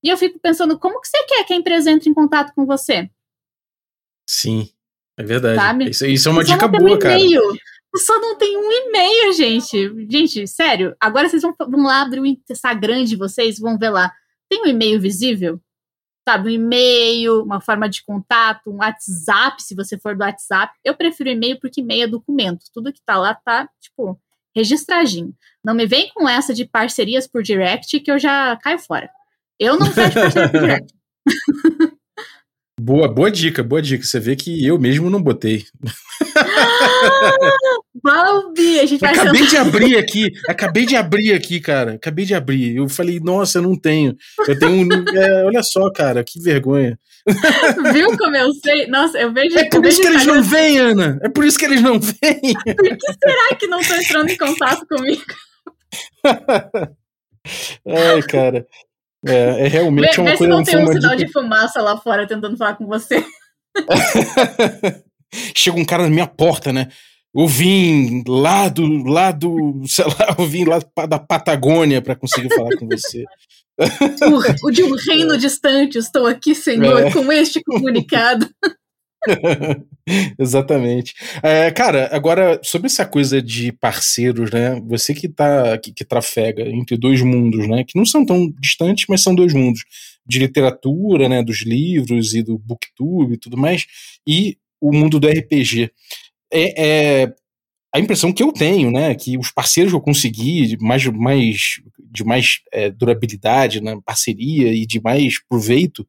E 0.02 0.10
eu 0.10 0.18
fico 0.18 0.40
pensando, 0.40 0.80
como 0.80 1.00
que 1.02 1.08
você 1.08 1.24
quer 1.26 1.44
que 1.44 1.54
a 1.54 1.56
empresa 1.56 1.92
entre 1.92 2.10
em 2.10 2.14
contato 2.14 2.54
com 2.56 2.66
você? 2.66 3.10
Sim, 4.28 4.70
é 5.20 5.24
verdade. 5.24 5.56
Sabe? 5.58 5.90
Isso, 5.90 6.06
isso 6.06 6.30
é 6.30 6.32
uma 6.32 6.44
dica 6.46 6.66
boa, 6.66 6.96
um 6.96 6.98
cara. 6.98 7.20
Só 7.98 8.18
não 8.22 8.38
tem 8.38 8.56
um 8.56 8.72
e-mail, 8.72 9.34
gente. 9.34 10.08
Gente, 10.10 10.48
sério. 10.48 10.96
Agora 10.98 11.28
vocês 11.28 11.42
vão, 11.42 11.54
vão 11.60 11.84
lá 11.84 12.04
abrir 12.04 12.22
o 12.22 12.26
Instagram 12.26 13.04
de 13.04 13.18
vocês, 13.18 13.60
vão 13.60 13.78
ver 13.78 13.90
lá. 13.90 14.14
Tem 14.50 14.62
um 14.62 14.68
e-mail 14.68 15.02
visível? 15.02 15.60
Sabe, 16.28 16.48
um 16.48 16.52
e-mail, 16.52 17.44
uma 17.44 17.60
forma 17.60 17.90
de 17.90 18.02
contato, 18.06 18.70
um 18.70 18.78
WhatsApp, 18.78 19.62
se 19.62 19.76
você 19.76 20.00
for 20.00 20.16
do 20.16 20.24
WhatsApp. 20.24 20.74
Eu 20.86 20.96
prefiro 20.96 21.30
e-mail 21.30 21.60
porque 21.60 21.82
e-mail 21.82 22.04
é 22.04 22.08
documento. 22.08 22.64
Tudo 22.74 22.94
que 22.94 23.02
tá 23.06 23.18
lá 23.18 23.34
tá, 23.34 23.68
tipo, 23.82 24.18
registradinho. 24.56 25.36
Não 25.66 25.76
me 25.76 25.86
vem 25.86 26.10
com 26.14 26.30
essa 26.30 26.54
de 26.54 26.64
parcerias 26.64 27.28
por 27.28 27.44
direct 27.44 28.00
que 28.00 28.10
eu 28.10 28.18
já 28.18 28.56
caio 28.58 28.80
fora. 28.80 29.10
Eu 29.60 29.78
não 29.78 29.88
fecho 29.92 30.14
parceria 30.14 30.50
por 30.50 30.60
direct. 30.62 30.94
Boa, 32.80 33.10
boa 33.10 33.30
dica, 33.30 33.62
boa 33.62 33.82
dica. 33.82 34.06
Você 34.06 34.20
vê 34.20 34.38
que 34.38 34.66
eu 34.66 34.80
mesmo 34.80 35.10
não 35.10 35.22
botei. 35.22 35.66
Balbi, 38.02 38.80
a 38.80 38.86
gente 38.86 39.02
vai 39.02 39.14
Acabei 39.14 39.46
de 39.46 39.58
abrir 39.58 39.98
aqui, 39.98 40.32
acabei 40.48 40.86
de 40.86 40.96
abrir 40.96 41.34
aqui, 41.34 41.60
cara. 41.60 41.96
Acabei 41.96 42.24
de 42.24 42.34
abrir. 42.34 42.78
Eu 42.78 42.88
falei, 42.88 43.20
nossa, 43.20 43.58
eu 43.58 43.64
não 43.64 43.76
tenho. 43.76 44.16
Eu 44.48 44.58
tenho 44.58 44.72
um. 44.72 44.88
É, 45.14 45.44
olha 45.44 45.62
só, 45.62 45.92
cara, 45.92 46.24
que 46.24 46.42
vergonha. 46.42 46.98
Viu 47.94 48.18
como 48.18 48.38
eu 48.38 48.54
sei? 48.54 48.88
Nossa, 48.88 49.20
eu 49.20 49.34
vejo. 49.34 49.60
É 49.60 49.70
por 49.70 49.86
isso 49.86 50.02
que 50.02 50.08
eles 50.08 50.26
não 50.26 50.42
vêm, 50.42 50.80
Ana. 50.80 51.20
É 51.22 51.28
por 51.28 51.44
isso 51.44 51.60
que 51.60 51.66
eles 51.66 51.82
não 51.82 52.00
vêm. 52.00 52.54
Por 52.64 52.98
que 52.98 53.14
será 53.22 53.56
que 53.60 53.68
não 53.68 53.82
estão 53.82 54.00
entrando 54.00 54.30
em 54.30 54.38
contato 54.38 54.88
comigo? 54.88 55.22
Ai, 57.86 58.22
cara. 58.24 58.66
É, 59.26 59.66
é 59.66 59.68
realmente 59.68 60.16
vê, 60.16 60.22
uma 60.22 60.32
vê 60.32 60.38
coisa... 60.38 60.54
se 60.54 60.58
não 60.58 60.64
tem 60.64 60.78
um 60.78 60.94
sinal 60.94 61.16
de 61.16 61.32
fumaça 61.32 61.82
lá 61.82 61.98
fora 61.98 62.28
tentando 62.28 62.58
falar 62.58 62.76
com 62.76 62.86
você. 62.86 63.24
Chega 65.56 65.78
um 65.78 65.86
cara 65.86 66.04
na 66.04 66.10
minha 66.10 66.28
porta, 66.28 66.72
né? 66.74 66.88
Eu 67.36 67.48
vim 67.48 68.24
lá 68.28 68.68
do, 68.70 69.04
lá 69.04 69.32
do, 69.32 69.84
sei 69.88 70.06
lá, 70.06 70.36
eu 70.38 70.46
vim 70.46 70.66
lá 70.66 70.80
da 71.08 71.20
Patagônia 71.20 72.02
para 72.02 72.16
conseguir 72.16 72.50
falar 72.54 72.76
com 72.78 72.88
você. 72.88 73.24
O, 73.82 74.68
o, 74.68 74.72
de 74.72 74.84
um 74.84 74.96
reino 74.96 75.38
distante, 75.40 75.98
estou 75.98 76.26
aqui, 76.26 76.54
Senhor, 76.54 77.00
é. 77.00 77.12
com 77.12 77.32
este 77.32 77.64
comunicado. 77.64 78.50
Exatamente. 80.40 81.14
É, 81.44 81.72
cara, 81.72 82.10
agora, 82.12 82.60
sobre 82.64 82.88
essa 82.88 83.06
coisa 83.06 83.42
de 83.42 83.72
parceiros, 83.72 84.52
né? 84.52 84.80
Você 84.88 85.14
que 85.14 85.28
tá 85.28 85.78
que, 85.78 85.92
que 85.92 86.06
trafega 86.06 86.68
entre 86.68 86.98
dois 86.98 87.22
mundos, 87.22 87.68
né? 87.68 87.84
Que 87.84 87.98
não 87.98 88.06
são 88.06 88.26
tão 88.26 88.52
distantes, 88.60 89.06
mas 89.10 89.22
são 89.22 89.36
dois 89.36 89.54
mundos. 89.54 89.84
De 90.26 90.40
literatura, 90.40 91.28
né? 91.28 91.44
Dos 91.44 91.64
livros 91.66 92.34
e 92.34 92.42
do 92.42 92.58
booktube 92.58 93.34
e 93.34 93.38
tudo 93.38 93.58
mais, 93.58 93.86
e 94.28 94.58
o 94.82 94.94
mundo 94.94 95.20
do 95.20 95.28
RPG 95.28 95.92
é, 96.52 97.22
é, 97.24 97.34
a 97.94 98.00
impressão 98.00 98.32
que 98.32 98.44
eu 98.44 98.52
tenho, 98.52 98.92
né, 98.92 99.14
que 99.16 99.38
os 99.38 99.52
parceiros 99.52 99.92
que 99.92 99.96
eu 99.96 100.02
consegui 100.02 100.78
mais, 100.80 101.06
mais, 101.08 101.82
de 102.12 102.24
mais 102.24 102.60
é, 102.72 102.90
durabilidade 102.90 103.82
na 103.82 104.00
parceria 104.02 104.74
e 104.74 104.86
de 104.86 105.02
mais 105.02 105.36
proveito 105.48 106.08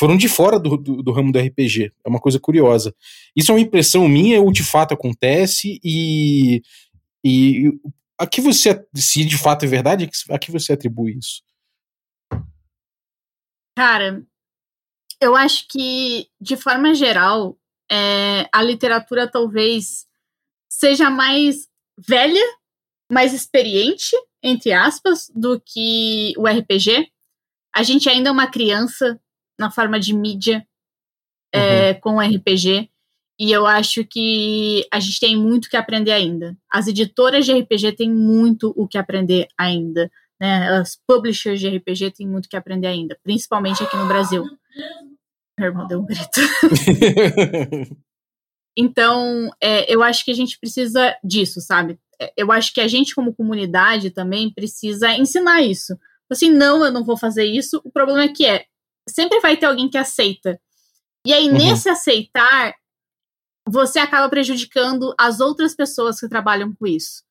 foram 0.00 0.16
de 0.16 0.30
fora 0.30 0.58
do, 0.58 0.78
do, 0.78 1.02
do, 1.02 1.12
ramo 1.12 1.30
do 1.30 1.38
RPG. 1.38 1.92
É 2.02 2.08
uma 2.08 2.18
coisa 2.18 2.40
curiosa. 2.40 2.96
Isso 3.36 3.52
é 3.52 3.54
uma 3.54 3.60
impressão 3.60 4.08
minha 4.08 4.40
ou 4.40 4.50
de 4.50 4.64
fato 4.64 4.94
acontece 4.94 5.78
e, 5.84 6.62
e 7.22 7.70
a 8.18 8.26
que 8.26 8.40
você, 8.40 8.82
se 8.94 9.26
de 9.26 9.36
fato 9.36 9.66
é 9.66 9.68
verdade, 9.68 10.08
a 10.30 10.38
que 10.38 10.50
você 10.50 10.72
atribui 10.72 11.18
isso? 11.18 11.42
Cara, 13.76 14.24
eu 15.20 15.36
acho 15.36 15.68
que, 15.68 16.28
de 16.40 16.56
forma 16.56 16.94
geral, 16.94 17.58
é, 17.92 18.48
a 18.50 18.62
literatura 18.62 19.30
talvez 19.30 20.06
seja 20.66 21.10
mais 21.10 21.68
velha, 22.08 22.56
mais 23.12 23.34
experiente, 23.34 24.16
entre 24.42 24.72
aspas, 24.72 25.30
do 25.34 25.60
que 25.60 26.32
o 26.38 26.46
RPG. 26.46 27.06
A 27.76 27.82
gente 27.82 28.08
ainda 28.08 28.30
é 28.30 28.32
uma 28.32 28.50
criança 28.50 29.20
na 29.60 29.70
forma 29.70 30.00
de 30.00 30.14
mídia 30.14 30.66
é, 31.52 31.90
uhum. 31.90 32.00
com 32.00 32.16
o 32.16 32.20
RPG. 32.20 32.88
E 33.38 33.52
eu 33.52 33.66
acho 33.66 34.04
que 34.04 34.86
a 34.90 34.98
gente 34.98 35.20
tem 35.20 35.36
muito 35.36 35.68
que 35.68 35.76
aprender 35.76 36.12
ainda. 36.12 36.56
As 36.70 36.86
editoras 36.86 37.44
de 37.44 37.52
RPG 37.52 37.92
têm 37.92 38.10
muito 38.10 38.72
o 38.76 38.88
que 38.88 38.98
aprender 38.98 39.46
ainda. 39.56 40.10
Né? 40.40 40.68
As 40.78 40.98
publishers 41.06 41.60
de 41.60 41.68
RPG 41.68 42.12
têm 42.12 42.26
muito 42.26 42.48
que 42.48 42.56
aprender 42.56 42.86
ainda, 42.86 43.18
principalmente 43.22 43.82
aqui 43.82 43.96
no 43.96 44.08
Brasil. 44.08 44.44
Meu 45.58 45.68
irmão 45.68 45.86
deu 45.86 46.00
um 46.00 46.06
grito. 46.06 46.40
então, 48.76 49.50
é, 49.60 49.92
eu 49.92 50.02
acho 50.02 50.24
que 50.24 50.30
a 50.30 50.34
gente 50.34 50.58
precisa 50.58 51.16
disso, 51.22 51.60
sabe? 51.60 51.98
É, 52.20 52.32
eu 52.36 52.50
acho 52.50 52.72
que 52.72 52.80
a 52.80 52.88
gente, 52.88 53.14
como 53.14 53.34
comunidade, 53.34 54.10
também 54.10 54.52
precisa 54.52 55.12
ensinar 55.12 55.62
isso. 55.62 55.98
Assim, 56.30 56.50
não, 56.50 56.84
eu 56.84 56.92
não 56.92 57.04
vou 57.04 57.16
fazer 57.16 57.44
isso. 57.44 57.80
O 57.84 57.90
problema 57.90 58.22
é 58.22 58.28
que 58.28 58.46
é, 58.46 58.66
sempre 59.10 59.40
vai 59.40 59.56
ter 59.56 59.66
alguém 59.66 59.88
que 59.88 59.98
aceita. 59.98 60.60
E 61.26 61.32
aí, 61.32 61.48
uhum. 61.48 61.58
nesse 61.58 61.88
aceitar, 61.88 62.74
você 63.68 63.98
acaba 63.98 64.28
prejudicando 64.28 65.14
as 65.18 65.40
outras 65.40 65.74
pessoas 65.74 66.18
que 66.18 66.28
trabalham 66.28 66.74
com 66.74 66.86
isso. 66.86 67.22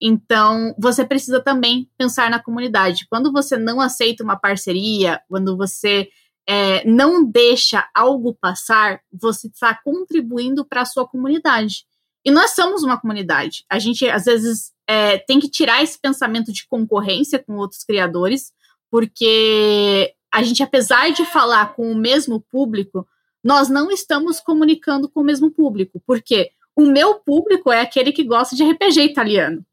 Então, 0.00 0.74
você 0.78 1.04
precisa 1.04 1.40
também 1.40 1.88
pensar 1.96 2.30
na 2.30 2.42
comunidade. 2.42 3.06
Quando 3.08 3.32
você 3.32 3.56
não 3.56 3.80
aceita 3.80 4.24
uma 4.24 4.36
parceria, 4.36 5.20
quando 5.28 5.56
você 5.56 6.08
é, 6.46 6.84
não 6.86 7.24
deixa 7.24 7.88
algo 7.94 8.34
passar, 8.34 9.00
você 9.12 9.46
está 9.46 9.74
contribuindo 9.82 10.64
para 10.64 10.82
a 10.82 10.86
sua 10.86 11.06
comunidade. 11.06 11.86
E 12.24 12.30
nós 12.30 12.52
somos 12.52 12.82
uma 12.82 12.98
comunidade. 12.98 13.64
A 13.70 13.78
gente, 13.78 14.08
às 14.08 14.24
vezes, 14.24 14.72
é, 14.86 15.18
tem 15.18 15.38
que 15.38 15.48
tirar 15.48 15.82
esse 15.82 15.98
pensamento 15.98 16.52
de 16.52 16.66
concorrência 16.66 17.38
com 17.38 17.56
outros 17.56 17.84
criadores, 17.84 18.52
porque 18.90 20.14
a 20.34 20.42
gente, 20.42 20.62
apesar 20.62 21.10
de 21.12 21.24
falar 21.24 21.74
com 21.74 21.90
o 21.90 21.96
mesmo 21.96 22.40
público, 22.40 23.06
nós 23.42 23.68
não 23.68 23.90
estamos 23.90 24.40
comunicando 24.40 25.08
com 25.08 25.20
o 25.20 25.24
mesmo 25.24 25.50
público. 25.50 26.02
Porque 26.06 26.50
o 26.76 26.86
meu 26.86 27.14
público 27.14 27.70
é 27.70 27.80
aquele 27.80 28.12
que 28.12 28.24
gosta 28.24 28.56
de 28.56 28.64
RPG 28.64 29.00
italiano 29.02 29.64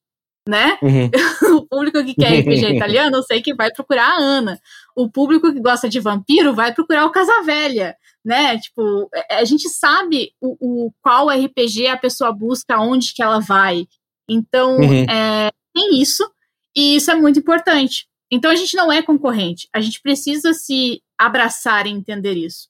né? 0.48 0.78
Uhum. 0.82 1.10
o 1.58 1.68
público 1.68 2.04
que 2.04 2.16
quer 2.16 2.40
RPG 2.40 2.74
italiano, 2.76 3.18
eu 3.18 3.24
sei 3.24 3.42
que 3.42 3.54
vai 3.54 3.72
procurar 3.72 4.10
a 4.10 4.18
Ana. 4.18 4.60
O 4.96 5.10
público 5.10 5.52
que 5.54 5.60
gosta 5.60 5.88
de 5.88 6.00
vampiro 6.00 6.54
vai 6.54 6.74
procurar 6.74 7.06
o 7.06 7.12
Casavelha, 7.12 7.96
né? 8.24 8.58
Tipo, 8.58 9.10
é, 9.14 9.36
a 9.36 9.46
gente 9.46 9.70
sabe 9.70 10.34
o, 10.42 10.88
o 10.88 10.92
qual 11.02 11.30
RPG 11.30 11.88
a 11.88 11.98
pessoa 11.98 12.32
busca, 12.32 12.80
onde 12.80 13.14
que 13.14 13.22
ela 13.22 13.40
vai. 13.40 13.86
Então, 14.30 14.78
uhum. 14.78 15.04
é, 15.04 15.52
tem 15.74 16.02
isso, 16.02 16.30
e 16.76 16.96
isso 16.96 17.12
é 17.12 17.16
muito 17.16 17.40
importante. 17.40 18.08
Então, 18.32 18.50
a 18.50 18.56
gente 18.56 18.76
não 18.76 18.92
é 18.92 19.02
concorrente. 19.02 19.68
A 19.74 19.82
gente 19.82 20.02
precisa 20.02 20.54
se 20.54 21.02
abraçar 21.18 21.86
e 21.86 21.90
entender 21.90 22.34
isso. 22.34 22.70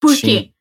Por 0.00 0.14
Sim. 0.14 0.20
quê? 0.20 0.52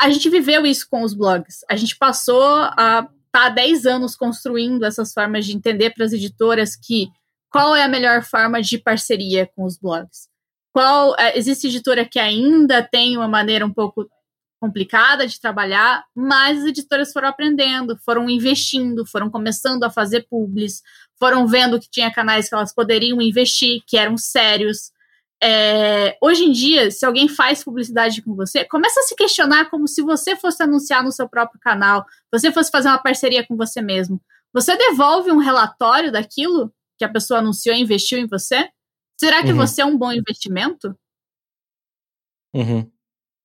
A 0.00 0.10
gente 0.10 0.28
viveu 0.28 0.64
isso 0.64 0.88
com 0.88 1.02
os 1.02 1.14
blogs. 1.14 1.64
A 1.68 1.76
gente 1.76 1.96
passou 1.96 2.42
a 2.42 3.08
está 3.34 3.46
há 3.46 3.50
10 3.50 3.86
anos 3.86 4.14
construindo 4.14 4.84
essas 4.84 5.12
formas 5.12 5.44
de 5.44 5.56
entender 5.56 5.90
para 5.90 6.04
as 6.04 6.12
editoras 6.12 6.76
que 6.76 7.08
qual 7.50 7.74
é 7.74 7.82
a 7.82 7.88
melhor 7.88 8.22
forma 8.22 8.62
de 8.62 8.78
parceria 8.78 9.50
com 9.54 9.64
os 9.64 9.76
blogs. 9.76 10.28
Qual 10.72 11.16
é, 11.18 11.36
existe 11.36 11.66
editora 11.66 12.04
que 12.04 12.18
ainda 12.20 12.82
tem 12.82 13.16
uma 13.16 13.28
maneira 13.28 13.66
um 13.66 13.72
pouco 13.72 14.08
complicada 14.60 15.26
de 15.26 15.40
trabalhar, 15.40 16.04
mas 16.14 16.60
as 16.60 16.64
editoras 16.66 17.12
foram 17.12 17.28
aprendendo, 17.28 17.98
foram 17.98 18.30
investindo, 18.30 19.04
foram 19.04 19.28
começando 19.28 19.84
a 19.84 19.90
fazer 19.90 20.26
publis, 20.28 20.80
foram 21.18 21.46
vendo 21.46 21.80
que 21.80 21.90
tinha 21.90 22.12
canais 22.12 22.48
que 22.48 22.54
elas 22.54 22.74
poderiam 22.74 23.20
investir, 23.20 23.82
que 23.86 23.96
eram 23.96 24.16
sérios, 24.16 24.92
é, 25.46 26.16
hoje 26.22 26.42
em 26.42 26.52
dia, 26.52 26.90
se 26.90 27.04
alguém 27.04 27.28
faz 27.28 27.62
publicidade 27.62 28.22
com 28.22 28.34
você, 28.34 28.64
começa 28.64 28.98
a 29.00 29.02
se 29.02 29.14
questionar 29.14 29.68
como 29.68 29.86
se 29.86 30.00
você 30.00 30.34
fosse 30.36 30.62
anunciar 30.62 31.02
no 31.02 31.12
seu 31.12 31.28
próprio 31.28 31.60
canal, 31.60 32.06
você 32.32 32.50
fosse 32.50 32.70
fazer 32.70 32.88
uma 32.88 33.02
parceria 33.02 33.46
com 33.46 33.54
você 33.54 33.82
mesmo. 33.82 34.18
Você 34.54 34.74
devolve 34.74 35.30
um 35.30 35.36
relatório 35.36 36.10
daquilo 36.10 36.72
que 36.96 37.04
a 37.04 37.08
pessoa 37.10 37.40
anunciou 37.40 37.76
e 37.76 37.80
investiu 37.80 38.18
em 38.18 38.26
você? 38.26 38.70
Será 39.20 39.42
que 39.42 39.50
uhum. 39.50 39.56
você 39.56 39.82
é 39.82 39.84
um 39.84 39.98
bom 39.98 40.12
investimento? 40.12 40.96
Uhum. 42.54 42.90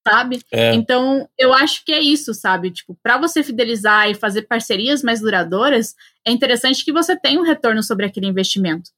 Sabe? 0.08 0.42
É. 0.52 0.74
Então, 0.74 1.28
eu 1.38 1.54
acho 1.54 1.84
que 1.86 1.92
é 1.92 2.00
isso, 2.00 2.34
sabe? 2.34 2.72
Tipo, 2.72 2.98
para 3.04 3.18
você 3.18 3.44
fidelizar 3.44 4.10
e 4.10 4.16
fazer 4.16 4.44
parcerias 4.44 5.04
mais 5.04 5.20
duradouras, 5.20 5.94
é 6.26 6.32
interessante 6.32 6.84
que 6.86 6.92
você 6.92 7.18
tenha 7.18 7.40
um 7.40 7.44
retorno 7.44 7.84
sobre 7.84 8.06
aquele 8.06 8.28
investimento. 8.28 8.90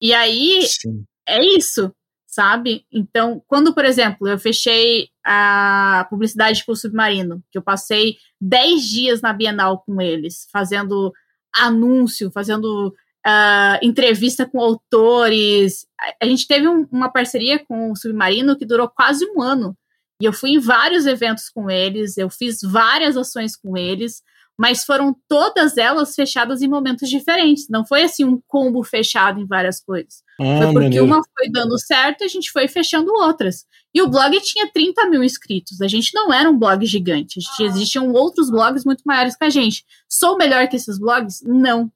E 0.00 0.12
aí, 0.12 0.62
Sim. 0.62 1.04
é 1.26 1.42
isso 1.42 1.92
sabe? 2.30 2.86
Então, 2.92 3.42
quando, 3.48 3.74
por 3.74 3.84
exemplo, 3.84 4.28
eu 4.28 4.38
fechei 4.38 5.08
a 5.26 6.06
publicidade 6.08 6.64
com 6.64 6.72
o 6.72 6.76
Submarino, 6.76 7.42
que 7.50 7.58
eu 7.58 7.62
passei 7.62 8.16
10 8.40 8.88
dias 8.88 9.20
na 9.20 9.32
Bienal 9.32 9.82
com 9.84 10.00
eles, 10.00 10.46
fazendo 10.52 11.12
anúncio, 11.52 12.30
fazendo 12.30 12.94
uh, 13.26 13.78
entrevista 13.84 14.46
com 14.46 14.60
autores. 14.60 15.86
A, 16.22 16.24
gente 16.24 16.46
teve 16.46 16.68
um, 16.68 16.86
uma 16.92 17.10
parceria 17.10 17.58
com 17.58 17.90
o 17.90 17.96
Submarino 17.96 18.56
que 18.56 18.64
durou 18.64 18.88
quase 18.88 19.26
um 19.26 19.42
ano. 19.42 19.76
E 20.20 20.24
eu 20.24 20.32
fui 20.32 20.50
em 20.50 20.58
vários 20.58 21.06
eventos 21.06 21.48
com 21.48 21.70
eles, 21.70 22.18
eu 22.18 22.28
fiz 22.28 22.60
várias 22.62 23.16
ações 23.16 23.56
com 23.56 23.76
eles, 23.76 24.22
mas 24.60 24.84
foram 24.84 25.16
todas 25.26 25.78
elas 25.78 26.14
fechadas 26.14 26.60
em 26.60 26.68
momentos 26.68 27.08
diferentes. 27.08 27.66
Não 27.70 27.82
foi 27.82 28.02
assim 28.02 28.26
um 28.26 28.38
combo 28.46 28.82
fechado 28.82 29.40
em 29.40 29.46
várias 29.46 29.80
coisas. 29.80 30.22
Ah, 30.38 30.44
foi 30.44 30.66
porque 30.66 30.78
maneiro. 30.80 31.04
uma 31.06 31.22
foi 31.34 31.50
dando 31.50 31.78
certo 31.78 32.20
e 32.20 32.24
a 32.24 32.28
gente 32.28 32.52
foi 32.52 32.68
fechando 32.68 33.10
outras. 33.10 33.64
E 33.94 34.02
o 34.02 34.08
blog 34.08 34.38
tinha 34.42 34.70
30 34.70 35.08
mil 35.08 35.24
inscritos. 35.24 35.80
A 35.80 35.88
gente 35.88 36.12
não 36.12 36.30
era 36.30 36.50
um 36.50 36.58
blog 36.58 36.84
gigante. 36.84 37.40
Gente, 37.40 37.62
existiam 37.62 38.12
outros 38.12 38.50
blogs 38.50 38.84
muito 38.84 39.02
maiores 39.06 39.34
que 39.34 39.44
a 39.46 39.48
gente. 39.48 39.82
Sou 40.06 40.36
melhor 40.36 40.68
que 40.68 40.76
esses 40.76 40.98
blogs? 40.98 41.40
Não. 41.42 41.90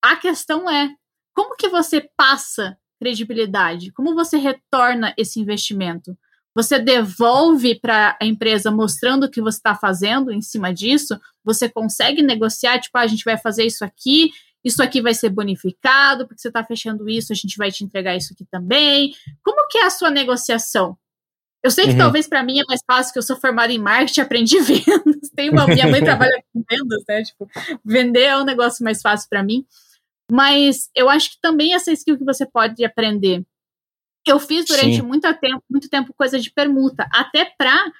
A 0.00 0.14
questão 0.14 0.70
é 0.70 0.94
como 1.34 1.56
que 1.56 1.68
você 1.68 2.08
passa 2.16 2.78
credibilidade? 3.00 3.90
Como 3.90 4.14
você 4.14 4.36
retorna 4.36 5.12
esse 5.16 5.40
investimento? 5.40 6.16
Você 6.54 6.78
devolve 6.78 7.78
para 7.80 8.16
a 8.20 8.26
empresa 8.26 8.70
mostrando 8.70 9.24
o 9.24 9.30
que 9.30 9.40
você 9.40 9.58
está 9.58 9.74
fazendo 9.74 10.30
em 10.30 10.40
cima 10.40 10.72
disso, 10.72 11.18
você 11.44 11.68
consegue 11.68 12.22
negociar, 12.22 12.78
tipo, 12.78 12.96
ah, 12.98 13.02
a 13.02 13.06
gente 13.06 13.24
vai 13.24 13.38
fazer 13.38 13.64
isso 13.64 13.84
aqui, 13.84 14.30
isso 14.64 14.82
aqui 14.82 15.00
vai 15.00 15.14
ser 15.14 15.30
bonificado, 15.30 16.26
porque 16.26 16.40
você 16.40 16.48
está 16.48 16.62
fechando 16.62 17.08
isso, 17.08 17.32
a 17.32 17.36
gente 17.36 17.56
vai 17.56 17.70
te 17.70 17.84
entregar 17.84 18.16
isso 18.16 18.32
aqui 18.32 18.44
também. 18.50 19.14
Como 19.42 19.66
que 19.68 19.78
é 19.78 19.86
a 19.86 19.90
sua 19.90 20.10
negociação? 20.10 20.96
Eu 21.62 21.70
sei 21.70 21.84
que 21.84 21.92
uhum. 21.92 21.98
talvez 21.98 22.28
para 22.28 22.42
mim 22.42 22.58
é 22.58 22.64
mais 22.68 22.80
fácil, 22.84 23.12
que 23.12 23.18
eu 23.18 23.22
sou 23.22 23.36
formada 23.36 23.72
em 23.72 23.78
marketing, 23.78 24.20
aprendi 24.22 24.60
vendas, 24.60 25.30
tem 25.34 25.48
uma, 25.48 25.66
minha 25.66 25.86
mãe 25.88 26.02
trabalha 26.02 26.42
com 26.52 26.62
vendas, 26.68 27.04
né? 27.08 27.22
Tipo, 27.22 27.48
vender 27.84 28.24
é 28.24 28.36
um 28.36 28.44
negócio 28.44 28.84
mais 28.84 29.00
fácil 29.00 29.28
para 29.28 29.42
mim. 29.42 29.64
Mas 30.30 30.90
eu 30.94 31.08
acho 31.08 31.30
que 31.30 31.40
também 31.40 31.74
essa 31.74 31.92
skill 31.92 32.18
que 32.18 32.24
você 32.24 32.46
pode 32.46 32.84
aprender 32.84 33.44
Eu 34.26 34.38
fiz 34.38 34.66
durante 34.66 35.02
muito 35.02 35.32
tempo, 35.34 35.64
muito 35.68 35.88
tempo 35.88 36.14
coisa 36.14 36.38
de 36.38 36.50
permuta, 36.50 37.08
até 37.12 37.44
para 37.44 37.92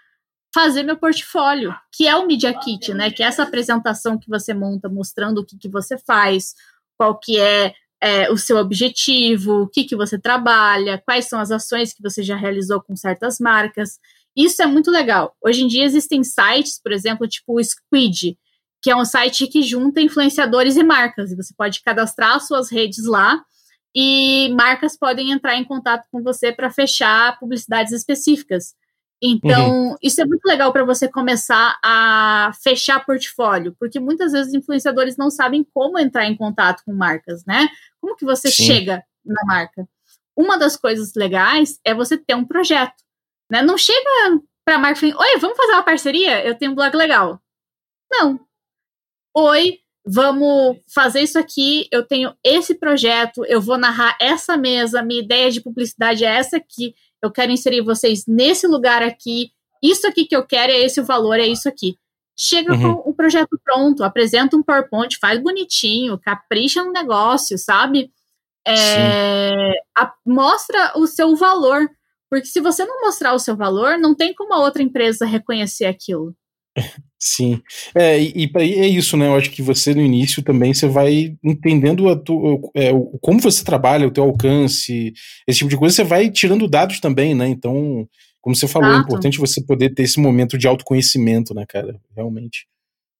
fazer 0.54 0.82
meu 0.82 0.96
portfólio, 0.96 1.74
que 1.90 2.06
é 2.06 2.14
o 2.14 2.26
Media 2.26 2.52
Kit, 2.58 2.92
né? 2.92 3.10
Que 3.10 3.22
é 3.22 3.26
essa 3.26 3.42
apresentação 3.42 4.18
que 4.18 4.28
você 4.28 4.52
monta 4.52 4.88
mostrando 4.88 5.38
o 5.38 5.44
que, 5.44 5.56
que 5.56 5.68
você 5.68 5.98
faz, 5.98 6.54
qual 6.96 7.18
que 7.18 7.40
é, 7.40 7.74
é 8.00 8.30
o 8.30 8.36
seu 8.36 8.58
objetivo, 8.58 9.62
o 9.62 9.68
que, 9.68 9.84
que 9.84 9.96
você 9.96 10.18
trabalha, 10.18 11.02
quais 11.04 11.26
são 11.26 11.40
as 11.40 11.50
ações 11.50 11.94
que 11.94 12.02
você 12.02 12.22
já 12.22 12.36
realizou 12.36 12.82
com 12.82 12.94
certas 12.94 13.38
marcas. 13.40 13.98
Isso 14.36 14.62
é 14.62 14.66
muito 14.66 14.90
legal. 14.90 15.34
Hoje 15.42 15.64
em 15.64 15.66
dia 15.66 15.84
existem 15.84 16.22
sites, 16.22 16.80
por 16.80 16.92
exemplo, 16.92 17.26
tipo 17.26 17.58
o 17.58 17.64
Squid, 17.64 18.38
que 18.82 18.90
é 18.90 18.96
um 18.96 19.04
site 19.04 19.46
que 19.46 19.62
junta 19.62 20.00
influenciadores 20.00 20.76
e 20.76 20.82
marcas. 20.82 21.32
E 21.32 21.36
você 21.36 21.54
pode 21.56 21.82
cadastrar 21.82 22.40
suas 22.40 22.70
redes 22.70 23.06
lá 23.06 23.42
e 23.94 24.52
marcas 24.54 24.96
podem 24.96 25.32
entrar 25.32 25.56
em 25.56 25.64
contato 25.64 26.06
com 26.10 26.22
você 26.22 26.52
para 26.52 26.70
fechar 26.70 27.38
publicidades 27.38 27.92
específicas. 27.92 28.74
Então, 29.24 29.90
uhum. 29.90 29.96
isso 30.02 30.20
é 30.20 30.24
muito 30.24 30.44
legal 30.44 30.72
para 30.72 30.84
você 30.84 31.08
começar 31.08 31.78
a 31.84 32.50
fechar 32.60 33.04
portfólio, 33.04 33.76
porque 33.78 34.00
muitas 34.00 34.32
vezes 34.32 34.48
os 34.48 34.54
influenciadores 34.54 35.16
não 35.16 35.30
sabem 35.30 35.64
como 35.72 35.96
entrar 35.96 36.26
em 36.26 36.36
contato 36.36 36.82
com 36.84 36.92
marcas, 36.92 37.44
né? 37.44 37.68
Como 38.00 38.16
que 38.16 38.24
você 38.24 38.50
Sim. 38.50 38.64
chega 38.64 39.04
na 39.24 39.40
marca? 39.46 39.88
Uma 40.36 40.58
das 40.58 40.76
coisas 40.76 41.14
legais 41.14 41.78
é 41.84 41.94
você 41.94 42.18
ter 42.18 42.34
um 42.34 42.44
projeto. 42.44 42.96
Né? 43.48 43.62
Não 43.62 43.78
chega 43.78 44.40
pra 44.64 44.78
marca 44.78 45.06
e 45.06 45.12
fala, 45.12 45.24
oi, 45.24 45.38
vamos 45.38 45.56
fazer 45.56 45.72
uma 45.72 45.84
parceria? 45.84 46.44
Eu 46.44 46.56
tenho 46.56 46.72
um 46.72 46.74
blog 46.74 46.92
legal. 46.96 47.40
Não. 48.10 48.40
Oi, 49.34 49.78
vamos 50.04 50.78
fazer 50.92 51.20
isso 51.20 51.38
aqui, 51.38 51.86
eu 51.92 52.04
tenho 52.04 52.34
esse 52.44 52.74
projeto, 52.74 53.44
eu 53.46 53.60
vou 53.60 53.78
narrar 53.78 54.16
essa 54.20 54.56
mesa, 54.56 55.02
minha 55.02 55.22
ideia 55.22 55.50
de 55.50 55.60
publicidade 55.60 56.24
é 56.24 56.28
essa 56.28 56.56
aqui, 56.56 56.94
eu 57.22 57.30
quero 57.30 57.52
inserir 57.52 57.82
vocês 57.82 58.24
nesse 58.26 58.66
lugar 58.66 59.02
aqui, 59.02 59.50
isso 59.82 60.06
aqui 60.06 60.26
que 60.26 60.36
eu 60.36 60.46
quero 60.46 60.72
é 60.72 60.80
esse 60.80 61.00
o 61.00 61.04
valor, 61.04 61.38
é 61.38 61.46
isso 61.46 61.68
aqui. 61.68 61.96
Chega 62.36 62.72
uhum. 62.72 62.94
com 62.94 63.10
o 63.10 63.14
projeto 63.14 63.60
pronto, 63.62 64.02
apresenta 64.02 64.56
um 64.56 64.62
PowerPoint, 64.62 65.18
faz 65.20 65.40
bonitinho, 65.40 66.18
capricha 66.18 66.82
no 66.82 66.92
negócio, 66.92 67.58
sabe? 67.58 68.10
É, 68.66 69.72
a, 69.96 70.12
mostra 70.26 70.92
o 70.96 71.06
seu 71.06 71.36
valor. 71.36 71.88
Porque 72.30 72.46
se 72.46 72.60
você 72.60 72.84
não 72.86 73.02
mostrar 73.02 73.34
o 73.34 73.38
seu 73.38 73.54
valor, 73.54 73.98
não 73.98 74.14
tem 74.14 74.32
como 74.34 74.54
a 74.54 74.60
outra 74.60 74.82
empresa 74.82 75.26
reconhecer 75.26 75.84
aquilo. 75.84 76.34
Sim. 77.18 77.62
É, 77.94 78.20
e, 78.20 78.46
e 78.46 78.58
é 78.58 78.88
isso, 78.88 79.16
né? 79.16 79.28
Eu 79.28 79.36
acho 79.36 79.50
que 79.50 79.62
você 79.62 79.94
no 79.94 80.00
início 80.00 80.42
também 80.42 80.74
você 80.74 80.88
vai 80.88 81.36
entendendo 81.42 82.08
a 82.08 82.16
tu, 82.16 82.70
é, 82.74 82.90
como 83.20 83.40
você 83.40 83.64
trabalha, 83.64 84.08
o 84.08 84.10
teu 84.10 84.24
alcance, 84.24 85.12
esse 85.46 85.58
tipo 85.58 85.70
de 85.70 85.76
coisa, 85.76 85.94
você 85.94 86.04
vai 86.04 86.30
tirando 86.30 86.68
dados 86.68 86.98
também, 86.98 87.34
né? 87.34 87.46
Então, 87.46 88.08
como 88.40 88.56
você 88.56 88.66
falou, 88.66 88.88
é 88.88 88.92
Exato. 88.92 89.04
é 89.04 89.08
importante 89.08 89.38
você 89.38 89.64
poder 89.64 89.94
ter 89.94 90.02
esse 90.02 90.20
momento 90.20 90.58
de 90.58 90.66
autoconhecimento, 90.66 91.54
né, 91.54 91.64
cara? 91.68 92.00
Realmente. 92.16 92.66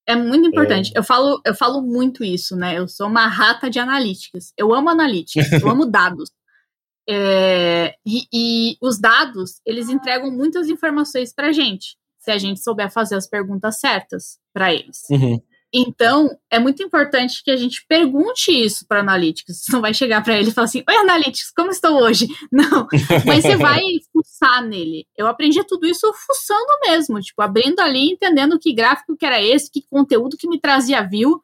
É 0.05 0.17
muito 0.17 0.49
importante. 0.49 0.91
É... 0.95 0.99
Eu, 0.99 1.05
falo, 1.05 1.41
eu 1.47 1.55
falo 1.55 1.81
muito 1.81 2.25
isso, 2.25 2.57
né? 2.57 2.77
Eu 2.77 2.89
sou 2.89 3.07
uma 3.07 3.29
rata 3.29 3.71
de 3.71 3.79
analíticas. 3.79 4.53
Eu 4.59 4.75
amo 4.75 4.89
analítica, 4.89 5.41
eu 5.63 5.69
amo 5.71 5.87
dados. 5.87 6.29
É, 7.09 7.95
e, 8.07 8.27
e, 8.33 8.77
os 8.81 9.01
dados, 9.01 9.61
eles 9.67 9.89
entregam 9.89 10.31
muitas 10.31 10.69
informações 10.69 11.35
para 11.35 11.49
a 11.49 11.53
gente, 11.53 11.97
se 12.23 12.31
a 12.31 12.39
gente 12.39 12.63
souber 12.63 12.91
fazer 12.91 13.17
as 13.17 13.29
perguntas 13.29 13.81
certas 13.81 14.39
para 14.55 14.73
eles. 14.73 15.03
Uhum. 15.11 15.41
Então, 15.75 16.29
é 16.51 16.59
muito 16.59 16.83
importante 16.83 17.43
que 17.43 17.51
a 17.51 17.57
gente 17.57 17.85
pergunte 17.89 18.53
isso 18.53 18.87
para 18.87 19.01
Analytics. 19.01 19.63
Você 19.65 19.73
não 19.73 19.81
vai 19.81 19.95
chegar 19.95 20.23
para 20.23 20.39
ele 20.39 20.51
e 20.51 20.53
falar 20.53 20.67
assim: 20.67 20.85
Oi, 20.87 20.97
Analytics, 20.97 21.51
como 21.57 21.71
estou 21.71 22.03
hoje? 22.03 22.29
Não. 22.53 22.87
Mas 23.27 23.43
você 23.43 23.57
vai 23.57 23.81
fuçar 24.13 24.63
nele. 24.63 25.07
Eu 25.17 25.27
aprendi 25.27 25.65
tudo 25.65 25.87
isso 25.87 26.13
fuçando 26.13 26.79
mesmo, 26.87 27.19
tipo, 27.21 27.41
abrindo 27.41 27.81
ali, 27.81 28.13
entendendo 28.13 28.59
que 28.59 28.75
gráfico 28.75 29.17
que 29.17 29.25
era 29.25 29.43
esse, 29.43 29.71
que 29.71 29.83
conteúdo 29.89 30.37
que 30.37 30.47
me 30.47 30.61
trazia 30.61 31.09
view. 31.09 31.41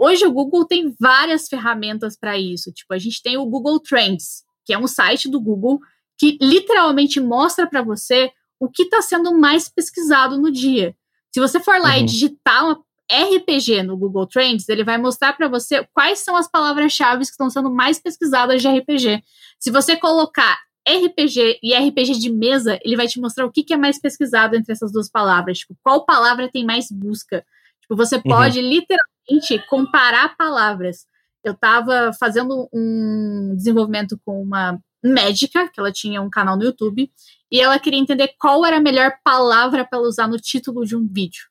Hoje 0.00 0.24
o 0.24 0.32
Google 0.32 0.64
tem 0.64 0.94
várias 0.98 1.48
ferramentas 1.48 2.16
para 2.16 2.38
isso. 2.38 2.70
Tipo, 2.72 2.94
a 2.94 2.98
gente 2.98 3.20
tem 3.20 3.36
o 3.36 3.46
Google 3.46 3.80
Trends, 3.80 4.44
que 4.64 4.72
é 4.72 4.78
um 4.78 4.86
site 4.86 5.28
do 5.28 5.40
Google 5.40 5.80
que 6.16 6.38
literalmente 6.40 7.18
mostra 7.18 7.66
para 7.66 7.82
você 7.82 8.30
o 8.62 8.70
que 8.70 8.84
está 8.84 9.02
sendo 9.02 9.36
mais 9.36 9.68
pesquisado 9.68 10.38
no 10.38 10.50
dia. 10.50 10.94
Se 11.34 11.40
você 11.40 11.58
for 11.58 11.80
lá 11.80 11.96
uhum. 11.96 12.02
e 12.02 12.04
digitar 12.04 12.64
uma 12.64 12.84
RPG 13.10 13.82
no 13.82 13.96
Google 13.96 14.26
Trends, 14.26 14.68
ele 14.68 14.84
vai 14.84 14.98
mostrar 14.98 15.32
para 15.32 15.48
você 15.48 15.86
quais 15.92 16.20
são 16.20 16.36
as 16.36 16.48
palavras-chave 16.48 17.24
que 17.24 17.30
estão 17.30 17.50
sendo 17.50 17.74
mais 17.74 17.98
pesquisadas 17.98 18.62
de 18.62 18.68
RPG. 18.68 19.22
Se 19.58 19.70
você 19.70 19.96
colocar 19.96 20.56
RPG 20.88 21.58
e 21.60 21.74
RPG 21.74 22.20
de 22.20 22.30
mesa, 22.30 22.78
ele 22.84 22.96
vai 22.96 23.08
te 23.08 23.20
mostrar 23.20 23.44
o 23.46 23.50
que, 23.50 23.64
que 23.64 23.74
é 23.74 23.76
mais 23.76 24.00
pesquisado 24.00 24.54
entre 24.54 24.72
essas 24.72 24.92
duas 24.92 25.10
palavras. 25.10 25.58
Tipo, 25.58 25.76
qual 25.82 26.06
palavra 26.06 26.48
tem 26.48 26.64
mais 26.64 26.86
busca. 26.88 27.44
Tipo, 27.80 27.96
você 27.96 28.16
uhum. 28.16 28.22
pode 28.22 28.60
literalmente 28.60 29.58
comparar 29.68 30.36
palavras 30.36 31.06
eu 31.44 31.52
estava 31.52 32.12
fazendo 32.18 32.68
um 32.72 33.54
desenvolvimento 33.56 34.16
com 34.24 34.40
uma 34.40 34.78
médica, 35.02 35.68
que 35.68 35.80
ela 35.80 35.92
tinha 35.92 36.22
um 36.22 36.30
canal 36.30 36.56
no 36.56 36.64
YouTube, 36.64 37.10
e 37.50 37.60
ela 37.60 37.78
queria 37.78 37.98
entender 37.98 38.34
qual 38.38 38.64
era 38.64 38.76
a 38.76 38.80
melhor 38.80 39.12
palavra 39.24 39.84
para 39.84 40.00
usar 40.00 40.28
no 40.28 40.38
título 40.38 40.84
de 40.84 40.96
um 40.96 41.06
vídeo. 41.06 41.44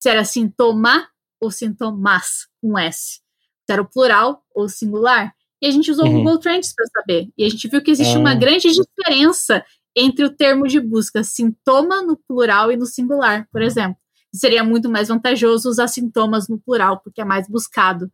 Se 0.00 0.08
era 0.08 0.24
sintoma 0.24 1.08
ou 1.40 1.50
sintomas, 1.50 2.46
com 2.60 2.78
S. 2.78 3.20
Se 3.66 3.72
era 3.72 3.82
o 3.82 3.88
plural 3.88 4.44
ou 4.54 4.68
singular. 4.68 5.34
E 5.60 5.66
a 5.66 5.70
gente 5.70 5.90
usou 5.90 6.06
uhum. 6.06 6.14
o 6.14 6.18
Google 6.18 6.38
Trends 6.38 6.74
para 6.74 6.86
saber. 6.86 7.28
E 7.36 7.44
a 7.44 7.48
gente 7.48 7.68
viu 7.68 7.82
que 7.82 7.90
existe 7.90 8.16
uma 8.16 8.32
ah. 8.32 8.34
grande 8.34 8.68
diferença 8.68 9.64
entre 9.94 10.24
o 10.24 10.30
termo 10.30 10.66
de 10.66 10.80
busca 10.80 11.22
sintoma 11.22 12.02
no 12.02 12.16
plural 12.16 12.72
e 12.72 12.76
no 12.76 12.86
singular, 12.86 13.46
por 13.52 13.62
exemplo. 13.62 13.96
Seria 14.34 14.64
muito 14.64 14.88
mais 14.88 15.08
vantajoso 15.08 15.68
usar 15.68 15.88
sintomas 15.88 16.48
no 16.48 16.58
plural, 16.58 17.00
porque 17.00 17.20
é 17.20 17.24
mais 17.24 17.46
buscado. 17.46 18.10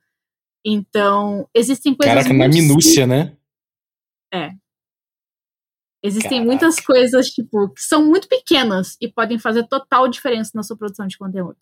Então, 0.65 1.49
existem 1.55 1.95
coisas. 1.95 2.15
Caraca, 2.15 2.35
na 2.35 2.49
minúcia, 2.49 3.07
né? 3.07 3.37
É. 4.35 4.51
Existem 6.09 6.31
Caraca. 6.31 6.47
muitas 6.47 6.81
coisas, 6.81 7.29
tipo, 7.29 7.69
que 7.69 7.81
são 7.83 8.05
muito 8.05 8.27
pequenas 8.29 8.97
e 9.01 9.09
podem 9.09 9.39
fazer 9.39 9.67
total 9.69 10.09
diferença 10.09 10.53
na 10.55 10.63
sua 10.63 10.77
produção 10.77 11.07
de 11.07 11.17
conteúdo. 11.17 11.57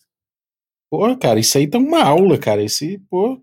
Pô, 0.90 1.16
cara, 1.16 1.40
isso 1.40 1.58
aí 1.58 1.66
tá 1.66 1.78
uma 1.78 2.02
aula, 2.02 2.38
cara. 2.38 2.62
Esse, 2.62 2.98
pô. 3.10 3.42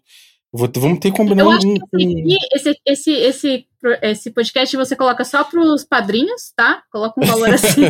Vou, 0.55 0.69
vamos 0.77 0.99
ter 0.99 1.09
que 1.09 1.17
combinar 1.17 1.47
um, 1.47 1.57
que 1.57 2.37
esse, 2.53 2.79
esse, 2.85 3.11
esse, 3.11 3.67
esse 4.03 4.29
podcast 4.29 4.77
você 4.77 4.95
coloca 4.95 5.25
só 5.25 5.43
pros 5.43 5.83
padrinhos, 5.83 6.53
tá? 6.55 6.83
Coloca 6.91 7.19
um 7.19 7.25
valor 7.25 7.49
assim. 7.49 7.81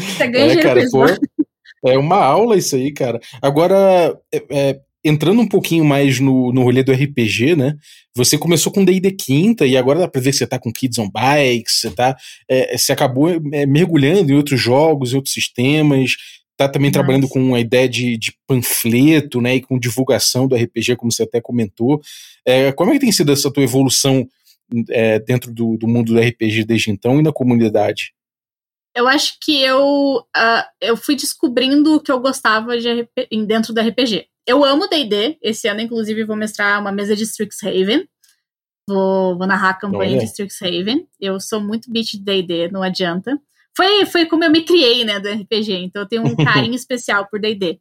você 0.00 0.26
ganha 0.26 0.46
é, 0.46 0.48
dinheiro 0.56 0.62
cara, 0.62 0.82
pô, 0.90 1.04
É 1.88 1.96
uma 1.96 2.16
aula 2.16 2.56
isso 2.56 2.74
aí, 2.74 2.92
cara. 2.92 3.20
Agora, 3.40 4.20
é, 4.32 4.44
é 4.50 4.80
entrando 5.04 5.40
um 5.40 5.48
pouquinho 5.48 5.84
mais 5.84 6.18
no, 6.18 6.52
no 6.52 6.62
rolê 6.62 6.82
do 6.82 6.92
RPG, 6.92 7.54
né? 7.54 7.76
Você 8.16 8.38
começou 8.38 8.72
com 8.72 8.84
D&D 8.84 9.12
quinta 9.12 9.66
e 9.66 9.76
agora 9.76 9.98
dá 9.98 10.08
pra 10.08 10.20
ver 10.20 10.30
que 10.30 10.36
você 10.38 10.46
tá 10.46 10.58
com 10.58 10.72
Kids 10.72 10.98
on 10.98 11.10
Bikes, 11.10 11.80
você 11.80 11.90
tá... 11.90 12.16
É, 12.48 12.76
você 12.76 12.92
acabou 12.92 13.28
é, 13.52 13.66
mergulhando 13.66 14.32
em 14.32 14.36
outros 14.36 14.60
jogos, 14.60 15.12
em 15.12 15.16
outros 15.16 15.34
sistemas, 15.34 16.16
tá 16.56 16.68
também 16.68 16.90
Nossa. 16.90 17.00
trabalhando 17.00 17.28
com 17.28 17.54
a 17.54 17.60
ideia 17.60 17.88
de, 17.88 18.16
de, 18.16 18.32
panfleto, 18.46 19.40
né? 19.40 19.56
E 19.56 19.60
com 19.60 19.78
divulgação 19.78 20.48
do 20.48 20.56
RPG, 20.56 20.96
como 20.96 21.12
você 21.12 21.24
até 21.24 21.40
comentou. 21.40 22.00
É, 22.46 22.72
como 22.72 22.90
é 22.90 22.94
que 22.94 23.00
tem 23.00 23.12
sido 23.12 23.32
essa 23.32 23.52
tua 23.52 23.62
evolução 23.62 24.26
é, 24.90 25.18
dentro 25.18 25.52
do, 25.52 25.76
do 25.76 25.86
mundo 25.86 26.14
do 26.14 26.20
RPG 26.20 26.64
desde 26.64 26.90
então 26.90 27.20
e 27.20 27.22
na 27.22 27.32
comunidade? 27.32 28.14
eu 28.96 29.08
acho 29.08 29.38
que 29.42 29.60
eu, 29.60 30.24
uh, 30.36 30.64
eu 30.80 30.96
fui 30.96 31.16
descobrindo 31.16 31.96
o 31.96 32.00
que 32.00 32.12
eu 32.12 32.20
gostava 32.20 32.78
de 32.78 33.08
dentro 33.44 33.74
do 33.74 33.80
RPG 33.80 34.28
eu 34.46 34.64
amo 34.64 34.88
D&D. 34.88 35.38
Esse 35.42 35.68
ano, 35.68 35.80
inclusive, 35.80 36.24
vou 36.24 36.36
mestrar 36.36 36.80
uma 36.80 36.92
mesa 36.92 37.16
de 37.16 37.24
Strixhaven. 37.24 38.08
Vou, 38.88 39.38
vou 39.38 39.46
narrar 39.46 39.70
a 39.70 39.74
campanha 39.74 40.18
de 40.18 40.24
Strixhaven. 40.26 41.08
Eu 41.20 41.40
sou 41.40 41.60
muito 41.60 41.90
beat 41.90 42.12
de 42.12 42.18
D&D, 42.18 42.70
não 42.70 42.82
adianta. 42.82 43.40
Foi, 43.76 44.06
foi 44.06 44.26
como 44.26 44.44
eu 44.44 44.50
me 44.50 44.62
criei, 44.62 45.04
né, 45.04 45.18
do 45.18 45.28
RPG. 45.28 45.72
Então 45.72 46.02
eu 46.02 46.08
tenho 46.08 46.22
um 46.22 46.36
carinho 46.44 46.74
especial 46.74 47.26
por 47.26 47.40
D&D. 47.40 47.80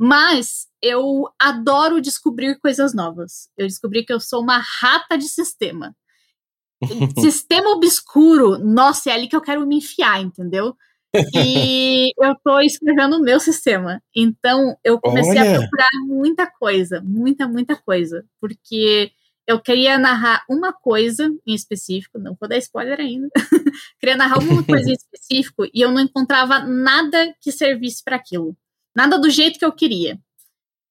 Mas 0.00 0.66
eu 0.82 1.28
adoro 1.38 2.00
descobrir 2.00 2.58
coisas 2.58 2.92
novas. 2.92 3.48
Eu 3.56 3.66
descobri 3.66 4.04
que 4.04 4.12
eu 4.12 4.18
sou 4.18 4.42
uma 4.42 4.58
rata 4.58 5.16
de 5.16 5.28
sistema. 5.28 5.94
sistema 7.20 7.70
obscuro, 7.70 8.58
nossa, 8.58 9.10
é 9.10 9.12
ali 9.12 9.28
que 9.28 9.36
eu 9.36 9.40
quero 9.40 9.64
me 9.64 9.76
enfiar, 9.76 10.20
entendeu? 10.20 10.76
E 11.34 12.12
eu 12.18 12.34
tô 12.42 12.60
escrevendo 12.60 13.16
o 13.16 13.22
meu 13.22 13.38
sistema. 13.38 14.02
Então, 14.14 14.76
eu 14.82 14.98
comecei 15.00 15.38
Olha. 15.38 15.56
a 15.56 15.58
procurar 15.58 15.90
muita 16.06 16.46
coisa, 16.46 17.02
muita, 17.02 17.46
muita 17.46 17.76
coisa. 17.76 18.24
Porque 18.40 19.12
eu 19.46 19.60
queria 19.60 19.98
narrar 19.98 20.44
uma 20.48 20.72
coisa 20.72 21.28
em 21.46 21.54
específico, 21.54 22.18
não 22.18 22.36
vou 22.38 22.48
dar 22.48 22.56
spoiler 22.58 22.98
ainda. 22.98 23.28
queria 24.00 24.16
narrar 24.16 24.38
uma 24.38 24.62
coisa 24.64 24.88
em 24.88 24.94
específico 24.94 25.64
e 25.72 25.80
eu 25.80 25.90
não 25.90 26.00
encontrava 26.00 26.60
nada 26.60 27.34
que 27.40 27.52
servisse 27.52 28.02
para 28.02 28.16
aquilo. 28.16 28.56
Nada 28.94 29.18
do 29.18 29.28
jeito 29.28 29.58
que 29.58 29.64
eu 29.64 29.72
queria. 29.72 30.18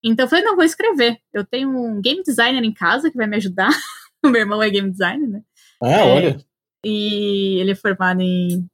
Então 0.03 0.25
eu 0.25 0.29
falei, 0.29 0.43
não, 0.43 0.55
vou 0.55 0.65
escrever. 0.65 1.19
Eu 1.33 1.45
tenho 1.45 1.69
um 1.69 2.01
game 2.01 2.23
designer 2.23 2.63
em 2.63 2.73
casa 2.73 3.09
que 3.09 3.17
vai 3.17 3.27
me 3.27 3.37
ajudar. 3.37 3.69
o 4.23 4.29
meu 4.29 4.41
irmão 4.41 4.61
é 4.61 4.69
game 4.69 4.89
designer, 4.89 5.27
né? 5.27 5.41
Ah, 5.81 5.89
é, 5.89 6.03
olha. 6.03 6.37
E 6.83 7.59
ele 7.59 7.71
é 7.71 7.75
formado 7.75 8.21
em 8.21 8.67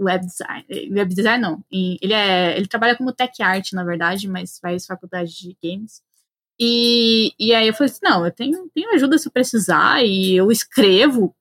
web 0.00 0.24
design. 0.24 0.64
Web 0.90 1.14
design 1.14 1.42
não. 1.42 1.64
ele, 1.70 2.12
é, 2.12 2.56
ele 2.56 2.66
trabalha 2.66 2.96
como 2.96 3.12
tech 3.12 3.42
art, 3.42 3.72
na 3.72 3.84
verdade, 3.84 4.28
mas 4.28 4.58
faz 4.58 4.86
faculdade 4.86 5.32
de 5.36 5.56
games. 5.62 6.02
E, 6.60 7.32
e 7.38 7.54
aí 7.54 7.68
eu 7.68 7.74
falei 7.74 7.90
assim, 7.90 8.00
não, 8.02 8.24
eu 8.24 8.32
tenho, 8.32 8.68
tenho 8.74 8.92
ajuda 8.92 9.16
se 9.16 9.28
eu 9.28 9.32
precisar, 9.32 10.04
e 10.04 10.34
eu 10.34 10.50
escrevo, 10.50 11.34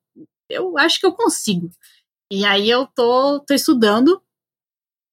eu 0.49 0.77
acho 0.77 0.99
que 0.99 1.05
eu 1.05 1.13
consigo. 1.13 1.69
E 2.31 2.45
aí 2.45 2.69
eu 2.69 2.87
tô, 2.87 3.39
tô 3.39 3.53
estudando 3.53 4.21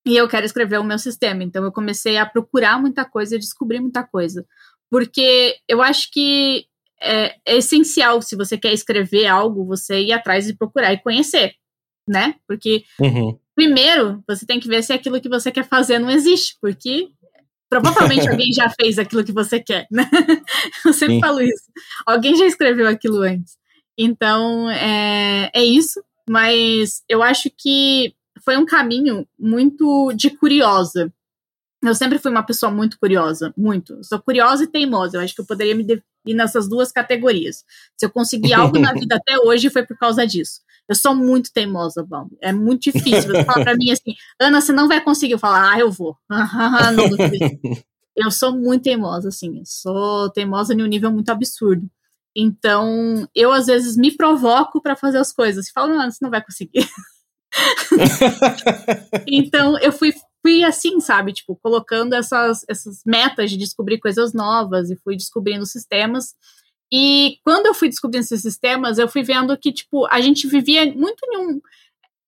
e 0.06 0.16
eu 0.16 0.28
quero 0.28 0.44
escrever 0.44 0.78
o 0.78 0.84
meu 0.84 0.98
sistema. 0.98 1.42
Então 1.42 1.64
eu 1.64 1.72
comecei 1.72 2.16
a 2.18 2.26
procurar 2.26 2.80
muita 2.80 3.04
coisa 3.04 3.36
e 3.36 3.38
descobrir 3.38 3.80
muita 3.80 4.02
coisa. 4.04 4.46
Porque 4.90 5.56
eu 5.68 5.80
acho 5.82 6.10
que 6.10 6.66
é, 7.00 7.36
é, 7.46 7.56
essencial, 7.56 8.20
se 8.22 8.36
você 8.36 8.58
quer 8.58 8.72
escrever 8.72 9.26
algo, 9.26 9.66
você 9.66 10.00
ir 10.00 10.12
atrás 10.12 10.48
e 10.48 10.56
procurar 10.56 10.92
e 10.92 11.02
conhecer, 11.02 11.54
né? 12.06 12.34
Porque, 12.46 12.84
uhum. 13.00 13.38
primeiro, 13.54 14.22
você 14.26 14.46
tem 14.46 14.60
que 14.60 14.68
ver 14.68 14.82
se 14.82 14.92
aquilo 14.92 15.20
que 15.20 15.28
você 15.28 15.50
quer 15.50 15.66
fazer 15.66 15.98
não 15.98 16.10
existe, 16.10 16.56
porque 16.60 17.08
provavelmente 17.68 18.28
alguém 18.28 18.52
já 18.52 18.70
fez 18.70 18.98
aquilo 18.98 19.24
que 19.24 19.32
você 19.32 19.60
quer, 19.60 19.86
né? 19.90 20.08
Eu 20.84 20.92
sempre 20.92 21.16
Sim. 21.16 21.20
falo 21.20 21.40
isso. 21.40 21.64
Alguém 22.06 22.36
já 22.36 22.46
escreveu 22.46 22.86
aquilo 22.88 23.22
antes. 23.22 23.56
Então, 23.96 24.68
é, 24.70 25.50
é 25.54 25.64
isso, 25.64 26.02
mas 26.28 27.02
eu 27.08 27.22
acho 27.22 27.48
que 27.56 28.14
foi 28.44 28.56
um 28.56 28.66
caminho 28.66 29.26
muito 29.38 30.12
de 30.14 30.30
curiosa. 30.30 31.12
Eu 31.82 31.94
sempre 31.94 32.18
fui 32.18 32.30
uma 32.30 32.42
pessoa 32.42 32.72
muito 32.72 32.98
curiosa, 32.98 33.52
muito. 33.56 34.02
sou 34.02 34.18
curiosa 34.18 34.64
e 34.64 34.66
teimosa. 34.66 35.16
Eu 35.16 35.20
acho 35.20 35.34
que 35.34 35.40
eu 35.40 35.46
poderia 35.46 35.74
me 35.74 35.84
definir 35.84 36.34
nessas 36.34 36.68
duas 36.68 36.90
categorias. 36.90 37.64
Se 37.96 38.06
eu 38.06 38.10
consegui 38.10 38.52
algo 38.54 38.78
na 38.78 38.92
vida 38.94 39.16
até 39.16 39.38
hoje, 39.38 39.70
foi 39.70 39.84
por 39.86 39.96
causa 39.96 40.26
disso. 40.26 40.60
Eu 40.88 40.94
sou 40.94 41.14
muito 41.14 41.52
teimosa, 41.52 42.04
Bom. 42.04 42.28
É 42.40 42.52
muito 42.52 42.92
difícil. 42.92 43.30
Você 43.30 43.44
fala 43.44 43.64
pra 43.64 43.76
mim 43.76 43.90
assim, 43.90 44.14
Ana, 44.40 44.60
você 44.60 44.72
não 44.72 44.86
vai 44.86 45.00
conseguir. 45.02 45.32
Eu 45.32 45.38
falo, 45.38 45.56
ah, 45.56 45.78
eu 45.78 45.90
vou. 45.90 46.16
não, 46.28 47.08
eu 48.16 48.30
sou 48.30 48.52
muito 48.52 48.82
teimosa, 48.82 49.28
assim. 49.28 49.58
Eu 49.58 49.64
sou 49.64 50.30
teimosa 50.30 50.74
em 50.74 50.82
um 50.82 50.86
nível 50.86 51.10
muito 51.10 51.30
absurdo. 51.30 51.88
Então, 52.36 53.28
eu 53.34 53.52
às 53.52 53.66
vezes 53.66 53.96
me 53.96 54.10
provoco 54.10 54.80
para 54.82 54.96
fazer 54.96 55.18
as 55.18 55.32
coisas. 55.32 55.70
Falo, 55.70 55.94
não, 55.94 56.10
você 56.10 56.18
não 56.20 56.30
vai 56.30 56.44
conseguir. 56.44 56.88
então, 59.26 59.78
eu 59.78 59.92
fui 59.92 60.12
fui 60.44 60.62
assim, 60.62 61.00
sabe? 61.00 61.32
Tipo, 61.32 61.56
colocando 61.56 62.12
essas, 62.12 62.66
essas 62.68 63.02
metas 63.06 63.50
de 63.50 63.56
descobrir 63.56 63.98
coisas 63.98 64.34
novas 64.34 64.90
e 64.90 64.96
fui 64.96 65.16
descobrindo 65.16 65.64
sistemas. 65.64 66.34
E 66.92 67.38
quando 67.44 67.66
eu 67.66 67.74
fui 67.74 67.88
descobrindo 67.88 68.24
esses 68.24 68.42
sistemas, 68.42 68.98
eu 68.98 69.08
fui 69.08 69.22
vendo 69.22 69.56
que, 69.56 69.72
tipo, 69.72 70.06
a 70.06 70.20
gente 70.20 70.46
vivia 70.46 70.84
muito 70.94 71.18
em 71.24 71.36
um. 71.38 71.60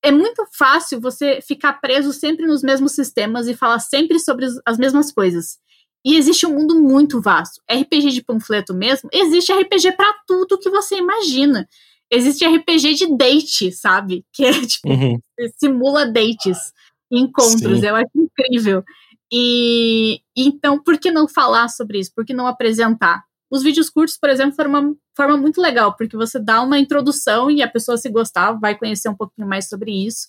É 0.03 0.11
muito 0.11 0.45
fácil 0.53 1.01
você 1.01 1.41
ficar 1.41 1.73
preso 1.73 2.13
sempre 2.13 2.45
nos 2.45 2.61
mesmos 2.61 2.91
sistemas 2.91 3.47
e 3.47 3.55
falar 3.55 3.79
sempre 3.79 4.19
sobre 4.19 4.45
as 4.65 4.77
mesmas 4.77 5.11
coisas. 5.11 5.57
E 6.05 6.15
existe 6.15 6.45
um 6.45 6.53
mundo 6.53 6.79
muito 6.79 7.21
vasto. 7.21 7.61
RPG 7.69 8.11
de 8.11 8.23
panfleto 8.23 8.73
mesmo, 8.73 9.09
existe 9.11 9.51
RPG 9.51 9.93
para 9.93 10.13
tudo 10.25 10.59
que 10.59 10.69
você 10.69 10.97
imagina. 10.97 11.67
Existe 12.09 12.45
RPG 12.45 12.93
de 12.93 13.17
date, 13.17 13.71
sabe? 13.71 14.25
Que 14.31 14.45
é 14.45 14.65
tipo, 14.65 14.89
uhum. 14.89 15.19
simula 15.59 16.05
dates 16.05 16.71
encontros. 17.11 17.79
Sim. 17.79 17.87
Eu 17.87 17.95
acho 17.95 18.11
incrível. 18.15 18.83
E 19.31 20.21
então, 20.35 20.81
por 20.81 20.97
que 20.97 21.11
não 21.11 21.27
falar 21.27 21.67
sobre 21.67 21.99
isso? 21.99 22.13
Por 22.15 22.25
que 22.25 22.33
não 22.33 22.47
apresentar? 22.47 23.26
Os 23.49 23.63
vídeos 23.63 23.89
curtos, 23.89 24.17
por 24.17 24.29
exemplo, 24.29 24.55
foram 24.55 24.69
uma 24.69 24.95
forma 25.15 25.37
muito 25.37 25.61
legal, 25.61 25.95
porque 25.95 26.17
você 26.17 26.39
dá 26.39 26.61
uma 26.61 26.77
introdução 26.77 27.49
e 27.49 27.61
a 27.61 27.69
pessoa, 27.69 27.97
se 27.97 28.09
gostar, 28.09 28.53
vai 28.53 28.77
conhecer 28.77 29.07
um 29.09 29.15
pouquinho 29.15 29.47
mais 29.47 29.69
sobre 29.69 29.91
isso. 29.91 30.27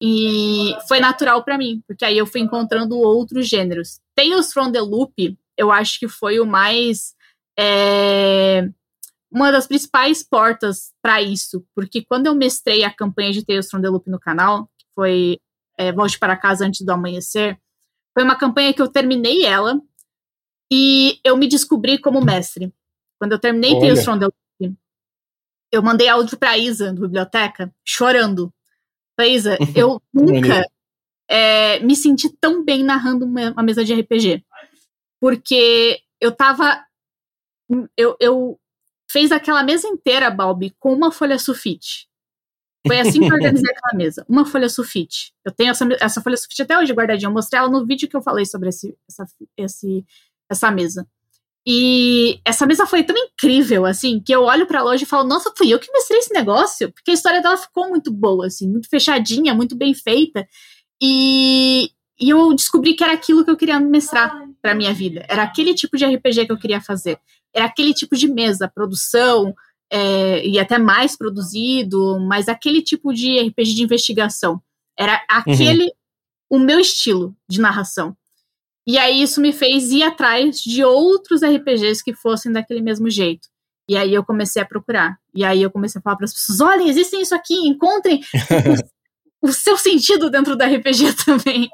E 0.00 0.76
foi 0.88 1.00
natural 1.00 1.42
para 1.44 1.58
mim, 1.58 1.82
porque 1.86 2.04
aí 2.04 2.18
eu 2.18 2.26
fui 2.26 2.40
encontrando 2.40 2.98
outros 2.98 3.48
gêneros. 3.48 4.00
Tales 4.14 4.52
from 4.52 4.70
the 4.70 4.80
Loop, 4.80 5.36
eu 5.56 5.72
acho 5.72 5.98
que 5.98 6.08
foi 6.08 6.38
o 6.40 6.46
mais. 6.46 7.14
É, 7.58 8.68
uma 9.30 9.50
das 9.50 9.66
principais 9.66 10.22
portas 10.22 10.92
para 11.02 11.20
isso, 11.20 11.64
porque 11.74 12.02
quando 12.02 12.26
eu 12.26 12.34
mestrei 12.34 12.84
a 12.84 12.94
campanha 12.94 13.32
de 13.32 13.44
Tales 13.44 13.68
from 13.68 13.80
the 13.80 13.88
Loop 13.88 14.08
no 14.08 14.18
canal, 14.18 14.70
que 14.78 14.86
foi 14.94 15.40
é, 15.76 15.92
Volte 15.92 16.18
para 16.18 16.36
Casa 16.36 16.64
Antes 16.64 16.84
do 16.84 16.90
Amanhecer, 16.90 17.58
foi 18.14 18.24
uma 18.24 18.36
campanha 18.36 18.72
que 18.72 18.80
eu 18.80 18.88
terminei 18.88 19.44
ela 19.44 19.80
e 20.70 21.20
eu 21.24 21.36
me 21.36 21.48
descobri 21.48 21.98
como 21.98 22.24
mestre. 22.24 22.72
Quando 23.18 23.32
eu 23.32 23.38
terminei 23.38 23.72
Olha. 23.72 23.80
Tales 23.80 24.04
from 24.04 24.18
the 24.18 24.26
Loop, 24.26 24.76
eu 25.70 25.82
mandei 25.82 26.08
áudio 26.08 26.38
para 26.38 26.56
Isa, 26.56 26.92
do 26.92 27.02
biblioteca, 27.02 27.72
chorando. 27.84 28.52
Falei, 29.16 29.34
Isa, 29.34 29.58
eu 29.76 30.00
nunca 30.12 30.64
é, 31.28 31.78
me 31.80 31.94
senti 31.94 32.28
tão 32.40 32.64
bem 32.64 32.82
narrando 32.82 33.24
uma, 33.24 33.50
uma, 33.50 33.62
mesa 33.62 33.84
de 33.84 33.94
RPG. 33.94 34.44
Porque 35.20 36.00
eu 36.20 36.32
tava. 36.32 36.84
Eu, 37.96 38.16
eu 38.18 38.58
fez 39.10 39.30
aquela 39.30 39.62
mesa 39.62 39.86
inteira, 39.88 40.30
Balbi, 40.30 40.74
com 40.78 40.92
uma 40.92 41.12
folha 41.12 41.38
sulfite. 41.38 42.08
Foi 42.86 43.00
assim 43.00 43.20
que 43.20 43.26
eu 43.26 43.34
organizei 43.34 43.68
aquela 43.70 43.96
mesa. 43.96 44.24
Uma 44.28 44.46
folha 44.46 44.68
sulfite. 44.68 45.34
Eu 45.44 45.52
tenho 45.52 45.70
essa, 45.70 45.86
essa 46.00 46.22
folha 46.22 46.36
sulfite 46.36 46.62
até 46.62 46.78
hoje 46.78 46.92
guardadinha. 46.92 47.28
Eu 47.28 47.32
mostrei 47.32 47.58
ela 47.58 47.68
no 47.68 47.84
vídeo 47.84 48.08
que 48.08 48.16
eu 48.16 48.22
falei 48.22 48.46
sobre 48.46 48.70
esse, 48.70 48.96
essa, 49.06 49.26
esse, 49.56 50.06
essa 50.50 50.70
mesa. 50.70 51.06
E 51.66 52.40
essa 52.44 52.64
mesa 52.64 52.86
foi 52.86 53.02
tão 53.02 53.14
incrível, 53.16 53.84
assim, 53.84 54.20
que 54.20 54.34
eu 54.34 54.44
olho 54.44 54.66
pra 54.66 54.82
loja 54.82 55.04
e 55.04 55.06
falo, 55.06 55.28
nossa, 55.28 55.52
fui 55.56 55.72
eu 55.72 55.78
que 55.78 55.92
mestrei 55.92 56.18
esse 56.18 56.32
negócio. 56.32 56.90
Porque 56.92 57.10
a 57.10 57.14
história 57.14 57.42
dela 57.42 57.58
ficou 57.58 57.88
muito 57.90 58.10
boa, 58.10 58.46
assim, 58.46 58.66
muito 58.66 58.88
fechadinha, 58.88 59.54
muito 59.54 59.76
bem 59.76 59.92
feita. 59.92 60.46
E, 61.02 61.90
e 62.18 62.30
eu 62.30 62.54
descobri 62.54 62.94
que 62.94 63.04
era 63.04 63.12
aquilo 63.12 63.44
que 63.44 63.50
eu 63.50 63.56
queria 63.56 63.78
mestrar 63.78 64.34
pra 64.62 64.74
minha 64.74 64.94
vida. 64.94 65.26
Era 65.28 65.42
aquele 65.42 65.74
tipo 65.74 65.96
de 65.98 66.06
RPG 66.06 66.46
que 66.46 66.52
eu 66.52 66.58
queria 66.58 66.80
fazer. 66.80 67.18
Era 67.54 67.66
aquele 67.66 67.92
tipo 67.92 68.16
de 68.16 68.28
mesa, 68.28 68.66
produção, 68.66 69.54
é, 69.90 70.46
e 70.46 70.58
até 70.58 70.78
mais 70.78 71.16
produzido, 71.16 72.18
mas 72.20 72.48
aquele 72.48 72.82
tipo 72.82 73.12
de 73.12 73.40
RPG 73.40 73.74
de 73.74 73.82
investigação. 73.82 74.62
Era 74.98 75.22
aquele 75.28 75.84
uhum. 75.84 75.90
o 76.50 76.58
meu 76.58 76.80
estilo 76.80 77.36
de 77.48 77.60
narração. 77.60 78.16
E 78.88 78.96
aí 78.96 79.20
isso 79.20 79.38
me 79.38 79.52
fez 79.52 79.90
ir 79.90 80.02
atrás 80.02 80.58
de 80.62 80.82
outros 80.82 81.42
RPGs 81.42 82.02
que 82.02 82.14
fossem 82.14 82.50
daquele 82.50 82.80
mesmo 82.80 83.10
jeito. 83.10 83.46
E 83.86 83.98
aí 83.98 84.14
eu 84.14 84.24
comecei 84.24 84.62
a 84.62 84.64
procurar. 84.64 85.18
E 85.34 85.44
aí 85.44 85.60
eu 85.60 85.70
comecei 85.70 85.98
a 85.98 86.02
falar 86.02 86.16
para 86.16 86.24
as 86.24 86.32
pessoas: 86.32 86.62
olhem, 86.62 86.88
existem 86.88 87.20
isso 87.20 87.34
aqui, 87.34 87.54
encontrem 87.68 88.22
o, 89.42 89.48
o, 89.48 89.52
seu 89.52 89.76
sentido 89.76 90.30
dentro 90.30 90.56
do 90.56 90.64
RPG 90.64 91.16
também. 91.22 91.68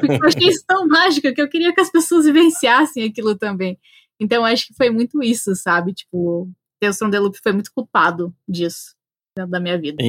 Porque 0.00 0.12
eu 0.12 0.26
achei 0.26 0.48
isso 0.48 0.64
tão 0.66 0.88
mágico 0.88 1.32
que 1.32 1.40
eu 1.40 1.48
queria 1.48 1.72
que 1.72 1.80
as 1.80 1.90
pessoas 1.90 2.24
vivenciassem 2.24 3.04
aquilo 3.04 3.38
também. 3.38 3.78
Então 4.18 4.44
acho 4.44 4.66
que 4.66 4.74
foi 4.74 4.90
muito 4.90 5.22
isso, 5.22 5.54
sabe? 5.54 5.94
Tipo, 5.94 6.50
the 6.80 7.18
Loop 7.20 7.38
foi 7.40 7.52
muito 7.52 7.70
culpado 7.72 8.34
disso 8.48 8.96
dentro 9.36 9.52
da 9.52 9.60
minha 9.60 9.78
vida. 9.78 10.02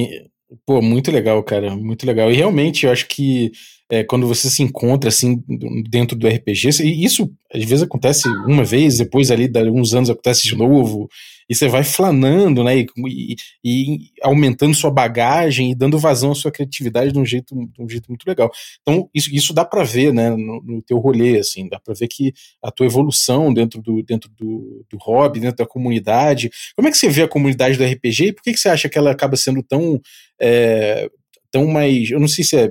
Pô, 0.66 0.82
muito 0.82 1.12
legal, 1.12 1.40
cara, 1.44 1.76
muito 1.76 2.04
legal. 2.04 2.32
E 2.32 2.34
realmente, 2.34 2.84
eu 2.84 2.90
acho 2.90 3.06
que 3.06 3.52
é, 3.90 4.04
quando 4.04 4.26
você 4.26 4.50
se 4.50 4.62
encontra 4.62 5.08
assim 5.08 5.42
dentro 5.88 6.16
do 6.16 6.28
RPG, 6.28 6.82
e 6.82 7.04
isso 7.04 7.30
às 7.52 7.64
vezes 7.64 7.82
acontece 7.82 8.28
uma 8.46 8.62
vez, 8.62 8.98
depois 8.98 9.30
ali 9.30 9.48
de 9.48 9.58
alguns 9.58 9.94
anos 9.94 10.10
acontece 10.10 10.42
de 10.42 10.54
novo, 10.54 11.08
e 11.48 11.54
você 11.54 11.66
vai 11.66 11.82
flanando, 11.82 12.62
né, 12.62 12.80
e, 12.80 12.86
e, 13.06 13.36
e, 13.64 13.98
aumentando 14.22 14.74
sua 14.74 14.90
bagagem 14.90 15.70
e 15.70 15.74
dando 15.74 15.98
vazão 15.98 16.32
à 16.32 16.34
sua 16.34 16.50
criatividade 16.50 17.10
de 17.10 17.18
um 17.18 17.24
jeito, 17.24 17.54
de 17.54 17.82
um 17.82 17.88
jeito 17.88 18.08
muito 18.08 18.26
legal. 18.26 18.50
Então 18.82 19.08
isso, 19.14 19.34
isso 19.34 19.54
dá 19.54 19.64
para 19.64 19.82
ver, 19.82 20.12
né, 20.12 20.28
no, 20.28 20.62
no, 20.62 20.82
teu 20.82 20.98
rolê, 20.98 21.38
assim, 21.38 21.66
dá 21.66 21.80
para 21.80 21.94
ver 21.94 22.08
que 22.08 22.34
a 22.62 22.70
tua 22.70 22.84
evolução 22.84 23.52
dentro 23.54 23.80
do 23.80 24.02
dentro 24.02 24.30
do, 24.36 24.84
do 24.90 24.98
hobby, 24.98 25.40
dentro 25.40 25.56
da 25.56 25.66
comunidade. 25.66 26.50
Como 26.76 26.86
é 26.86 26.90
que 26.90 26.98
você 26.98 27.08
vê 27.08 27.22
a 27.22 27.28
comunidade 27.28 27.78
do 27.78 27.84
RPG 27.84 28.26
e 28.26 28.32
por 28.32 28.42
que, 28.42 28.52
que 28.52 28.58
você 28.58 28.68
acha 28.68 28.88
que 28.88 28.98
ela 28.98 29.10
acaba 29.10 29.36
sendo 29.36 29.62
tão 29.62 29.98
é, 30.38 31.08
tão 31.50 31.66
mais, 31.66 32.10
eu 32.10 32.20
não 32.20 32.28
sei 32.28 32.44
se 32.44 32.56
é 32.56 32.70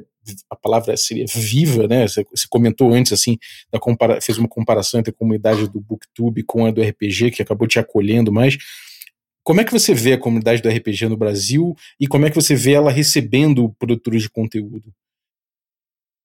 a 0.50 0.56
palavra 0.56 0.96
seria 0.98 1.26
viva, 1.28 1.88
né? 1.88 2.08
Você, 2.08 2.26
comentou 2.50 2.94
antes, 2.94 3.14
assim, 3.14 3.38
compara 3.80 4.20
fez 4.22 4.38
uma 4.38 4.48
comparação 4.48 5.00
entre 5.00 5.12
a 5.12 5.18
comunidade 5.18 5.68
do 5.70 5.80
Booktube 5.80 6.44
com 6.44 6.66
a 6.66 6.72
do 6.72 6.82
RPG, 6.82 7.32
que 7.32 7.42
acabou 7.42 7.68
te 7.68 7.80
acolhendo 7.80 8.32
mais. 8.32 8.58
Como 9.44 9.62
é 9.62 9.64
que 9.64 9.72
você 9.72 9.94
vê 9.94 10.14
a 10.14 10.20
comunidade 10.20 10.62
do 10.62 10.70
RPG 10.70 11.08
no 11.08 11.16
Brasil 11.16 11.76
e 12.00 12.08
como 12.08 12.26
é 12.26 12.30
que 12.30 12.36
você 12.36 12.54
vê 12.54 12.74
ela 12.74 12.92
recebendo 12.92 13.74
produtores 13.80 14.24
de 14.24 14.30
conteúdo? 14.30 14.94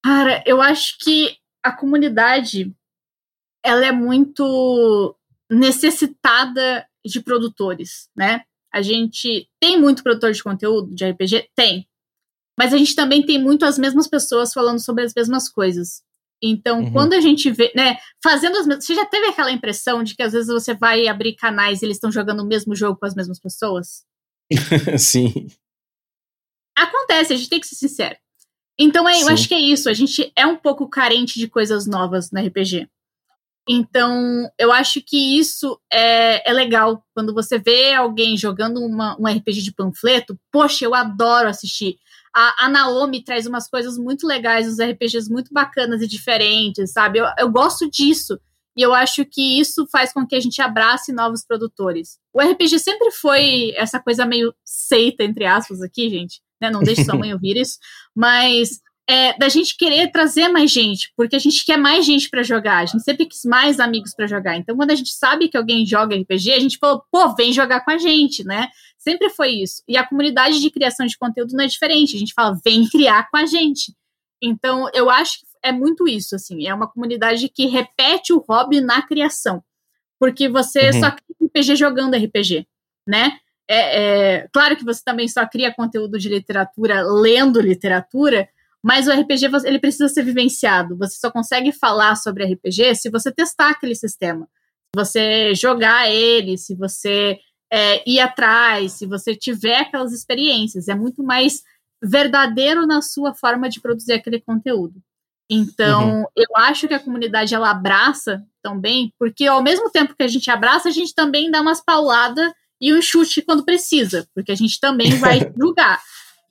Cara, 0.04 0.42
eu 0.44 0.60
acho 0.60 0.98
que 0.98 1.36
a 1.62 1.70
comunidade 1.70 2.74
ela 3.64 3.86
é 3.86 3.92
muito 3.92 5.16
necessitada 5.48 6.84
de 7.04 7.20
produtores, 7.20 8.08
né? 8.16 8.42
A 8.72 8.82
gente 8.82 9.48
tem 9.60 9.78
muito 9.78 10.02
produtor 10.02 10.32
de 10.32 10.42
conteúdo 10.42 10.94
de 10.94 11.04
RPG? 11.04 11.50
Tem. 11.54 11.86
Mas 12.58 12.72
a 12.72 12.76
gente 12.76 12.94
também 12.94 13.24
tem 13.24 13.42
muito 13.42 13.64
as 13.64 13.78
mesmas 13.78 14.08
pessoas 14.08 14.52
falando 14.52 14.78
sobre 14.78 15.04
as 15.04 15.14
mesmas 15.14 15.48
coisas. 15.48 16.02
Então, 16.42 16.80
uhum. 16.80 16.92
quando 16.92 17.12
a 17.12 17.20
gente 17.20 17.50
vê, 17.50 17.72
né, 17.74 17.98
fazendo 18.22 18.58
as 18.58 18.66
mesmas. 18.66 18.84
Você 18.84 18.94
já 18.94 19.06
teve 19.06 19.28
aquela 19.28 19.52
impressão 19.52 20.02
de 20.02 20.16
que 20.16 20.22
às 20.22 20.32
vezes 20.32 20.48
você 20.48 20.74
vai 20.74 21.06
abrir 21.06 21.36
canais 21.36 21.80
e 21.80 21.86
eles 21.86 21.96
estão 21.96 22.10
jogando 22.10 22.40
o 22.40 22.46
mesmo 22.46 22.74
jogo 22.74 22.98
com 22.98 23.06
as 23.06 23.14
mesmas 23.14 23.38
pessoas? 23.38 24.04
Sim. 24.98 25.46
Acontece, 26.76 27.32
a 27.32 27.36
gente 27.36 27.48
tem 27.48 27.60
que 27.60 27.66
ser 27.66 27.76
sincero. 27.76 28.16
Então 28.78 29.08
é, 29.08 29.22
eu 29.22 29.28
acho 29.28 29.46
que 29.46 29.54
é 29.54 29.60
isso, 29.60 29.88
a 29.88 29.92
gente 29.92 30.32
é 30.34 30.46
um 30.46 30.56
pouco 30.56 30.88
carente 30.88 31.38
de 31.38 31.46
coisas 31.46 31.86
novas 31.86 32.32
no 32.32 32.40
RPG. 32.44 32.88
Então, 33.68 34.50
eu 34.58 34.72
acho 34.72 35.00
que 35.00 35.38
isso 35.38 35.80
é, 35.92 36.50
é 36.50 36.52
legal. 36.52 37.04
Quando 37.14 37.32
você 37.32 37.58
vê 37.58 37.92
alguém 37.92 38.36
jogando 38.36 38.80
uma, 38.80 39.16
um 39.20 39.26
RPG 39.26 39.62
de 39.62 39.72
panfleto, 39.72 40.36
poxa, 40.50 40.84
eu 40.84 40.94
adoro 40.94 41.48
assistir. 41.48 41.96
A, 42.34 42.66
a 42.66 42.68
Naomi 42.68 43.22
traz 43.22 43.46
umas 43.46 43.68
coisas 43.68 43.98
muito 43.98 44.26
legais, 44.26 44.66
uns 44.66 44.80
RPGs 44.80 45.30
muito 45.30 45.52
bacanas 45.52 46.00
e 46.00 46.06
diferentes, 46.06 46.92
sabe? 46.92 47.18
Eu, 47.18 47.26
eu 47.38 47.50
gosto 47.50 47.90
disso. 47.90 48.38
E 48.76 48.80
eu 48.80 48.94
acho 48.94 49.24
que 49.26 49.60
isso 49.60 49.86
faz 49.92 50.12
com 50.12 50.26
que 50.26 50.34
a 50.34 50.40
gente 50.40 50.60
abrace 50.62 51.12
novos 51.12 51.44
produtores. 51.44 52.18
O 52.32 52.40
RPG 52.40 52.78
sempre 52.78 53.10
foi 53.10 53.74
essa 53.76 54.00
coisa 54.00 54.24
meio 54.24 54.54
seita, 54.64 55.24
entre 55.24 55.44
aspas, 55.44 55.82
aqui, 55.82 56.08
gente. 56.08 56.40
Né? 56.60 56.70
Não 56.70 56.80
deixe 56.80 57.04
sua 57.04 57.14
mãe 57.14 57.32
ouvir 57.34 57.56
isso. 57.58 57.78
Mas 58.14 58.80
é, 59.08 59.36
da 59.36 59.48
gente 59.48 59.76
querer 59.76 60.10
trazer 60.10 60.48
mais 60.48 60.70
gente, 60.70 61.12
porque 61.16 61.34
a 61.34 61.38
gente 61.38 61.64
quer 61.64 61.76
mais 61.76 62.06
gente 62.06 62.30
para 62.30 62.42
jogar, 62.42 62.78
a 62.78 62.86
gente 62.86 63.02
sempre 63.02 63.26
quis 63.26 63.44
mais 63.44 63.80
amigos 63.80 64.14
para 64.14 64.26
jogar. 64.26 64.56
Então, 64.56 64.76
quando 64.76 64.90
a 64.90 64.94
gente 64.94 65.12
sabe 65.12 65.48
que 65.48 65.56
alguém 65.56 65.84
joga 65.84 66.16
RPG, 66.16 66.52
a 66.52 66.60
gente 66.60 66.78
falou, 66.78 67.02
pô, 67.10 67.34
vem 67.34 67.52
jogar 67.52 67.84
com 67.84 67.90
a 67.90 67.98
gente, 67.98 68.44
né? 68.44 68.68
Sempre 68.96 69.28
foi 69.30 69.50
isso. 69.50 69.82
E 69.88 69.96
a 69.96 70.06
comunidade 70.06 70.60
de 70.60 70.70
criação 70.70 71.06
de 71.06 71.18
conteúdo 71.18 71.52
não 71.54 71.64
é 71.64 71.66
diferente, 71.66 72.16
a 72.16 72.18
gente 72.18 72.32
fala, 72.32 72.58
vem 72.64 72.88
criar 72.88 73.28
com 73.30 73.36
a 73.36 73.46
gente. 73.46 73.92
Então, 74.40 74.88
eu 74.94 75.10
acho 75.10 75.40
que 75.40 75.46
é 75.62 75.72
muito 75.72 76.08
isso, 76.08 76.34
assim, 76.34 76.66
é 76.66 76.74
uma 76.74 76.90
comunidade 76.90 77.48
que 77.48 77.66
repete 77.66 78.32
o 78.32 78.44
hobby 78.48 78.80
na 78.80 79.02
criação. 79.02 79.62
Porque 80.18 80.48
você 80.48 80.90
uhum. 80.90 81.00
só 81.00 81.10
cria 81.10 81.48
RPG 81.48 81.76
jogando 81.76 82.16
RPG, 82.16 82.66
né? 83.06 83.38
É, 83.68 83.76
é, 84.38 84.48
claro 84.52 84.76
que 84.76 84.84
você 84.84 85.02
também 85.04 85.28
só 85.28 85.46
cria 85.46 85.72
conteúdo 85.72 86.18
de 86.18 86.28
literatura 86.28 87.02
lendo 87.02 87.60
literatura, 87.60 88.48
mas 88.82 89.06
o 89.06 89.12
RPG 89.12 89.46
ele 89.64 89.78
precisa 89.78 90.08
ser 90.08 90.24
vivenciado. 90.24 90.96
Você 90.98 91.16
só 91.18 91.30
consegue 91.30 91.72
falar 91.72 92.16
sobre 92.16 92.44
RPG 92.44 92.96
se 92.96 93.10
você 93.10 93.30
testar 93.30 93.70
aquele 93.70 93.94
sistema. 93.94 94.48
Se 94.94 95.04
você 95.04 95.54
jogar 95.54 96.10
ele, 96.10 96.58
se 96.58 96.74
você 96.74 97.38
é, 97.72 98.02
ir 98.08 98.20
atrás, 98.20 98.92
se 98.92 99.06
você 99.06 99.34
tiver 99.34 99.78
aquelas 99.78 100.12
experiências. 100.12 100.88
É 100.88 100.94
muito 100.94 101.22
mais 101.22 101.62
verdadeiro 102.02 102.86
na 102.86 103.00
sua 103.00 103.32
forma 103.32 103.68
de 103.68 103.80
produzir 103.80 104.12
aquele 104.14 104.40
conteúdo. 104.40 105.00
Então, 105.48 106.20
uhum. 106.20 106.24
eu 106.36 106.56
acho 106.56 106.88
que 106.88 106.94
a 106.94 107.00
comunidade 107.00 107.54
ela 107.54 107.70
abraça 107.70 108.42
também, 108.62 109.12
porque 109.18 109.46
ao 109.46 109.62
mesmo 109.62 109.90
tempo 109.90 110.14
que 110.14 110.22
a 110.22 110.28
gente 110.28 110.50
abraça, 110.50 110.88
a 110.88 110.92
gente 110.92 111.14
também 111.14 111.50
dá 111.50 111.60
umas 111.60 111.82
pauladas 111.82 112.52
e 112.80 112.92
um 112.92 113.00
chute 113.00 113.42
quando 113.42 113.64
precisa, 113.64 114.26
porque 114.34 114.50
a 114.50 114.54
gente 114.54 114.80
também 114.80 115.16
vai 115.18 115.40
julgar. 115.56 116.00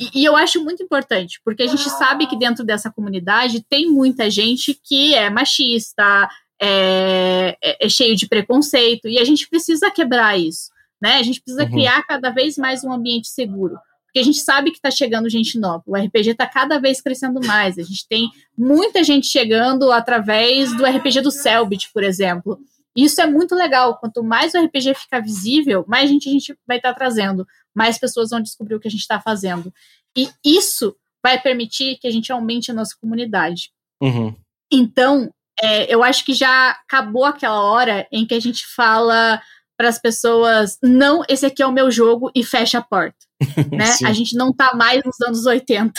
E, 0.01 0.21
e, 0.21 0.25
eu 0.25 0.35
acho 0.35 0.63
muito 0.63 0.81
importante, 0.81 1.39
porque 1.45 1.61
a 1.61 1.67
gente 1.67 1.87
sabe 1.91 2.25
que 2.25 2.35
dentro 2.35 2.65
dessa 2.65 2.89
comunidade 2.89 3.63
tem 3.69 3.87
muita 3.87 4.31
gente 4.31 4.73
que 4.73 5.13
é 5.13 5.29
machista, 5.29 6.27
é, 6.59 7.55
é, 7.63 7.85
é 7.85 7.89
cheio 7.89 8.15
de 8.15 8.27
preconceito, 8.27 9.07
e 9.07 9.19
a 9.19 9.23
gente 9.23 9.47
precisa 9.47 9.91
quebrar 9.91 10.39
isso. 10.39 10.71
Né? 10.99 11.17
A 11.17 11.23
gente 11.23 11.39
precisa 11.39 11.65
uhum. 11.65 11.69
criar 11.69 12.01
cada 12.07 12.31
vez 12.31 12.57
mais 12.57 12.83
um 12.83 12.91
ambiente 12.91 13.27
seguro. 13.27 13.77
Porque 14.05 14.19
a 14.19 14.23
gente 14.23 14.39
sabe 14.39 14.71
que 14.71 14.77
está 14.77 14.89
chegando 14.89 15.29
gente 15.29 15.57
nova. 15.57 15.83
O 15.85 15.95
RPG 15.95 16.31
está 16.31 16.45
cada 16.45 16.79
vez 16.79 16.99
crescendo 16.99 17.39
mais. 17.45 17.77
A 17.77 17.83
gente 17.83 18.07
tem 18.07 18.29
muita 18.57 19.03
gente 19.03 19.27
chegando 19.27 19.91
através 19.91 20.75
do 20.75 20.83
RPG 20.83 21.21
do 21.21 21.31
Selbit, 21.31 21.89
por 21.93 22.03
exemplo. 22.03 22.59
Isso 22.95 23.21
é 23.21 23.25
muito 23.25 23.55
legal. 23.55 23.97
Quanto 23.99 24.21
mais 24.21 24.53
o 24.53 24.61
RPG 24.61 24.95
ficar 24.95 25.21
visível, 25.21 25.85
mais 25.87 26.09
gente 26.09 26.27
a 26.27 26.31
gente 26.31 26.57
vai 26.67 26.77
estar 26.77 26.91
tá 26.91 26.99
trazendo 26.99 27.47
mais 27.75 27.97
pessoas 27.97 28.29
vão 28.29 28.41
descobrir 28.41 28.75
o 28.75 28.79
que 28.79 28.87
a 28.87 28.91
gente 28.91 29.01
está 29.01 29.19
fazendo. 29.19 29.73
E 30.15 30.29
isso 30.43 30.95
vai 31.23 31.39
permitir 31.39 31.97
que 31.99 32.07
a 32.07 32.11
gente 32.11 32.31
aumente 32.31 32.71
a 32.71 32.73
nossa 32.73 32.95
comunidade. 32.99 33.71
Uhum. 34.01 34.35
Então, 34.71 35.31
é, 35.61 35.93
eu 35.93 36.03
acho 36.03 36.25
que 36.25 36.33
já 36.33 36.71
acabou 36.71 37.25
aquela 37.25 37.61
hora 37.61 38.07
em 38.11 38.25
que 38.25 38.33
a 38.33 38.39
gente 38.39 38.65
fala 38.75 39.41
para 39.77 39.89
as 39.89 39.99
pessoas: 39.99 40.77
não, 40.81 41.23
esse 41.29 41.45
aqui 41.45 41.61
é 41.61 41.67
o 41.67 41.71
meu 41.71 41.91
jogo 41.91 42.31
e 42.35 42.43
fecha 42.43 42.79
a 42.79 42.83
porta. 42.83 43.17
né? 43.71 43.85
A 44.05 44.13
gente 44.13 44.35
não 44.35 44.49
está 44.49 44.75
mais 44.75 45.01
nos 45.03 45.19
anos 45.21 45.45
80. 45.45 45.93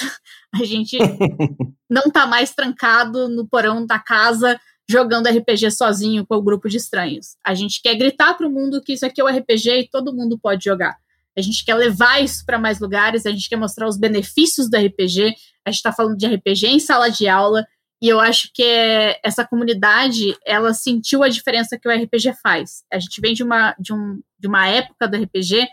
A 0.55 0.65
gente 0.65 0.99
não 1.89 2.03
está 2.03 2.27
mais 2.27 2.55
trancado 2.55 3.29
no 3.29 3.47
porão 3.47 3.85
da 3.87 3.99
casa 3.99 4.61
jogando 4.91 5.29
RPG 5.29 5.71
sozinho 5.71 6.27
com 6.27 6.35
o 6.35 6.43
grupo 6.43 6.69
de 6.69 6.77
estranhos. 6.77 7.37
A 7.45 7.55
gente 7.55 7.81
quer 7.81 7.95
gritar 7.95 8.35
para 8.35 8.47
o 8.47 8.51
mundo 8.51 8.83
que 8.83 8.93
isso 8.93 9.07
aqui 9.07 9.21
é 9.21 9.25
o 9.25 9.29
RPG 9.29 9.71
e 9.71 9.89
todo 9.89 10.15
mundo 10.15 10.39
pode 10.39 10.65
jogar 10.65 10.97
a 11.37 11.41
gente 11.41 11.65
quer 11.65 11.75
levar 11.75 12.23
isso 12.23 12.45
para 12.45 12.59
mais 12.59 12.81
lugares, 12.81 13.27
a 13.27 13.31
gente 13.31 13.49
quer 13.49 13.57
mostrar 13.57 13.89
os 13.89 13.99
benefícios 13.99 14.69
do 14.71 14.77
RPG, 14.77 15.35
a 15.67 15.71
gente 15.71 15.79
está 15.79 15.93
falando 15.93 16.17
de 16.17 16.27
RPG 16.27 16.67
em 16.67 16.79
sala 16.79 17.11
de 17.11 17.29
aula, 17.29 17.67
e 18.01 18.09
eu 18.09 18.19
acho 18.19 18.51
que 18.53 18.63
é, 18.63 19.21
essa 19.25 19.47
comunidade, 19.47 20.37
ela 20.45 20.75
sentiu 20.75 21.23
a 21.23 21.29
diferença 21.29 21.79
que 21.79 21.89
o 21.89 21.93
RPG 21.93 22.35
faz. 22.43 22.83
A 22.93 22.99
gente 22.99 23.21
vem 23.21 23.33
de 23.33 23.45
uma, 23.45 23.75
de, 23.79 23.93
um, 23.93 24.21
de 24.39 24.49
uma 24.49 24.67
época 24.67 25.07
do 25.07 25.17
RPG 25.17 25.69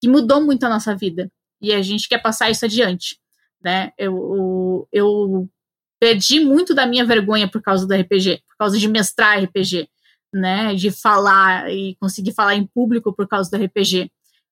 que 0.00 0.08
mudou 0.08 0.42
muito 0.42 0.64
a 0.64 0.68
nossa 0.68 0.94
vida, 0.94 1.30
e 1.60 1.72
a 1.72 1.82
gente 1.82 2.08
quer 2.08 2.18
passar 2.18 2.50
isso 2.50 2.64
adiante. 2.64 3.18
Né? 3.62 3.92
Eu, 3.98 4.88
eu, 4.92 5.48
perdi 6.00 6.40
muito 6.40 6.74
da 6.74 6.86
minha 6.86 7.04
vergonha 7.04 7.46
por 7.46 7.60
causa 7.60 7.86
do 7.86 7.94
RPG, 7.94 8.42
por 8.48 8.56
causa 8.58 8.78
de 8.78 8.88
mestrar 8.88 9.44
RPG, 9.44 9.86
né? 10.32 10.74
De 10.74 10.90
falar 10.90 11.70
e 11.70 11.94
conseguir 12.00 12.32
falar 12.32 12.54
em 12.54 12.66
público 12.66 13.14
por 13.14 13.28
causa 13.28 13.50
do 13.50 13.62
RPG. 13.62 14.10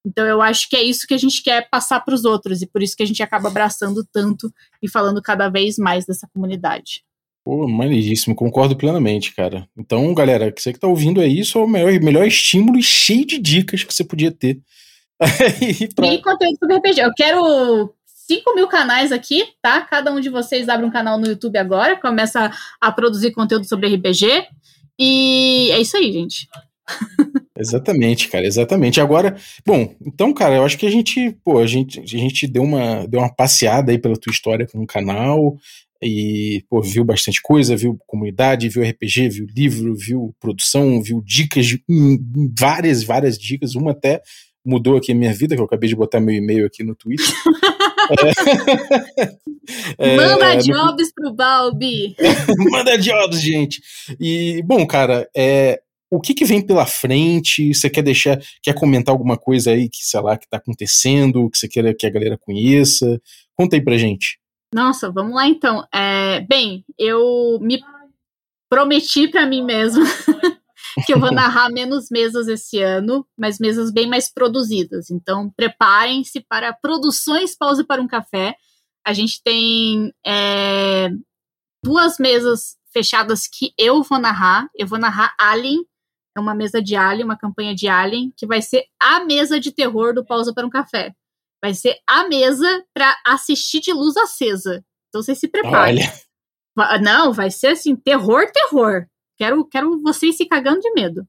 Então 0.08 0.24
eu 0.26 0.40
acho 0.40 0.68
que 0.70 0.76
é 0.76 0.82
isso 0.82 1.06
que 1.06 1.12
a 1.12 1.18
gente 1.18 1.42
quer 1.42 1.68
passar 1.68 2.00
para 2.00 2.14
os 2.14 2.24
outros 2.24 2.62
e 2.62 2.66
por 2.66 2.82
isso 2.82 2.96
que 2.96 3.02
a 3.02 3.06
gente 3.06 3.22
acaba 3.22 3.48
abraçando 3.48 4.02
tanto 4.10 4.50
e 4.82 4.88
falando 4.88 5.20
cada 5.20 5.50
vez 5.50 5.76
mais 5.76 6.06
dessa 6.06 6.26
comunidade. 6.32 7.04
Pô, 7.44 7.68
maneiríssimo, 7.68 8.34
concordo 8.34 8.74
plenamente, 8.74 9.34
cara. 9.34 9.68
Então, 9.76 10.12
galera, 10.14 10.52
você 10.54 10.72
que 10.72 10.78
tá 10.78 10.88
ouvindo 10.88 11.20
aí, 11.20 11.38
isso 11.38 11.58
é 11.58 11.62
o 11.62 11.68
melhor, 11.68 11.92
melhor 12.00 12.26
estímulo 12.26 12.78
e 12.78 12.82
cheio 12.82 13.26
de 13.26 13.38
dicas 13.38 13.84
que 13.84 13.92
você 13.92 14.02
podia 14.02 14.32
ter. 14.32 14.60
pra... 15.94 16.06
E 16.06 16.22
conteúdo 16.22 16.58
sobre 16.58 16.76
RPG. 16.76 17.00
Eu 17.00 17.12
quero 17.14 17.94
5 18.06 18.54
mil 18.54 18.66
canais 18.66 19.12
aqui, 19.12 19.44
tá? 19.60 19.80
Cada 19.82 20.12
um 20.12 20.20
de 20.20 20.30
vocês 20.30 20.68
abre 20.68 20.86
um 20.86 20.90
canal 20.90 21.18
no 21.18 21.26
YouTube 21.26 21.56
agora, 21.58 21.98
começa 21.98 22.50
a 22.80 22.92
produzir 22.92 23.32
conteúdo 23.32 23.66
sobre 23.66 23.94
RPG. 23.94 24.46
E 24.98 25.70
é 25.70 25.80
isso 25.80 25.96
aí, 25.96 26.12
gente. 26.12 26.48
Exatamente, 27.58 28.28
cara, 28.28 28.46
exatamente. 28.46 29.00
Agora, 29.00 29.36
bom, 29.66 29.94
então, 30.06 30.32
cara, 30.32 30.56
eu 30.56 30.64
acho 30.64 30.78
que 30.78 30.86
a 30.86 30.90
gente, 30.90 31.36
pô, 31.44 31.58
a 31.58 31.66
gente, 31.66 32.00
a 32.00 32.06
gente 32.06 32.46
deu 32.46 32.62
uma, 32.62 33.04
deu 33.06 33.20
uma 33.20 33.34
passeada 33.34 33.90
aí 33.90 33.98
pela 33.98 34.16
tua 34.16 34.30
história 34.30 34.66
com 34.66 34.80
o 34.80 34.86
canal 34.86 35.56
e, 36.00 36.64
pô, 36.70 36.80
viu 36.80 37.04
bastante 37.04 37.42
coisa, 37.42 37.76
viu 37.76 37.98
comunidade, 38.06 38.68
viu 38.68 38.84
RPG, 38.84 39.28
viu 39.28 39.46
livro, 39.54 39.94
viu 39.96 40.34
produção, 40.38 41.02
viu 41.02 41.20
dicas, 41.24 41.76
hum, 41.88 42.16
várias, 42.56 43.02
várias 43.02 43.36
dicas, 43.36 43.74
uma 43.74 43.90
até 43.90 44.22
mudou 44.64 44.96
aqui 44.96 45.12
a 45.12 45.14
minha 45.14 45.32
vida, 45.32 45.56
que 45.56 45.60
eu 45.60 45.66
acabei 45.66 45.88
de 45.88 45.96
botar 45.96 46.20
meu 46.20 46.34
e-mail 46.34 46.66
aqui 46.66 46.84
no 46.84 46.94
Twitter. 46.94 47.26
é, 49.98 50.16
Manda 50.16 50.54
é, 50.54 50.56
jobs 50.58 51.08
no... 51.08 51.14
pro 51.14 51.34
Balbi! 51.34 52.14
Manda 52.70 52.98
jobs, 52.98 53.40
gente! 53.40 53.80
E, 54.20 54.62
bom, 54.62 54.86
cara, 54.86 55.28
é, 55.34 55.80
o 56.10 56.20
que, 56.20 56.34
que 56.34 56.44
vem 56.44 56.64
pela 56.64 56.86
frente? 56.86 57.74
Você 57.74 57.90
quer 57.90 58.02
deixar, 58.02 58.38
quer 58.62 58.74
comentar 58.74 59.12
alguma 59.12 59.36
coisa 59.36 59.70
aí 59.70 59.88
que, 59.88 60.04
sei 60.04 60.20
lá, 60.20 60.38
que 60.38 60.48
tá 60.48 60.56
acontecendo, 60.56 61.50
que 61.50 61.58
você 61.58 61.68
quer 61.68 61.94
que 61.94 62.06
a 62.06 62.10
galera 62.10 62.38
conheça? 62.38 63.20
Conta 63.54 63.76
aí 63.76 63.82
pra 63.82 63.98
gente. 63.98 64.38
Nossa, 64.74 65.10
vamos 65.10 65.34
lá 65.34 65.46
então. 65.46 65.86
É, 65.92 66.40
bem, 66.42 66.84
eu 66.98 67.58
me 67.60 67.80
prometi 68.68 69.28
para 69.28 69.46
mim 69.46 69.62
mesma 69.62 70.04
que 71.06 71.12
eu 71.12 71.20
vou 71.20 71.32
narrar 71.32 71.70
menos 71.70 72.08
mesas 72.10 72.48
esse 72.48 72.80
ano, 72.80 73.26
mas 73.36 73.58
mesas 73.58 73.90
bem 73.90 74.06
mais 74.06 74.32
produzidas. 74.32 75.10
Então, 75.10 75.50
preparem-se 75.56 76.40
para 76.40 76.72
produções 76.72 77.56
Pausa 77.56 77.84
para 77.84 78.02
um 78.02 78.08
Café. 78.08 78.54
A 79.06 79.12
gente 79.12 79.42
tem 79.42 80.12
é, 80.26 81.08
duas 81.82 82.18
mesas 82.18 82.76
fechadas 82.92 83.46
que 83.46 83.72
eu 83.78 84.02
vou 84.02 84.18
narrar. 84.18 84.68
Eu 84.74 84.86
vou 84.86 84.98
narrar 84.98 85.34
Alien, 85.38 85.84
é 86.38 86.40
uma 86.40 86.54
mesa 86.54 86.80
de 86.82 86.96
Alien, 86.96 87.24
uma 87.24 87.36
campanha 87.36 87.74
de 87.74 87.88
Alien, 87.88 88.32
que 88.36 88.46
vai 88.46 88.62
ser 88.62 88.84
a 89.00 89.24
mesa 89.24 89.60
de 89.60 89.72
terror 89.72 90.14
do 90.14 90.24
Pausa 90.24 90.54
para 90.54 90.66
um 90.66 90.70
Café. 90.70 91.14
Vai 91.62 91.74
ser 91.74 91.96
a 92.06 92.28
mesa 92.28 92.84
para 92.94 93.14
assistir 93.26 93.80
de 93.80 93.92
luz 93.92 94.16
acesa. 94.16 94.84
Então 95.08 95.22
vocês 95.22 95.38
se 95.38 95.48
preparem. 95.48 95.98
Olha. 96.76 97.00
Não, 97.00 97.32
vai 97.32 97.50
ser 97.50 97.68
assim, 97.68 97.96
terror, 97.96 98.50
terror. 98.52 99.06
Quero, 99.36 99.64
quero 99.64 100.00
vocês 100.00 100.36
se 100.36 100.46
cagando 100.46 100.80
de 100.80 100.92
medo. 100.92 101.26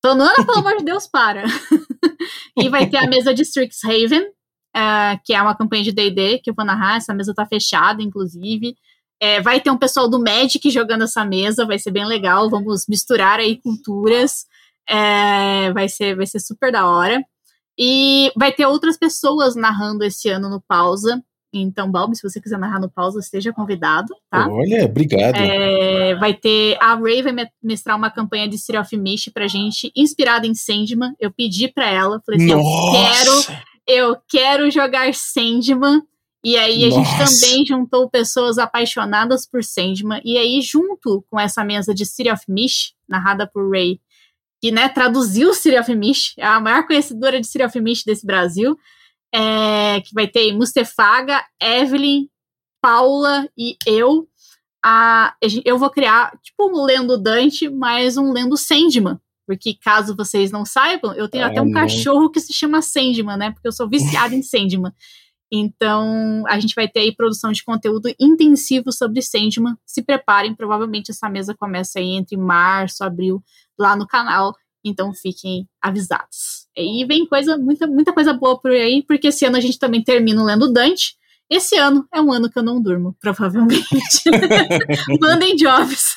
Tonana, 0.00 0.44
pelo 0.44 0.58
amor 0.58 0.76
de 0.76 0.84
Deus, 0.84 1.06
para. 1.06 1.44
e 2.56 2.68
vai 2.68 2.88
ter 2.88 2.98
a 2.98 3.06
mesa 3.08 3.32
de 3.32 3.42
Strixhaven, 3.42 4.22
uh, 4.22 5.20
que 5.24 5.32
é 5.32 5.42
uma 5.42 5.56
campanha 5.56 5.84
de 5.84 5.92
D&D 5.92 6.38
que 6.38 6.50
eu 6.50 6.54
vou 6.54 6.64
narrar. 6.64 6.96
Essa 6.96 7.14
mesa 7.14 7.34
tá 7.34 7.46
fechada, 7.46 8.02
inclusive. 8.02 8.76
É, 9.20 9.40
vai 9.40 9.60
ter 9.60 9.70
um 9.70 9.78
pessoal 9.78 10.08
do 10.10 10.18
Magic 10.18 10.68
jogando 10.70 11.04
essa 11.04 11.24
mesa, 11.24 11.64
vai 11.64 11.78
ser 11.78 11.92
bem 11.92 12.04
legal. 12.04 12.50
Vamos 12.50 12.86
misturar 12.88 13.38
aí 13.38 13.56
culturas. 13.56 14.46
É, 14.88 15.72
vai, 15.72 15.88
ser, 15.88 16.16
vai 16.16 16.26
ser 16.26 16.40
super 16.40 16.72
da 16.72 16.88
hora. 16.88 17.22
E 17.78 18.30
vai 18.36 18.52
ter 18.52 18.66
outras 18.66 18.98
pessoas 18.98 19.56
narrando 19.56 20.04
esse 20.04 20.28
ano 20.28 20.48
no 20.48 20.60
Pausa. 20.60 21.22
Então, 21.54 21.90
Balbi, 21.90 22.16
se 22.16 22.22
você 22.22 22.40
quiser 22.40 22.58
narrar 22.58 22.80
no 22.80 22.90
pausa, 22.90 23.20
esteja 23.20 23.52
convidado, 23.52 24.08
tá? 24.30 24.48
Olha, 24.48 24.86
obrigado. 24.86 25.36
É, 25.36 26.14
vai 26.14 26.32
ter. 26.32 26.78
A 26.80 26.94
Ray 26.94 27.22
vai 27.22 27.34
mestrar 27.62 27.96
uma 27.96 28.10
campanha 28.10 28.48
de 28.48 28.56
Serial 28.56 28.82
of 28.82 28.96
Mist 28.96 29.30
pra 29.32 29.46
gente, 29.46 29.92
inspirada 29.94 30.46
em 30.46 30.54
Sandman. 30.54 31.14
Eu 31.20 31.30
pedi 31.30 31.68
pra 31.68 31.86
ela, 31.86 32.22
falei 32.24 32.42
assim: 32.42 32.54
Nossa. 32.54 32.96
eu 32.96 33.42
quero, 33.44 33.62
eu 33.86 34.16
quero 34.26 34.70
jogar 34.70 35.12
Sandman. 35.12 36.00
E 36.44 36.56
aí 36.56 36.86
a 36.86 36.88
Nossa. 36.88 37.26
gente 37.26 37.40
também 37.40 37.66
juntou 37.66 38.10
pessoas 38.10 38.56
apaixonadas 38.56 39.46
por 39.46 39.62
Sandman. 39.62 40.22
E 40.24 40.38
aí, 40.38 40.60
junto 40.62 41.22
com 41.30 41.38
essa 41.38 41.62
mesa 41.62 41.94
de 41.94 42.06
City 42.06 42.30
of 42.30 42.42
Mist, 42.48 42.94
narrada 43.06 43.46
por 43.46 43.70
Ray, 43.70 44.00
que 44.62 44.70
né, 44.70 44.88
traduziu 44.88 45.52
City 45.52 45.76
of 45.76 45.92
Mist, 45.94 46.34
é 46.38 46.46
a 46.46 46.60
maior 46.60 46.86
conhecedora 46.86 47.40
de 47.40 47.46
City 47.46 47.64
of 47.64 47.80
Mist 47.80 48.04
desse 48.06 48.24
Brasil 48.24 48.78
é, 49.34 50.00
que 50.02 50.14
vai 50.14 50.28
ter 50.28 50.52
Mustefaga, 50.52 51.42
Evelyn, 51.60 52.28
Paula 52.80 53.48
e 53.56 53.76
eu. 53.86 54.28
A, 54.84 55.34
eu 55.64 55.78
vou 55.78 55.90
criar, 55.90 56.36
tipo, 56.42 56.68
um 56.68 56.84
Lendo 56.84 57.16
Dante, 57.16 57.68
mas 57.68 58.16
um 58.16 58.32
Lendo 58.32 58.56
Sandman. 58.56 59.18
Porque, 59.46 59.74
caso 59.74 60.16
vocês 60.16 60.50
não 60.50 60.64
saibam, 60.64 61.14
eu 61.14 61.28
tenho 61.28 61.46
até 61.46 61.60
um 61.60 61.66
não. 61.66 61.72
cachorro 61.72 62.30
que 62.30 62.40
se 62.40 62.52
chama 62.52 62.82
Sandman, 62.82 63.36
né? 63.36 63.50
Porque 63.50 63.66
eu 63.66 63.72
sou 63.72 63.88
viciada 63.88 64.34
em 64.34 64.42
Sandman. 64.42 64.92
Então, 65.54 66.44
a 66.48 66.58
gente 66.58 66.74
vai 66.74 66.88
ter 66.88 67.00
aí 67.00 67.14
produção 67.14 67.52
de 67.52 67.62
conteúdo 67.62 68.08
intensivo 68.18 68.90
sobre 68.90 69.20
Sandman. 69.20 69.76
Se 69.84 70.02
preparem, 70.02 70.54
provavelmente 70.54 71.10
essa 71.10 71.28
mesa 71.28 71.54
começa 71.54 71.98
aí 71.98 72.12
entre 72.12 72.36
março, 72.36 73.04
abril, 73.04 73.42
lá 73.82 73.96
no 73.96 74.06
canal. 74.06 74.54
Então 74.84 75.12
fiquem 75.12 75.68
avisados. 75.80 76.66
E 76.76 77.04
vem 77.04 77.26
coisa, 77.26 77.56
muita, 77.58 77.86
muita 77.86 78.12
coisa 78.12 78.32
boa 78.32 78.60
por 78.60 78.70
aí, 78.70 79.04
porque 79.06 79.28
esse 79.28 79.44
ano 79.44 79.56
a 79.56 79.60
gente 79.60 79.78
também 79.78 80.02
termina 80.02 80.42
lendo 80.42 80.72
Dante. 80.72 81.16
Esse 81.50 81.76
ano 81.76 82.06
é 82.12 82.20
um 82.20 82.32
ano 82.32 82.50
que 82.50 82.58
eu 82.58 82.62
não 82.62 82.80
durmo, 82.80 83.14
provavelmente. 83.20 83.84
Mandem 85.20 85.54
jobs. 85.54 86.16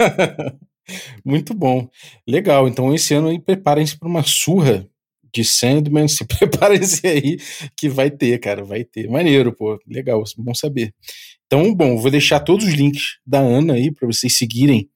Muito 1.24 1.52
bom. 1.52 1.88
Legal. 2.26 2.68
Então, 2.68 2.94
esse 2.94 3.12
ano 3.12 3.40
preparem-se 3.40 3.98
para 3.98 4.08
uma 4.08 4.22
surra 4.22 4.88
de 5.34 5.44
Sandman. 5.44 6.06
Se 6.06 6.24
preparem-se 6.38 7.06
aí 7.06 7.38
que 7.76 7.88
vai 7.88 8.08
ter, 8.08 8.38
cara. 8.38 8.64
Vai 8.64 8.84
ter. 8.84 9.10
Maneiro, 9.10 9.52
pô. 9.52 9.78
Legal. 9.86 10.22
Bom 10.38 10.54
saber. 10.54 10.94
Então, 11.46 11.74
bom, 11.74 11.96
vou 11.96 12.10
deixar 12.10 12.40
todos 12.40 12.66
os 12.66 12.74
links 12.74 13.18
da 13.26 13.40
Ana 13.40 13.74
aí 13.74 13.92
para 13.92 14.06
vocês 14.06 14.36
seguirem 14.36 14.88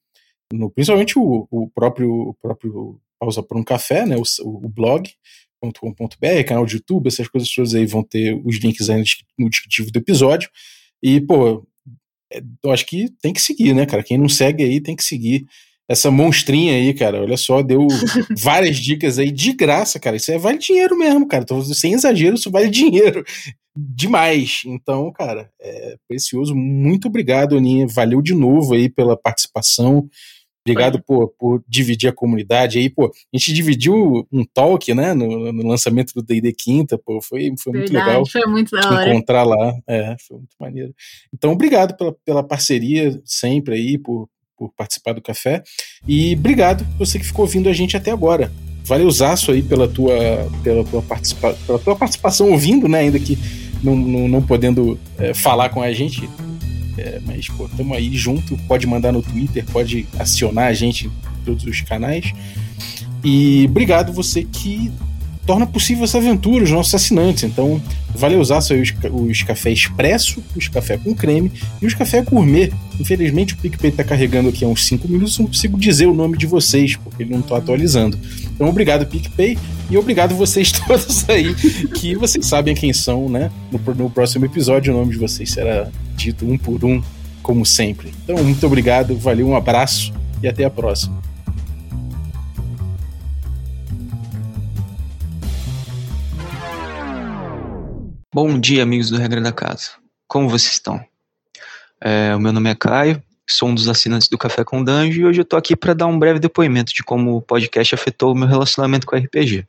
no, 0.53 0.70
principalmente 0.70 1.18
o, 1.18 1.46
o, 1.51 1.70
próprio, 1.70 2.11
o 2.11 2.34
próprio 2.34 3.01
Pausa 3.18 3.42
por 3.42 3.57
um 3.57 3.64
Café, 3.64 4.07
né, 4.07 4.16
o, 4.16 4.22
o 4.44 4.68
blog.com.br, 4.68 6.44
canal 6.46 6.66
de 6.66 6.76
YouTube, 6.76 7.09
essas 7.09 7.28
coisas 7.28 7.53
todas 7.53 7.74
aí 7.74 7.86
vão 7.86 8.03
ter 8.03 8.40
os 8.44 8.59
links 8.59 8.88
aí 8.88 9.03
no 9.38 9.51
descritivo 9.51 9.90
do 9.90 9.98
episódio. 9.98 10.51
E, 11.03 11.20
pô, 11.20 11.66
é, 12.32 12.42
eu 12.62 12.70
acho 12.70 12.86
que 12.86 13.11
tem 13.20 13.32
que 13.32 13.42
seguir, 13.42 13.74
né, 13.74 13.86
cara? 13.86 14.03
Quem 14.03 14.18
não 14.18 14.28
segue 14.28 14.64
aí 14.64 14.80
tem 14.80 14.96
que 14.96 15.05
seguir 15.05 15.46
essa 15.88 16.09
monstrinha 16.09 16.74
aí, 16.74 16.94
cara. 16.94 17.20
Olha 17.20 17.36
só, 17.36 17.62
deu 17.62 17.86
várias 18.38 18.76
dicas 18.76 19.18
aí 19.18 19.32
de 19.32 19.53
graça, 19.53 19.98
cara. 19.98 20.16
Isso 20.16 20.30
é, 20.30 20.38
vale 20.38 20.59
dinheiro 20.59 20.96
mesmo, 20.96 21.26
cara. 21.26 21.44
Tô, 21.44 21.61
sem 21.62 21.94
exagero, 21.94 22.36
isso 22.36 22.51
vale 22.51 22.68
dinheiro. 22.68 23.24
Demais. 23.76 24.62
Então, 24.64 25.11
cara, 25.12 25.51
é 25.61 25.96
precioso. 26.09 26.55
Muito 26.55 27.09
obrigado, 27.09 27.57
Aninha. 27.57 27.86
Valeu 27.88 28.22
de 28.22 28.34
novo 28.34 28.74
aí 28.74 28.88
pela 28.88 29.16
participação. 29.16 30.09
Obrigado 30.66 31.02
por, 31.02 31.28
por 31.38 31.64
dividir 31.66 32.08
a 32.08 32.12
comunidade 32.12 32.78
aí, 32.78 32.90
pô. 32.90 33.06
A 33.06 33.36
gente 33.36 33.52
dividiu 33.52 34.26
um 34.30 34.44
talk, 34.44 34.92
né, 34.92 35.14
no, 35.14 35.52
no 35.52 35.66
lançamento 35.66 36.12
do 36.12 36.22
D&D 36.22 36.52
Quinta, 36.52 36.98
pô, 36.98 37.20
foi, 37.22 37.52
foi 37.58 37.72
muito 37.72 37.92
legal. 37.92 38.26
Foi 38.26 38.46
muito 38.46 38.76
da 38.76 38.90
hora. 38.90 39.11
encontrar 39.11 39.42
lá, 39.44 39.74
é, 39.86 40.16
foi 40.26 40.36
muito 40.36 40.54
maneiro. 40.58 40.94
Então, 41.32 41.52
obrigado 41.52 41.96
pela, 41.96 42.14
pela 42.24 42.42
parceria 42.42 43.20
sempre 43.24 43.74
aí, 43.74 43.98
por, 43.98 44.28
por 44.56 44.70
participar 44.76 45.14
do 45.14 45.22
café. 45.22 45.62
E 46.06 46.34
obrigado 46.34 46.86
você 46.98 47.18
que 47.18 47.24
ficou 47.24 47.46
ouvindo 47.46 47.68
a 47.68 47.72
gente 47.72 47.96
até 47.96 48.11
agora. 48.11 48.52
Valeuzaço 48.84 49.52
aí 49.52 49.62
pela 49.62 49.88
tua, 49.88 50.16
pela 50.62 50.84
tua, 50.84 51.00
participa 51.00 51.54
pela 51.66 51.78
tua 51.78 51.96
participação 51.96 52.50
ouvindo, 52.50 52.86
né, 52.86 53.00
ainda 53.00 53.18
que 53.18 53.38
não, 53.82 53.96
não, 53.96 54.28
não 54.28 54.42
podendo 54.42 54.98
é, 55.18 55.32
falar 55.32 55.70
com 55.70 55.82
a 55.82 55.92
gente 55.92 56.28
é, 57.01 57.18
mas, 57.24 57.48
pô, 57.48 57.66
tamo 57.74 57.94
aí 57.94 58.14
junto. 58.14 58.57
Pode 58.68 58.86
mandar 58.86 59.11
no 59.11 59.22
Twitter, 59.22 59.64
pode 59.72 60.07
acionar 60.18 60.66
a 60.66 60.72
gente 60.74 61.07
em 61.07 61.44
todos 61.44 61.64
os 61.64 61.80
canais. 61.80 62.32
E 63.24 63.64
obrigado 63.68 64.12
você 64.12 64.44
que 64.44 64.92
torna 65.46 65.66
possível 65.66 66.05
essa 66.05 66.18
aventura, 66.18 66.62
os 66.62 66.70
nossos 66.70 66.94
assinantes. 66.94 67.44
Então, 67.44 67.80
vale 68.14 68.36
usar 68.36 68.59
os, 68.59 68.70
os 68.70 69.42
café 69.42 69.70
expresso, 69.70 70.42
os 70.55 70.68
café 70.68 70.98
com 70.98 71.14
creme 71.14 71.51
e 71.80 71.86
os 71.86 71.94
café 71.94 72.20
gourmet. 72.20 72.70
Infelizmente, 73.01 73.55
o 73.55 73.57
PicPay 73.57 73.90
está 73.90 74.05
carregando 74.05 74.51
aqui 74.51 74.62
há 74.62 74.68
uns 74.68 74.84
5 74.86 75.09
minutos, 75.09 75.38
não 75.38 75.46
consigo 75.46 75.78
dizer 75.78 76.07
o 76.07 76.14
nome 76.14 76.36
de 76.36 76.46
vocês, 76.46 76.96
porque 76.96 77.22
ele 77.22 77.32
não 77.32 77.40
está 77.40 77.57
atualizando. 77.57 78.18
Então, 78.55 78.68
obrigado, 78.68 79.07
PicPay, 79.07 79.57
e 79.91 79.99
obrigado 79.99 80.36
vocês 80.36 80.70
todos 80.86 81.28
aí, 81.28 81.53
que 81.95 82.14
vocês 82.14 82.47
sabem 82.47 82.74
quem 82.74 82.93
são, 82.93 83.28
né? 83.28 83.51
No, 83.72 83.95
no 83.95 84.09
próximo 84.09 84.45
episódio, 84.45 84.95
o 84.95 84.97
nome 84.97 85.11
de 85.11 85.18
vocês 85.18 85.51
será 85.51 85.91
dito 86.14 86.47
um 86.47 86.57
por 86.57 86.84
um, 86.84 87.03
como 87.43 87.66
sempre. 87.66 88.14
Então, 88.22 88.43
muito 88.43 88.64
obrigado, 88.64 89.16
valeu, 89.16 89.49
um 89.49 89.57
abraço 89.57 90.12
e 90.41 90.49
até 90.49 90.64
a 90.64 90.70
próxima. 90.70 91.20
Bom 98.32 98.61
dia, 98.61 98.84
amigos 98.84 99.11
do 99.11 99.18
Regra 99.18 99.41
da 99.41 99.51
Casa. 99.51 99.91
Como 100.28 100.49
vocês 100.49 100.74
estão? 100.74 101.05
É, 102.01 102.32
o 102.36 102.38
meu 102.38 102.53
nome 102.53 102.70
é 102.70 102.76
Caio, 102.76 103.20
sou 103.49 103.68
um 103.68 103.74
dos 103.74 103.88
assinantes 103.88 104.28
do 104.28 104.38
Café 104.38 104.62
com 104.62 104.84
Danjo 104.84 105.20
e 105.20 105.24
hoje 105.24 105.41
eu 105.41 105.45
tô 105.45 105.57
aqui 105.57 105.74
para 105.74 105.95
dar 105.95 106.07
um 106.07 106.16
breve 106.16 106.38
depoimento 106.38 106.95
de 106.95 107.03
como 107.03 107.36
o 107.36 107.43
podcast 107.43 107.93
afetou 107.93 108.32
o 108.32 108.36
meu 108.36 108.47
relacionamento 108.47 109.05
com 109.05 109.16
RPG. 109.16 109.66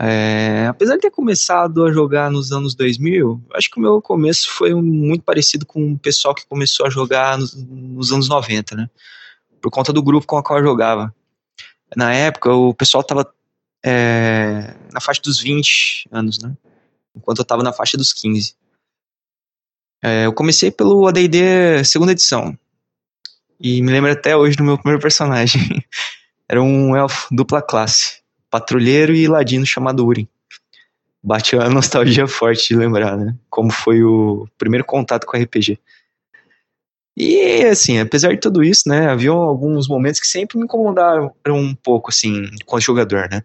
É, 0.00 0.66
apesar 0.68 0.96
de 0.96 1.02
ter 1.02 1.10
começado 1.10 1.84
a 1.84 1.92
jogar 1.92 2.30
nos 2.30 2.50
anos 2.50 2.74
2000, 2.74 3.40
acho 3.54 3.70
que 3.70 3.78
o 3.78 3.82
meu 3.82 4.02
começo 4.02 4.50
foi 4.50 4.74
muito 4.74 5.22
parecido 5.22 5.64
com 5.64 5.92
o 5.92 5.98
pessoal 5.98 6.34
que 6.34 6.46
começou 6.46 6.86
a 6.86 6.90
jogar 6.90 7.38
nos, 7.38 7.54
nos 7.54 8.12
anos 8.12 8.28
90, 8.28 8.74
né? 8.74 8.90
Por 9.60 9.70
conta 9.70 9.92
do 9.92 10.02
grupo 10.02 10.26
com 10.26 10.38
o 10.38 10.42
qual 10.42 10.58
eu 10.58 10.64
jogava. 10.64 11.14
Na 11.96 12.12
época, 12.12 12.52
o 12.52 12.74
pessoal 12.74 13.04
tava 13.04 13.32
é, 13.84 14.74
na 14.92 15.00
faixa 15.00 15.20
dos 15.22 15.38
20 15.38 16.08
anos, 16.10 16.38
né? 16.38 16.56
Enquanto 17.14 17.40
eu 17.40 17.44
tava 17.44 17.62
na 17.62 17.72
faixa 17.72 17.96
dos 17.96 18.12
15. 18.12 18.56
É, 20.02 20.26
eu 20.26 20.32
comecei 20.32 20.70
pelo 20.70 21.06
AD&D 21.06 21.84
segunda 21.84 22.12
edição. 22.12 22.58
E 23.60 23.80
me 23.80 23.92
lembro 23.92 24.10
até 24.10 24.36
hoje 24.36 24.56
do 24.56 24.64
meu 24.64 24.76
primeiro 24.76 25.00
personagem. 25.00 25.84
Era 26.48 26.60
um 26.60 26.96
elfo 26.96 27.28
dupla 27.30 27.62
classe. 27.62 28.21
Patrulheiro 28.52 29.14
e 29.14 29.26
ladino 29.26 29.66
chamado 29.66 30.06
Urim. 30.06 30.28
Bate 31.22 31.56
uma 31.56 31.68
nostalgia 31.70 32.28
forte 32.28 32.68
de 32.68 32.76
lembrar, 32.76 33.16
né? 33.16 33.34
Como 33.48 33.72
foi 33.72 34.04
o 34.04 34.46
primeiro 34.58 34.84
contato 34.84 35.26
com 35.26 35.36
RPG. 35.36 35.78
E, 37.16 37.64
assim, 37.64 37.98
apesar 37.98 38.32
de 38.32 38.40
tudo 38.40 38.62
isso, 38.62 38.88
né? 38.88 39.08
Havia 39.08 39.30
alguns 39.30 39.88
momentos 39.88 40.20
que 40.20 40.26
sempre 40.26 40.58
me 40.58 40.64
incomodaram 40.64 41.34
um 41.48 41.74
pouco, 41.74 42.10
assim, 42.10 42.44
enquanto 42.60 42.84
jogador, 42.84 43.28
né? 43.30 43.42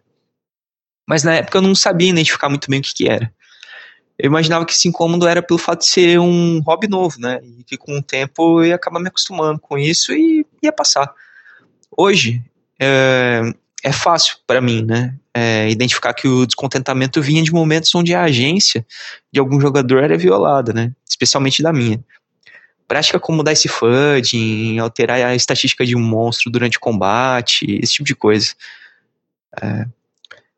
Mas 1.07 1.23
na 1.23 1.35
época 1.35 1.57
eu 1.57 1.61
não 1.61 1.73
sabia 1.73 2.09
identificar 2.09 2.49
muito 2.49 2.69
bem 2.69 2.81
o 2.81 2.83
que, 2.83 2.93
que 2.93 3.09
era 3.09 3.33
eu 4.17 4.27
imaginava 4.27 4.65
que 4.65 4.73
esse 4.73 4.87
incômodo 4.87 5.27
era 5.27 5.43
pelo 5.43 5.59
fato 5.59 5.81
de 5.81 5.87
ser 5.87 6.19
um 6.19 6.59
hobby 6.61 6.87
novo, 6.87 7.19
né? 7.19 7.39
E 7.43 7.63
que 7.63 7.77
com 7.77 7.97
o 7.97 8.01
tempo 8.01 8.61
eu 8.61 8.65
ia 8.65 8.75
acabar 8.75 8.99
me 8.99 9.07
acostumando 9.09 9.59
com 9.59 9.77
isso 9.77 10.11
e 10.11 10.45
ia 10.61 10.71
passar. 10.71 11.13
Hoje, 11.95 12.43
é, 12.79 13.41
é 13.87 13.91
fácil 13.93 14.37
para 14.45 14.59
mim, 14.59 14.83
né? 14.83 15.15
É, 15.33 15.69
identificar 15.69 16.13
que 16.13 16.27
o 16.27 16.45
descontentamento 16.45 17.21
vinha 17.21 17.41
de 17.41 17.53
momentos 17.53 17.93
onde 17.95 18.13
a 18.13 18.23
agência 18.23 18.85
de 19.31 19.39
algum 19.39 19.61
jogador 19.61 20.03
era 20.03 20.17
violada, 20.17 20.73
né? 20.73 20.91
Especialmente 21.07 21.63
da 21.63 21.71
minha. 21.71 22.03
Prática 22.85 23.17
como 23.17 23.43
dar 23.43 23.53
esse 23.53 23.69
fudging, 23.69 24.77
alterar 24.79 25.21
a 25.21 25.35
estatística 25.35 25.85
de 25.85 25.95
um 25.95 26.01
monstro 26.01 26.51
durante 26.51 26.77
o 26.77 26.81
combate, 26.81 27.79
esse 27.81 27.93
tipo 27.93 28.05
de 28.05 28.15
coisa. 28.15 28.53
É, 29.61 29.85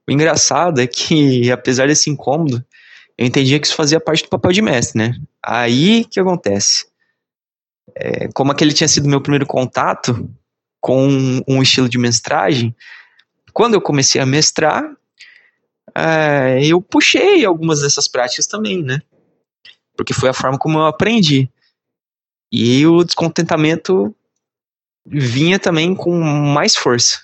o 0.07 0.11
engraçado 0.11 0.81
é 0.81 0.87
que, 0.87 1.51
apesar 1.53 1.87
desse 1.87 2.09
incômodo, 2.09 2.65
eu 3.15 3.27
entendia 3.27 3.59
que 3.59 3.67
isso 3.67 3.75
fazia 3.75 3.99
parte 3.99 4.23
do 4.23 4.29
papel 4.29 4.51
de 4.51 4.61
mestre, 4.61 4.97
né? 4.97 5.15
Aí 5.43 6.03
que 6.05 6.19
acontece. 6.19 6.87
É, 7.95 8.27
como 8.33 8.51
aquele 8.51 8.73
tinha 8.73 8.87
sido 8.87 9.07
meu 9.07 9.21
primeiro 9.21 9.45
contato 9.45 10.27
com 10.81 11.41
um 11.47 11.61
estilo 11.61 11.89
de 11.89 11.97
mestragem, 11.97 12.73
quando 13.53 13.73
eu 13.73 13.81
comecei 13.81 14.19
a 14.19 14.25
mestrar, 14.25 14.83
é, 15.95 16.65
eu 16.65 16.81
puxei 16.81 17.45
algumas 17.45 17.81
dessas 17.81 18.07
práticas 18.07 18.47
também, 18.47 18.83
né? 18.83 19.01
Porque 19.95 20.13
foi 20.13 20.29
a 20.29 20.33
forma 20.33 20.57
como 20.57 20.79
eu 20.79 20.85
aprendi. 20.85 21.49
E 22.51 22.85
o 22.87 23.03
descontentamento 23.03 24.15
vinha 25.05 25.59
também 25.59 25.93
com 25.93 26.11
mais 26.19 26.75
força. 26.75 27.21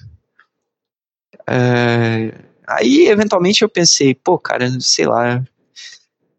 É, 1.48 2.46
Aí, 2.68 3.08
eventualmente, 3.08 3.62
eu 3.62 3.70
pensei, 3.70 4.16
pô, 4.16 4.40
cara, 4.40 4.68
sei 4.80 5.06
lá. 5.06 5.44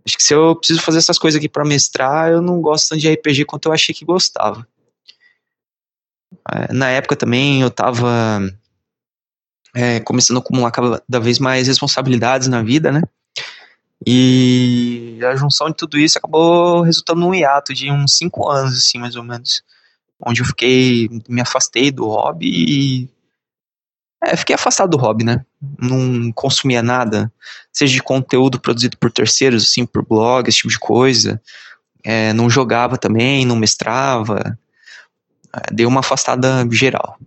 Acho 0.04 0.16
que 0.16 0.22
se 0.22 0.34
eu 0.34 0.56
preciso 0.56 0.82
fazer 0.82 0.98
essas 0.98 1.18
coisas 1.18 1.38
aqui 1.38 1.48
para 1.48 1.64
mestrar, 1.64 2.30
eu 2.30 2.42
não 2.42 2.60
gosto 2.60 2.88
tanto 2.88 3.00
de 3.00 3.12
RPG 3.12 3.44
quanto 3.44 3.66
eu 3.66 3.72
achei 3.72 3.94
que 3.94 4.04
gostava. 4.04 4.66
É, 6.52 6.72
na 6.72 6.90
época 6.90 7.16
também 7.16 7.62
eu 7.62 7.70
tava 7.70 8.40
é, 9.76 10.00
começando 10.00 10.38
a 10.38 10.40
acumular 10.40 10.70
cada 10.70 11.20
vez 11.20 11.38
mais 11.38 11.68
responsabilidades 11.68 12.48
na 12.48 12.62
vida, 12.62 12.90
né? 12.90 13.02
E 14.06 15.18
a 15.22 15.36
junção 15.36 15.68
de 15.68 15.76
tudo 15.76 15.98
isso 15.98 16.16
acabou 16.16 16.80
resultando 16.80 17.20
num 17.20 17.34
hiato 17.34 17.74
de 17.74 17.90
uns 17.90 18.16
cinco 18.16 18.48
anos, 18.48 18.78
assim, 18.78 18.98
mais 18.98 19.16
ou 19.16 19.22
menos. 19.22 19.62
Onde 20.18 20.40
eu 20.40 20.46
fiquei, 20.46 21.10
me 21.28 21.42
afastei 21.42 21.90
do 21.90 22.06
hobby 22.06 22.46
e. 22.48 23.10
É, 24.24 24.34
fiquei 24.34 24.54
afastado 24.54 24.90
do 24.90 24.96
hobby, 24.96 25.24
né? 25.24 25.44
Não 25.78 26.32
consumia 26.32 26.82
nada, 26.82 27.30
seja 27.70 27.92
de 27.92 28.02
conteúdo 28.02 28.58
produzido 28.58 28.96
por 28.96 29.12
terceiros, 29.12 29.64
assim, 29.64 29.84
por 29.84 30.02
blog, 30.02 30.48
esse 30.48 30.58
tipo 30.58 30.70
de 30.70 30.78
coisa. 30.78 31.40
É, 32.02 32.32
não 32.32 32.48
jogava 32.48 32.96
também, 32.96 33.44
não 33.44 33.56
mestrava. 33.56 34.58
É, 35.54 35.74
dei 35.74 35.84
uma 35.84 36.00
afastada 36.00 36.66
geral. 36.70 37.18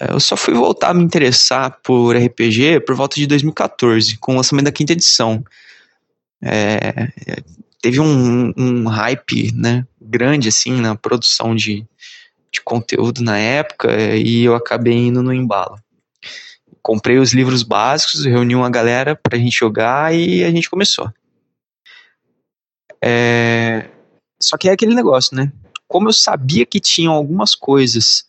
É, 0.00 0.12
eu 0.12 0.20
só 0.20 0.36
fui 0.36 0.54
voltar 0.54 0.90
a 0.90 0.94
me 0.94 1.02
interessar 1.02 1.78
por 1.82 2.16
RPG 2.16 2.80
por 2.80 2.94
volta 2.94 3.16
de 3.16 3.26
2014, 3.26 4.18
com 4.18 4.32
o 4.32 4.36
lançamento 4.36 4.66
da 4.66 4.72
quinta 4.72 4.92
edição. 4.92 5.44
É, 6.42 7.08
teve 7.80 8.00
um, 8.00 8.52
um, 8.56 8.86
hype 8.86 9.52
né, 9.52 9.86
grande 10.00 10.48
assim 10.48 10.80
na 10.80 10.94
produção 10.94 11.54
de, 11.54 11.86
de 12.52 12.60
conteúdo 12.60 13.22
na 13.22 13.38
época 13.38 13.88
e 14.16 14.44
eu 14.44 14.54
acabei 14.54 14.94
indo 14.94 15.22
no 15.22 15.32
embalo. 15.32 15.78
Comprei 16.82 17.18
os 17.18 17.32
livros 17.32 17.62
básicos, 17.62 18.24
reuni 18.24 18.54
uma 18.54 18.70
galera 18.70 19.16
para 19.16 19.36
a 19.36 19.40
gente 19.40 19.58
jogar 19.58 20.14
e 20.14 20.44
a 20.44 20.50
gente 20.50 20.70
começou. 20.70 21.12
É, 23.02 23.88
só 24.40 24.56
que 24.56 24.68
é 24.68 24.72
aquele 24.72 24.94
negócio, 24.94 25.36
né? 25.36 25.52
Como 25.86 26.08
eu 26.08 26.12
sabia 26.12 26.66
que 26.66 26.80
tinham 26.80 27.12
algumas 27.12 27.54
coisas 27.54 28.27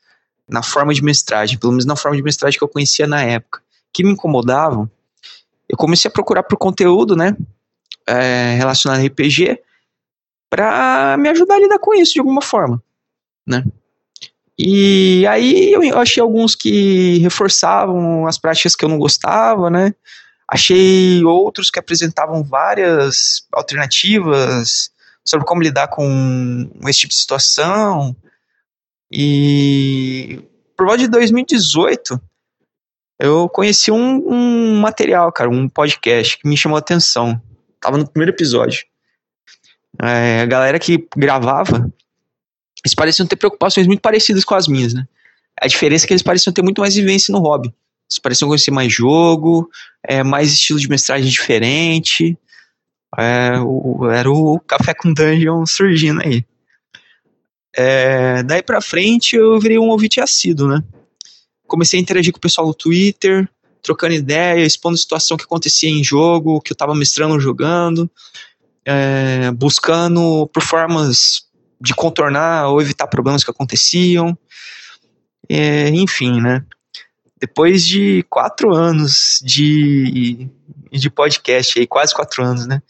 na 0.50 0.64
forma 0.64 0.94
de 0.94 1.04
mestragem, 1.04 1.58
pelo 1.58 1.72
menos 1.72 1.86
na 1.86 1.96
forma 1.96 2.18
de 2.18 2.24
mestragem 2.24 2.58
que 2.58 2.64
eu 2.64 2.68
conhecia 2.68 3.06
na 3.06 3.22
época, 3.24 3.62
que 3.94 4.04
me 4.04 4.12
incomodavam, 4.12 4.90
eu 5.68 5.78
comecei 5.78 6.10
a 6.10 6.12
procurar 6.12 6.44
por 6.44 6.58
conteúdo, 6.58 7.16
né, 7.16 7.38
é, 8.08 8.56
relacionado 8.56 9.00
a 9.00 9.06
RPG, 9.06 9.60
para 10.50 11.16
me 11.18 11.30
ajudar 11.30 11.56
a 11.56 11.60
lidar 11.60 11.80
com 11.80 11.94
isso 11.94 12.14
de 12.14 12.20
alguma 12.20 12.42
forma, 12.42 12.82
né. 13.46 13.64
E 14.58 15.26
aí 15.28 15.72
eu 15.72 15.98
achei 16.00 16.22
alguns 16.22 16.56
que 16.56 17.20
reforçavam 17.20 18.28
as 18.28 18.38
práticas 18.38 18.76
que 18.76 18.84
eu 18.84 18.90
não 18.90 18.98
gostava, 18.98 19.70
né, 19.70 19.94
achei 20.48 21.24
outros 21.24 21.70
que 21.70 21.78
apresentavam 21.78 22.44
várias 22.44 23.48
alternativas 23.52 24.92
sobre 25.24 25.46
como 25.46 25.62
lidar 25.62 25.90
com 25.90 26.68
esse 26.88 27.02
tipo 27.02 27.14
de 27.14 27.20
situação, 27.20 28.16
e 29.12 30.42
por 30.78 30.86
volta 30.86 31.04
de 31.04 31.08
2018, 31.10 32.22
eu 33.20 33.50
conheci 33.50 33.92
um, 33.92 34.32
um, 34.32 34.80
material, 34.80 35.32
cara, 35.32 35.50
um 35.50 35.68
podcast 35.68 36.38
que 36.38 36.48
me 36.48 36.56
chamou 36.56 36.78
a 36.78 36.80
atenção. 36.80 37.42
Tava 37.82 37.98
no 37.98 38.08
primeiro 38.08 38.34
episódio. 38.34 38.86
É, 40.02 40.42
a 40.42 40.46
galera 40.46 40.80
que 40.80 41.06
gravava, 41.18 41.92
eles 42.84 42.96
pareciam 42.96 43.28
ter 43.28 43.36
preocupações 43.36 43.88
muito 43.88 44.00
parecidas 44.00 44.46
com 44.46 44.56
as 44.56 44.68
minhas, 44.68 44.94
né? 44.94 45.06
A 45.62 45.68
diferença 45.68 46.06
é 46.06 46.08
que 46.08 46.14
eles 46.14 46.24
pareciam 46.24 46.54
ter 46.54 46.62
muito 46.62 46.80
mais 46.80 46.96
vivência 46.96 47.34
no 47.34 47.40
hobby. 47.40 47.68
Eles 48.10 48.20
pareciam 48.22 48.48
conhecer 48.48 48.72
mais 48.72 48.94
jogo, 48.94 49.70
é, 50.02 50.24
mais 50.24 50.54
estilo 50.54 50.80
de 50.80 50.88
mestragem 50.88 51.30
diferente. 51.30 52.38
É, 53.18 53.60
o, 53.60 54.10
era 54.10 54.32
o 54.32 54.60
Café 54.62 54.94
com 54.94 55.14
Dungeon 55.14 55.66
surgindo 55.66 56.22
aí. 56.22 56.46
É, 57.76 58.44
daí 58.44 58.64
pra 58.64 58.82
frente 58.82 59.36
eu 59.36 59.60
virei 59.60 59.78
um 59.78 59.90
ouvinte 59.90 60.20
assíduo, 60.20 60.68
né? 60.68 60.84
Comecei 61.68 62.00
a 62.00 62.02
interagir 62.02 62.34
com 62.34 62.38
o 62.38 62.42
pessoal 62.42 62.68
no 62.68 62.74
Twitter, 62.74 63.48
trocando 63.82 64.14
ideia, 64.14 64.66
expondo 64.66 64.98
situação 64.98 65.38
que 65.38 65.44
acontecia 65.44 65.90
em 65.90 66.04
jogo, 66.04 66.62
que 66.62 66.72
eu 66.72 66.76
tava 66.76 66.96
mestrando 66.96 67.40
jogando, 67.40 68.10
é, 68.86 69.52
buscando 69.52 70.48
por 70.54 70.64
formas 70.64 71.48
de 71.80 71.94
contornar 71.94 72.68
ou 72.70 72.82
evitar 72.82 73.08
problemas 73.08 73.44
que 73.44 73.52
aconteciam. 73.52 74.38
É, 75.48 75.90
enfim, 75.90 76.42
né? 76.42 76.64
Depois 77.40 77.86
de 77.86 78.24
quatro 78.30 78.74
anos 78.74 79.40
de, 79.42 80.50
de 80.92 81.10
podcast, 81.10 81.80
aí, 81.80 81.88
quase 81.88 82.14
quatro 82.14 82.44
anos, 82.44 82.68
né? 82.68 82.82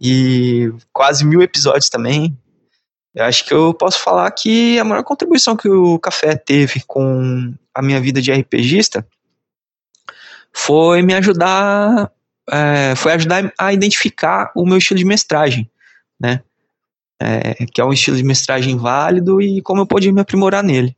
E 0.00 0.70
quase 0.92 1.24
mil 1.24 1.40
episódios 1.40 1.88
também, 1.88 2.36
eu 3.14 3.24
acho 3.24 3.46
que 3.46 3.54
eu 3.54 3.72
posso 3.72 4.00
falar 4.00 4.28
que 4.32 4.78
a 4.78 4.84
maior 4.84 5.04
contribuição 5.04 5.56
que 5.56 5.68
o 5.68 5.98
café 5.98 6.34
teve 6.34 6.82
com 6.86 7.54
a 7.72 7.80
minha 7.80 8.00
vida 8.00 8.20
de 8.20 8.32
RPGista 8.32 9.06
foi 10.52 11.00
me 11.02 11.14
ajudar, 11.14 12.10
é, 12.50 12.94
foi 12.96 13.12
ajudar 13.12 13.52
a 13.58 13.72
identificar 13.72 14.50
o 14.54 14.66
meu 14.66 14.78
estilo 14.78 14.98
de 14.98 15.04
mestragem, 15.04 15.70
né? 16.20 16.42
É, 17.20 17.66
que 17.66 17.80
é 17.80 17.84
um 17.84 17.92
estilo 17.92 18.16
de 18.16 18.24
mestragem 18.24 18.76
válido 18.76 19.40
e 19.40 19.62
como 19.62 19.80
eu 19.80 19.86
podia 19.86 20.12
me 20.12 20.20
aprimorar 20.20 20.64
nele. 20.64 20.96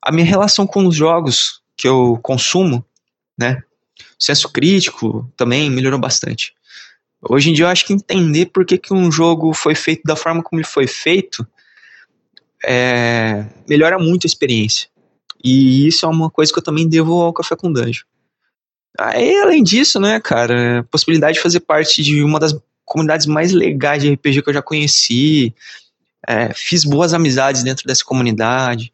A 0.00 0.12
minha 0.12 0.26
relação 0.26 0.66
com 0.66 0.86
os 0.86 0.94
jogos 0.94 1.60
que 1.76 1.88
eu 1.88 2.18
consumo, 2.22 2.84
né? 3.36 3.62
Senso 4.18 4.50
crítico 4.52 5.30
também 5.36 5.68
melhorou 5.68 5.98
bastante. 5.98 6.55
Hoje 7.28 7.50
em 7.50 7.52
dia 7.52 7.64
eu 7.64 7.68
acho 7.68 7.86
que 7.86 7.92
entender 7.92 8.46
por 8.46 8.64
que, 8.64 8.78
que 8.78 8.94
um 8.94 9.10
jogo 9.10 9.52
foi 9.52 9.74
feito 9.74 10.02
da 10.04 10.16
forma 10.16 10.42
como 10.42 10.60
ele 10.60 10.68
foi 10.68 10.86
feito 10.86 11.46
é, 12.64 13.46
melhora 13.68 13.98
muito 13.98 14.26
a 14.26 14.28
experiência. 14.28 14.88
E 15.42 15.86
isso 15.86 16.04
é 16.04 16.08
uma 16.08 16.30
coisa 16.30 16.52
que 16.52 16.58
eu 16.58 16.62
também 16.62 16.88
devo 16.88 17.20
ao 17.20 17.32
Café 17.32 17.54
com 17.54 17.72
Dungeon. 17.72 18.04
Aí, 18.98 19.36
além 19.36 19.62
disso, 19.62 20.00
né, 20.00 20.18
cara, 20.20 20.80
a 20.80 20.84
possibilidade 20.84 21.34
de 21.34 21.42
fazer 21.42 21.60
parte 21.60 22.02
de 22.02 22.22
uma 22.22 22.40
das 22.40 22.56
comunidades 22.84 23.26
mais 23.26 23.52
legais 23.52 24.02
de 24.02 24.12
RPG 24.12 24.42
que 24.42 24.48
eu 24.48 24.54
já 24.54 24.62
conheci, 24.62 25.54
é, 26.26 26.52
fiz 26.54 26.84
boas 26.84 27.12
amizades 27.12 27.62
dentro 27.62 27.86
dessa 27.86 28.04
comunidade, 28.04 28.92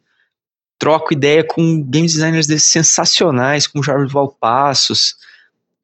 troco 0.77 1.13
ideia 1.13 1.43
com 1.43 1.81
game 1.83 2.05
designers 2.05 2.47
sensacionais, 2.61 3.65
como 3.65 3.83
Jorge 3.83 4.11
Valpassos, 4.11 5.15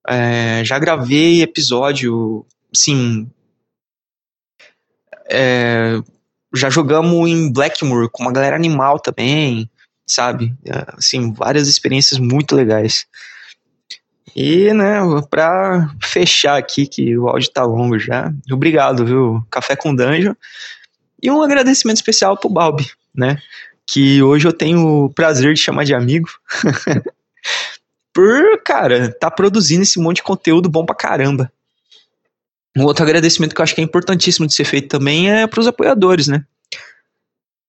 é, 0.07 0.63
já 0.63 0.79
gravei 0.79 1.41
episódio, 1.41 2.45
sim. 2.73 3.29
É, 5.29 5.99
já 6.53 6.69
jogamos 6.69 7.29
em 7.29 7.51
Blackmoor 7.51 8.09
com 8.09 8.23
uma 8.23 8.31
galera 8.31 8.55
animal 8.55 8.99
também, 8.99 9.69
sabe? 10.07 10.55
É, 10.65 10.95
assim, 10.97 11.33
várias 11.33 11.67
experiências 11.67 12.19
muito 12.19 12.55
legais. 12.55 13.05
E, 14.35 14.73
né, 14.73 14.99
pra 15.29 15.93
fechar 16.01 16.57
aqui, 16.57 16.87
que 16.87 17.17
o 17.17 17.27
áudio 17.27 17.51
tá 17.51 17.63
longo 17.63 17.97
já, 17.99 18.33
obrigado, 18.51 19.05
viu? 19.05 19.45
Café 19.49 19.75
com 19.75 19.93
Dungeon. 19.93 20.33
E 21.21 21.29
um 21.29 21.41
agradecimento 21.41 21.97
especial 21.97 22.37
pro 22.37 22.49
Balbi, 22.49 22.89
né? 23.13 23.37
Que 23.85 24.21
hoje 24.21 24.47
eu 24.47 24.53
tenho 24.53 25.05
o 25.05 25.09
prazer 25.09 25.53
de 25.53 25.59
chamar 25.59 25.83
de 25.83 25.93
amigo. 25.93 26.29
por, 28.19 28.61
cara, 28.63 29.09
tá 29.13 29.31
produzindo 29.31 29.83
esse 29.83 29.97
monte 29.97 30.17
de 30.17 30.23
conteúdo 30.23 30.67
bom 30.67 30.85
pra 30.85 30.93
caramba. 30.93 31.49
Um 32.77 32.83
outro 32.83 33.03
agradecimento 33.03 33.55
que 33.55 33.61
eu 33.61 33.63
acho 33.63 33.73
que 33.73 33.79
é 33.79 33.83
importantíssimo 33.83 34.45
de 34.45 34.53
ser 34.53 34.65
feito 34.65 34.89
também 34.89 35.31
é 35.31 35.47
para 35.47 35.61
os 35.61 35.67
apoiadores, 35.67 36.27
né? 36.27 36.43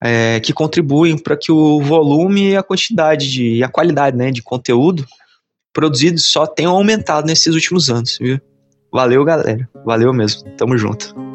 É, 0.03 0.41
que 0.41 0.53
contribuem 0.53 1.17
para 1.17 1.37
que 1.37 1.53
o 1.53 1.81
volume 1.81 2.51
e 2.51 2.57
a 2.57 2.65
quantidade 2.65 3.31
de, 3.31 3.59
e 3.59 3.63
a 3.63 3.69
qualidade 3.69 4.17
né, 4.17 4.33
de 4.33 4.43
conteúdo 4.43 5.07
produzido 5.73 6.19
só 6.19 6.47
tenham 6.49 6.73
aumentado 6.73 7.27
nesses 7.27 7.55
últimos 7.55 7.89
anos, 7.89 8.19
viu? 8.21 8.41
Valeu, 8.93 9.25
galera. 9.25 9.69
Valeu 9.85 10.13
mesmo. 10.13 10.51
Tamo 10.57 10.77
junto. 10.77 11.30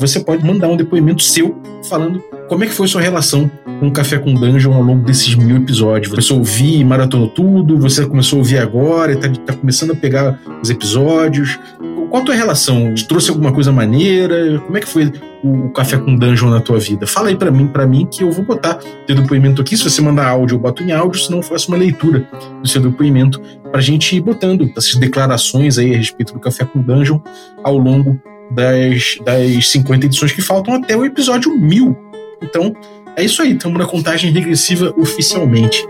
Você 0.00 0.18
pode 0.18 0.42
mandar 0.42 0.66
um 0.68 0.76
depoimento 0.78 1.22
seu 1.22 1.60
falando 1.86 2.24
como 2.48 2.64
é 2.64 2.66
que 2.66 2.72
foi 2.72 2.88
sua 2.88 3.02
relação 3.02 3.50
com 3.78 3.88
o 3.88 3.92
Café 3.92 4.18
com 4.18 4.32
Dungeon 4.32 4.72
ao 4.72 4.82
longo 4.82 5.04
desses 5.04 5.34
mil 5.34 5.58
episódios? 5.58 6.10
Você 6.12 6.32
ouvir 6.32 6.80
e 6.80 6.84
maratonou 6.84 7.28
tudo? 7.28 7.78
Você 7.78 8.06
começou 8.06 8.38
a 8.38 8.40
ouvir 8.40 8.58
agora 8.58 9.12
e 9.12 9.16
tá, 9.16 9.28
tá 9.28 9.52
começando 9.52 9.92
a 9.92 9.94
pegar 9.94 10.40
os 10.62 10.70
episódios? 10.70 11.60
Qual 12.08 12.22
a 12.22 12.24
tua 12.24 12.34
relação? 12.34 12.94
Te 12.94 13.06
trouxe 13.06 13.30
alguma 13.30 13.52
coisa 13.52 13.70
maneira? 13.70 14.58
Como 14.60 14.76
é 14.76 14.80
que 14.80 14.88
foi 14.88 15.12
o 15.44 15.68
Café 15.68 15.98
com 15.98 16.16
Dungeon 16.16 16.48
na 16.48 16.60
tua 16.60 16.78
vida? 16.78 17.06
Fala 17.06 17.28
aí 17.28 17.36
para 17.36 17.50
mim, 17.50 17.66
para 17.66 17.86
mim 17.86 18.08
que 18.10 18.24
eu 18.24 18.32
vou 18.32 18.44
botar 18.44 18.80
teu 19.06 19.14
depoimento 19.14 19.60
aqui. 19.60 19.76
Se 19.76 19.84
você 19.84 20.00
mandar 20.00 20.26
áudio, 20.28 20.56
eu 20.56 20.58
boto 20.58 20.82
em 20.82 20.92
áudio, 20.92 21.20
senão 21.20 21.40
eu 21.40 21.42
faço 21.42 21.68
uma 21.68 21.76
leitura 21.76 22.26
do 22.62 22.66
seu 22.66 22.80
depoimento 22.80 23.40
pra 23.70 23.82
gente 23.82 24.16
ir 24.16 24.20
botando 24.22 24.68
essas 24.76 24.96
declarações 24.96 25.76
aí 25.76 25.94
a 25.94 25.98
respeito 25.98 26.32
do 26.32 26.40
Café 26.40 26.64
com 26.64 26.80
Dungeon 26.80 27.20
ao 27.62 27.76
longo 27.76 28.20
das, 28.50 29.18
das 29.24 29.68
50 29.68 30.06
edições 30.06 30.32
que 30.32 30.42
faltam 30.42 30.74
até 30.74 30.96
o 30.96 31.04
episódio 31.04 31.56
1000. 31.56 31.96
Então, 32.42 32.74
é 33.16 33.24
isso 33.24 33.42
aí, 33.42 33.52
estamos 33.52 33.78
na 33.78 33.86
contagem 33.86 34.30
regressiva 34.32 34.94
oficialmente. 34.96 35.86